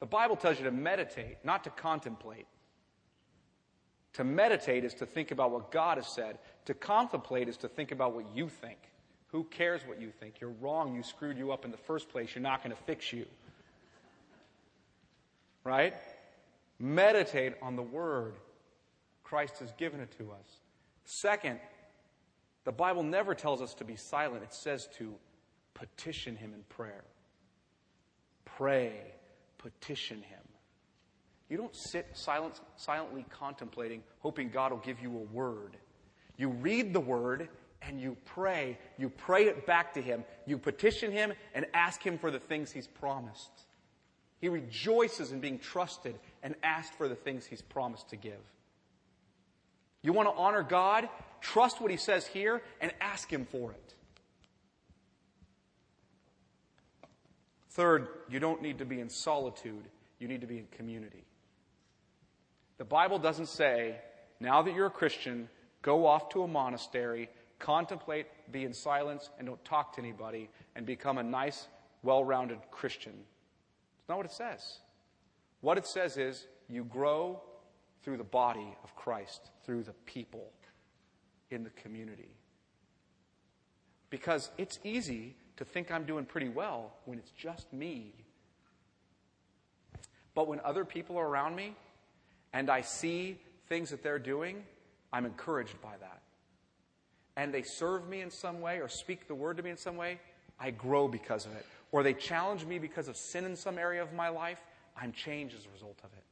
The 0.00 0.06
Bible 0.06 0.36
tells 0.36 0.58
you 0.58 0.64
to 0.64 0.70
meditate, 0.70 1.36
not 1.44 1.64
to 1.64 1.70
contemplate. 1.70 2.46
To 4.14 4.24
meditate 4.24 4.84
is 4.84 4.94
to 4.94 5.06
think 5.06 5.30
about 5.30 5.50
what 5.50 5.70
God 5.70 5.98
has 5.98 6.06
said. 6.08 6.38
To 6.64 6.74
contemplate 6.74 7.48
is 7.48 7.56
to 7.58 7.68
think 7.68 7.92
about 7.92 8.14
what 8.14 8.24
you 8.34 8.48
think. 8.48 8.78
Who 9.32 9.44
cares 9.44 9.82
what 9.86 10.00
you 10.00 10.10
think? 10.10 10.40
You're 10.40 10.54
wrong. 10.60 10.94
You 10.94 11.02
screwed 11.02 11.38
you 11.38 11.52
up 11.52 11.64
in 11.64 11.70
the 11.70 11.76
first 11.76 12.08
place. 12.08 12.34
You're 12.34 12.42
not 12.42 12.62
going 12.62 12.74
to 12.74 12.82
fix 12.82 13.12
you. 13.12 13.26
Right? 15.62 15.94
Meditate 16.78 17.54
on 17.62 17.76
the 17.76 17.82
Word. 17.82 18.34
Christ 19.22 19.58
has 19.60 19.72
given 19.72 20.00
it 20.00 20.10
to 20.18 20.32
us. 20.32 20.60
Second, 21.04 21.60
the 22.64 22.72
Bible 22.72 23.02
never 23.02 23.34
tells 23.34 23.62
us 23.62 23.74
to 23.74 23.84
be 23.84 23.96
silent, 23.96 24.42
it 24.42 24.52
says 24.52 24.88
to 24.98 25.14
petition 25.74 26.36
Him 26.36 26.52
in 26.52 26.62
prayer. 26.68 27.04
Pray, 28.44 28.92
petition 29.58 30.18
Him. 30.22 30.38
You 31.48 31.56
don't 31.56 31.74
sit 31.74 32.08
silent, 32.14 32.60
silently 32.76 33.24
contemplating, 33.30 34.02
hoping 34.20 34.50
God 34.50 34.72
will 34.72 34.78
give 34.78 35.00
you 35.00 35.10
a 35.10 35.34
word. 35.34 35.76
You 36.36 36.48
read 36.48 36.92
the 36.92 37.00
word 37.00 37.48
and 37.82 38.00
you 38.00 38.16
pray. 38.24 38.78
You 38.98 39.08
pray 39.08 39.46
it 39.46 39.66
back 39.66 39.94
to 39.94 40.02
Him. 40.02 40.24
You 40.46 40.58
petition 40.58 41.12
Him 41.12 41.32
and 41.54 41.66
ask 41.74 42.02
Him 42.02 42.18
for 42.18 42.30
the 42.30 42.38
things 42.38 42.70
He's 42.70 42.86
promised. 42.86 43.50
He 44.40 44.48
rejoices 44.48 45.32
in 45.32 45.40
being 45.40 45.58
trusted 45.58 46.18
and 46.42 46.54
asked 46.62 46.94
for 46.94 47.08
the 47.08 47.14
things 47.14 47.46
He's 47.46 47.62
promised 47.62 48.10
to 48.10 48.16
give. 48.16 48.40
You 50.02 50.12
want 50.12 50.28
to 50.28 50.34
honor 50.34 50.62
God? 50.62 51.08
Trust 51.40 51.80
what 51.80 51.90
He 51.90 51.96
says 51.96 52.26
here 52.26 52.62
and 52.80 52.92
ask 53.00 53.30
Him 53.30 53.46
for 53.50 53.72
it. 53.72 53.94
Third, 57.70 58.08
you 58.28 58.40
don't 58.40 58.62
need 58.62 58.78
to 58.78 58.84
be 58.84 59.00
in 59.00 59.08
solitude, 59.08 59.84
you 60.18 60.28
need 60.28 60.40
to 60.40 60.46
be 60.46 60.58
in 60.58 60.66
community. 60.76 61.24
The 62.78 62.84
Bible 62.84 63.18
doesn't 63.18 63.46
say, 63.46 63.96
now 64.40 64.62
that 64.62 64.74
you're 64.74 64.86
a 64.86 64.90
Christian, 64.90 65.48
go 65.82 66.06
off 66.06 66.30
to 66.30 66.42
a 66.42 66.48
monastery, 66.48 67.28
contemplate, 67.60 68.26
be 68.50 68.64
in 68.64 68.72
silence, 68.72 69.30
and 69.38 69.46
don't 69.46 69.64
talk 69.64 69.94
to 69.94 70.00
anybody, 70.00 70.50
and 70.74 70.84
become 70.84 71.18
a 71.18 71.22
nice, 71.22 71.68
well 72.02 72.24
rounded 72.24 72.58
Christian. 72.72 73.12
It's 74.00 74.08
not 74.08 74.16
what 74.16 74.26
it 74.26 74.32
says. 74.32 74.78
What 75.60 75.78
it 75.78 75.86
says 75.86 76.16
is, 76.16 76.46
you 76.68 76.84
grow 76.84 77.40
through 78.02 78.16
the 78.16 78.24
body 78.24 78.76
of 78.82 78.96
Christ, 78.96 79.50
through 79.64 79.82
the 79.84 79.92
people 80.06 80.50
in 81.50 81.62
the 81.62 81.70
community. 81.70 82.30
Because 84.08 84.50
it's 84.58 84.78
easy 84.82 85.36
to 85.56 85.64
think 85.64 85.90
I'm 85.90 86.04
doing 86.04 86.24
pretty 86.24 86.48
well 86.48 86.94
when 87.04 87.18
it's 87.18 87.30
just 87.32 87.72
me. 87.72 88.14
But 90.34 90.48
when 90.48 90.60
other 90.60 90.84
people 90.84 91.18
are 91.18 91.28
around 91.28 91.54
me 91.54 91.74
and 92.52 92.70
I 92.70 92.80
see 92.80 93.38
things 93.68 93.90
that 93.90 94.02
they're 94.02 94.18
doing, 94.18 94.64
I'm 95.12 95.26
encouraged 95.26 95.80
by 95.82 95.96
that. 96.00 96.19
And 97.40 97.54
they 97.54 97.62
serve 97.62 98.06
me 98.06 98.20
in 98.20 98.30
some 98.30 98.60
way 98.60 98.80
or 98.80 98.88
speak 98.88 99.26
the 99.26 99.34
word 99.34 99.56
to 99.56 99.62
me 99.62 99.70
in 99.70 99.78
some 99.78 99.96
way, 99.96 100.20
I 100.60 100.70
grow 100.72 101.08
because 101.08 101.46
of 101.46 101.52
it. 101.52 101.64
Or 101.90 102.02
they 102.02 102.12
challenge 102.12 102.66
me 102.66 102.78
because 102.78 103.08
of 103.08 103.16
sin 103.16 103.46
in 103.46 103.56
some 103.56 103.78
area 103.78 104.02
of 104.02 104.12
my 104.12 104.28
life, 104.28 104.58
I'm 104.94 105.10
changed 105.10 105.56
as 105.56 105.64
a 105.64 105.70
result 105.70 105.98
of 106.04 106.12
it. 106.12 106.22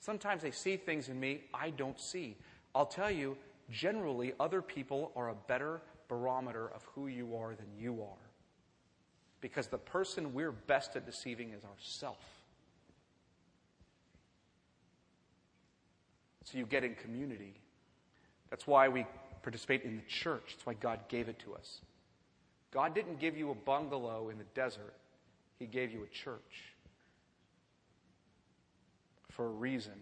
Sometimes 0.00 0.42
they 0.42 0.50
see 0.50 0.76
things 0.76 1.08
in 1.08 1.20
me 1.20 1.42
I 1.54 1.70
don't 1.70 2.00
see. 2.00 2.36
I'll 2.74 2.84
tell 2.84 3.12
you, 3.12 3.36
generally, 3.70 4.32
other 4.40 4.60
people 4.60 5.12
are 5.14 5.28
a 5.28 5.36
better 5.46 5.82
barometer 6.08 6.72
of 6.74 6.82
who 6.92 7.06
you 7.06 7.36
are 7.36 7.54
than 7.54 7.68
you 7.78 8.02
are. 8.02 8.28
Because 9.40 9.68
the 9.68 9.78
person 9.78 10.34
we're 10.34 10.50
best 10.50 10.96
at 10.96 11.06
deceiving 11.06 11.52
is 11.52 11.62
ourself. 11.62 12.18
So 16.42 16.58
you 16.58 16.66
get 16.66 16.82
in 16.82 16.96
community. 16.96 17.61
That's 18.52 18.66
why 18.66 18.86
we 18.88 19.06
participate 19.42 19.82
in 19.82 19.96
the 19.96 20.02
church. 20.02 20.42
That's 20.50 20.66
why 20.66 20.74
God 20.74 21.00
gave 21.08 21.30
it 21.30 21.38
to 21.46 21.54
us. 21.54 21.80
God 22.70 22.94
didn't 22.94 23.18
give 23.18 23.34
you 23.34 23.50
a 23.50 23.54
bungalow 23.54 24.28
in 24.28 24.36
the 24.36 24.44
desert, 24.54 24.94
He 25.58 25.64
gave 25.64 25.90
you 25.90 26.04
a 26.04 26.06
church 26.06 26.74
for 29.30 29.46
a 29.46 29.50
reason. 29.50 29.94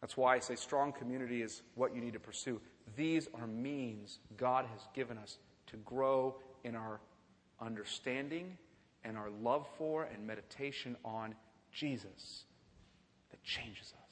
That's 0.00 0.16
why 0.16 0.34
I 0.34 0.40
say 0.40 0.56
strong 0.56 0.92
community 0.92 1.42
is 1.42 1.62
what 1.76 1.94
you 1.94 2.00
need 2.00 2.14
to 2.14 2.20
pursue. 2.20 2.60
These 2.96 3.28
are 3.34 3.46
means 3.46 4.18
God 4.36 4.64
has 4.72 4.80
given 4.96 5.16
us 5.16 5.38
to 5.68 5.76
grow 5.76 6.34
in 6.64 6.74
our 6.74 6.98
understanding 7.60 8.58
and 9.04 9.16
our 9.16 9.30
love 9.30 9.64
for 9.76 10.08
and 10.12 10.26
meditation 10.26 10.96
on 11.04 11.36
Jesus 11.70 12.42
that 13.30 13.40
changes 13.44 13.92
us. 14.02 14.07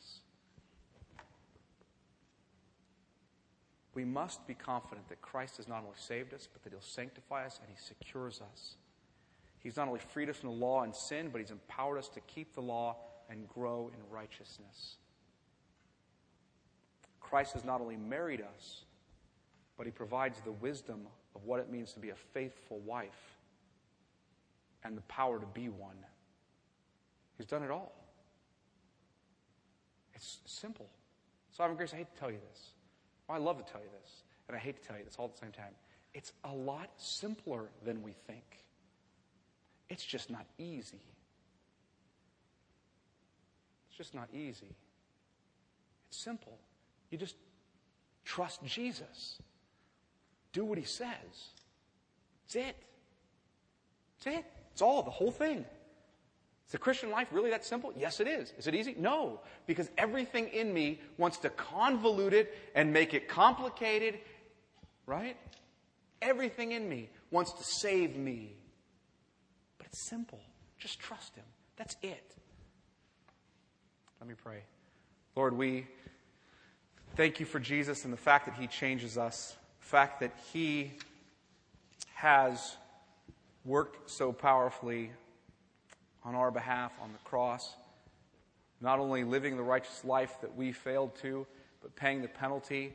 We 3.97 4.05
must 4.05 4.47
be 4.47 4.53
confident 4.53 5.09
that 5.09 5.23
Christ 5.23 5.57
has 5.57 5.67
not 5.67 5.79
only 5.79 5.97
saved 5.97 6.35
us, 6.35 6.47
but 6.53 6.63
that 6.63 6.71
He'll 6.71 6.83
sanctify 6.83 7.47
us 7.47 7.59
and 7.59 7.75
He 7.75 7.83
secures 7.83 8.43
us. 8.43 8.75
He's 9.59 9.79
not 9.79 9.89
only 9.89 10.01
freed 10.01 10.29
us 10.29 10.37
from 10.37 10.51
the 10.51 10.55
law 10.55 10.83
and 10.83 10.95
sin, 10.95 11.31
but 11.33 11.41
He's 11.41 11.51
empowered 11.51 11.99
us 11.99 12.09
to 12.11 12.21
keep 12.21 12.55
the 12.55 12.61
law 12.61 12.97
and 13.31 13.49
grow 13.49 13.91
in 13.95 14.15
righteousness. 14.15 14.97
Christ 17.21 17.55
has 17.55 17.65
not 17.65 17.81
only 17.81 17.97
married 17.97 18.43
us, 18.43 18.85
but 19.79 19.87
he 19.87 19.93
provides 19.93 20.41
the 20.43 20.53
wisdom 20.53 21.07
of 21.35 21.45
what 21.45 21.59
it 21.59 21.71
means 21.71 21.93
to 21.95 21.99
be 21.99 22.11
a 22.11 22.15
faithful 22.15 22.81
wife 22.81 23.39
and 24.85 24.97
the 24.97 25.03
power 25.03 25.41
to 25.41 25.47
be 25.47 25.71
one. 25.71 25.97
He's 27.39 27.47
done 27.47 27.63
it 27.63 27.71
all. 27.71 27.93
It's 30.15 30.39
simple. 30.45 30.87
So, 31.51 31.63
Sovereign 31.63 31.79
Grace, 31.79 31.95
I 31.95 31.97
hate 31.97 32.15
to 32.15 32.21
tell 32.21 32.31
you 32.31 32.39
this. 32.53 32.71
Well, 33.29 33.39
I 33.39 33.41
love 33.41 33.65
to 33.65 33.73
tell 33.73 33.81
you 33.81 33.89
this, 34.01 34.23
and 34.49 34.57
I 34.57 34.61
hate 34.61 34.81
to 34.81 34.87
tell 34.87 34.97
you 34.97 35.05
this 35.05 35.17
all 35.19 35.27
at 35.27 35.35
the 35.35 35.41
same 35.41 35.53
time. 35.53 35.75
It's 36.15 36.33
a 36.45 36.53
lot 36.53 36.91
simpler 36.97 37.69
than 37.85 38.03
we 38.03 38.13
think. 38.27 38.65
It's 39.89 40.05
just 40.05 40.31
not 40.31 40.47
easy. 40.59 41.01
It's 43.89 43.97
just 43.97 44.15
not 44.15 44.29
easy. 44.33 44.75
It's 46.09 46.19
simple. 46.19 46.59
You 47.11 47.19
just 47.19 47.37
trust 48.25 48.65
Jesus. 48.65 49.39
Do 50.53 50.65
what 50.65 50.79
he 50.79 50.85
says. 50.85 51.53
That's 52.47 52.57
it. 52.69 52.77
That's 54.25 54.39
it. 54.39 54.45
It's 54.73 54.83
all, 54.83 55.03
the 55.03 55.11
whole 55.11 55.31
thing. 55.31 55.65
Is 56.67 56.73
the 56.73 56.79
Christian 56.79 57.11
life 57.11 57.29
really 57.31 57.51
that 57.51 57.65
simple? 57.65 57.93
Yes, 57.97 58.19
it 58.19 58.27
is. 58.27 58.53
Is 58.59 58.67
it 58.67 58.75
easy? 58.75 58.97
No, 58.99 59.41
because 59.67 59.89
everything 59.97 60.49
in 60.49 60.75
me 60.75 61.01
wants 61.17 61.39
to 61.39 61.51
convolute 61.51 62.33
it 62.33 62.53
and 62.75 62.93
make 62.93 63.15
it 63.15 63.29
complicated, 63.29 64.19
right? 65.07 65.37
Everything 66.21 66.73
in 66.73 66.89
me 66.89 67.09
wants 67.31 67.53
to 67.53 67.63
save 67.63 68.17
me. 68.17 68.57
But 69.79 69.87
it's 69.87 70.09
simple. 70.09 70.41
Just 70.79 70.99
trust 70.99 71.37
Him. 71.37 71.45
That's 71.77 71.95
it. 72.03 72.35
Let 74.21 74.29
me 74.29 74.35
pray. 74.43 74.63
Lord, 75.37 75.57
we 75.57 75.87
thank 77.15 77.39
you 77.39 77.47
for 77.47 77.61
Jesus 77.61 78.05
and 78.05 78.13
the 78.13 78.19
fact 78.19 78.47
that 78.47 78.55
he 78.57 78.67
changes 78.67 79.17
us, 79.17 79.55
the 79.81 79.87
fact 79.87 80.21
that 80.21 80.33
he 80.53 80.93
has 82.15 82.77
worked 83.65 84.11
so 84.11 84.33
powerfully 84.33 85.13
on 86.27 86.35
our 86.35 86.51
behalf 86.51 86.93
on 87.03 87.13
the 87.13 87.19
cross, 87.19 87.75
not 88.83 88.99
only 88.99 89.25
living 89.25 89.57
the 89.57 89.63
righteous 89.63 90.05
life 90.05 90.37
that 90.43 90.55
we 90.55 90.73
failed 90.73 91.15
to, 91.23 91.47
but 91.81 91.97
paying 91.97 92.21
the 92.21 92.29
penalty 92.29 92.93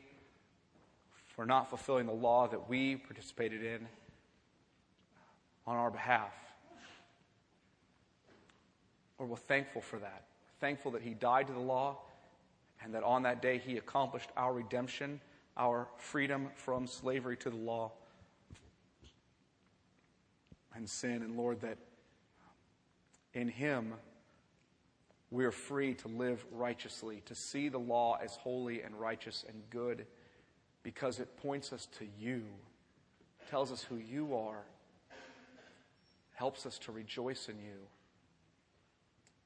for 1.34 1.44
not 1.44 1.68
fulfilling 1.68 2.06
the 2.06 2.12
law 2.12 2.46
that 2.46 2.68
we 2.68 2.94
participated 2.94 3.64
in 3.64 3.88
on 5.66 5.76
our 5.76 5.90
behalf. 5.90 6.32
Lord, 9.18 9.30
we're 9.30 9.36
thankful 9.36 9.80
for 9.80 9.98
that 9.98 10.24
thankful 10.62 10.92
that 10.92 11.02
he 11.02 11.12
died 11.12 11.48
to 11.48 11.52
the 11.52 11.58
law 11.58 11.98
and 12.84 12.94
that 12.94 13.02
on 13.02 13.24
that 13.24 13.42
day 13.42 13.58
he 13.58 13.78
accomplished 13.78 14.28
our 14.36 14.52
redemption, 14.52 15.20
our 15.56 15.88
freedom 15.96 16.48
from 16.54 16.86
slavery 16.86 17.36
to 17.36 17.50
the 17.50 17.56
law 17.56 17.90
and 20.76 20.88
sin. 20.88 21.22
And 21.22 21.36
Lord, 21.36 21.60
that 21.62 21.78
in 23.34 23.48
him 23.48 23.94
we 25.32 25.46
are 25.46 25.50
free 25.50 25.94
to 25.94 26.08
live 26.08 26.44
righteously, 26.52 27.22
to 27.24 27.34
see 27.34 27.70
the 27.70 27.78
law 27.78 28.18
as 28.22 28.36
holy 28.36 28.82
and 28.82 28.94
righteous 28.94 29.46
and 29.48 29.62
good 29.70 30.06
because 30.82 31.20
it 31.20 31.36
points 31.38 31.72
us 31.72 31.88
to 31.98 32.06
you, 32.18 32.42
tells 33.48 33.72
us 33.72 33.82
who 33.82 33.96
you 33.96 34.36
are, 34.36 34.62
helps 36.34 36.66
us 36.66 36.78
to 36.80 36.92
rejoice 36.92 37.48
in 37.48 37.56
you. 37.58 37.78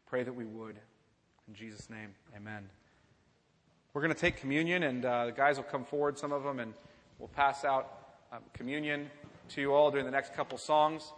Pray 0.06 0.24
that 0.24 0.34
we 0.34 0.44
would. 0.44 0.76
In 1.46 1.54
Jesus' 1.54 1.88
name, 1.88 2.14
amen. 2.34 2.68
we're 3.92 4.02
going 4.02 4.12
to 4.12 4.20
take 4.20 4.38
communion, 4.38 4.82
and 4.82 5.04
uh, 5.04 5.26
the 5.26 5.32
guys 5.32 5.56
will 5.56 5.64
come 5.64 5.84
forward, 5.84 6.18
some 6.18 6.32
of 6.32 6.42
them, 6.42 6.58
and 6.58 6.74
we'll 7.20 7.28
pass 7.28 7.64
out 7.64 8.16
um, 8.32 8.40
communion 8.52 9.08
to 9.50 9.60
you 9.60 9.72
all 9.72 9.92
during 9.92 10.04
the 10.04 10.10
next 10.10 10.34
couple 10.34 10.58
songs. 10.58 11.12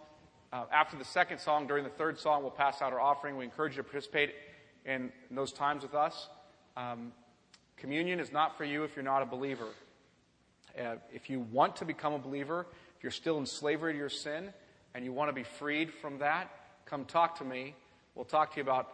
Uh, 0.51 0.63
after 0.71 0.97
the 0.97 1.05
second 1.05 1.37
song, 1.37 1.67
during 1.67 1.83
the 1.83 1.91
third 1.91 2.19
song, 2.19 2.41
we'll 2.41 2.49
pass 2.49 2.81
out 2.81 2.91
our 2.91 2.99
offering. 2.99 3.37
We 3.37 3.45
encourage 3.45 3.77
you 3.77 3.83
to 3.83 3.87
participate 3.87 4.33
in, 4.83 5.11
those 5.29 5.51
times 5.51 5.83
with 5.83 5.93
us. 5.93 6.27
Um, 6.75 7.11
communion 7.77 8.19
is 8.19 8.31
not 8.31 8.57
for 8.57 8.65
you 8.65 8.83
if 8.83 8.95
you're 8.95 9.05
not 9.05 9.21
a 9.21 9.27
believer. 9.27 9.67
Uh, 10.79 10.95
if 11.13 11.29
you 11.29 11.41
want 11.51 11.75
to 11.75 11.85
become 11.85 12.13
a 12.13 12.17
believer, 12.17 12.65
if 12.97 13.03
you're 13.03 13.11
still 13.11 13.37
in 13.37 13.45
slavery 13.45 13.93
to 13.93 13.99
your 13.99 14.09
sin 14.09 14.49
and 14.95 15.05
you 15.05 15.13
want 15.13 15.29
to 15.29 15.33
be 15.33 15.43
freed 15.43 15.93
from 15.93 16.17
that, 16.17 16.49
come 16.85 17.05
talk 17.05 17.37
to 17.37 17.45
me. 17.45 17.75
We'll 18.15 18.25
talk 18.25 18.51
to 18.51 18.57
you 18.57 18.63
about 18.63 18.91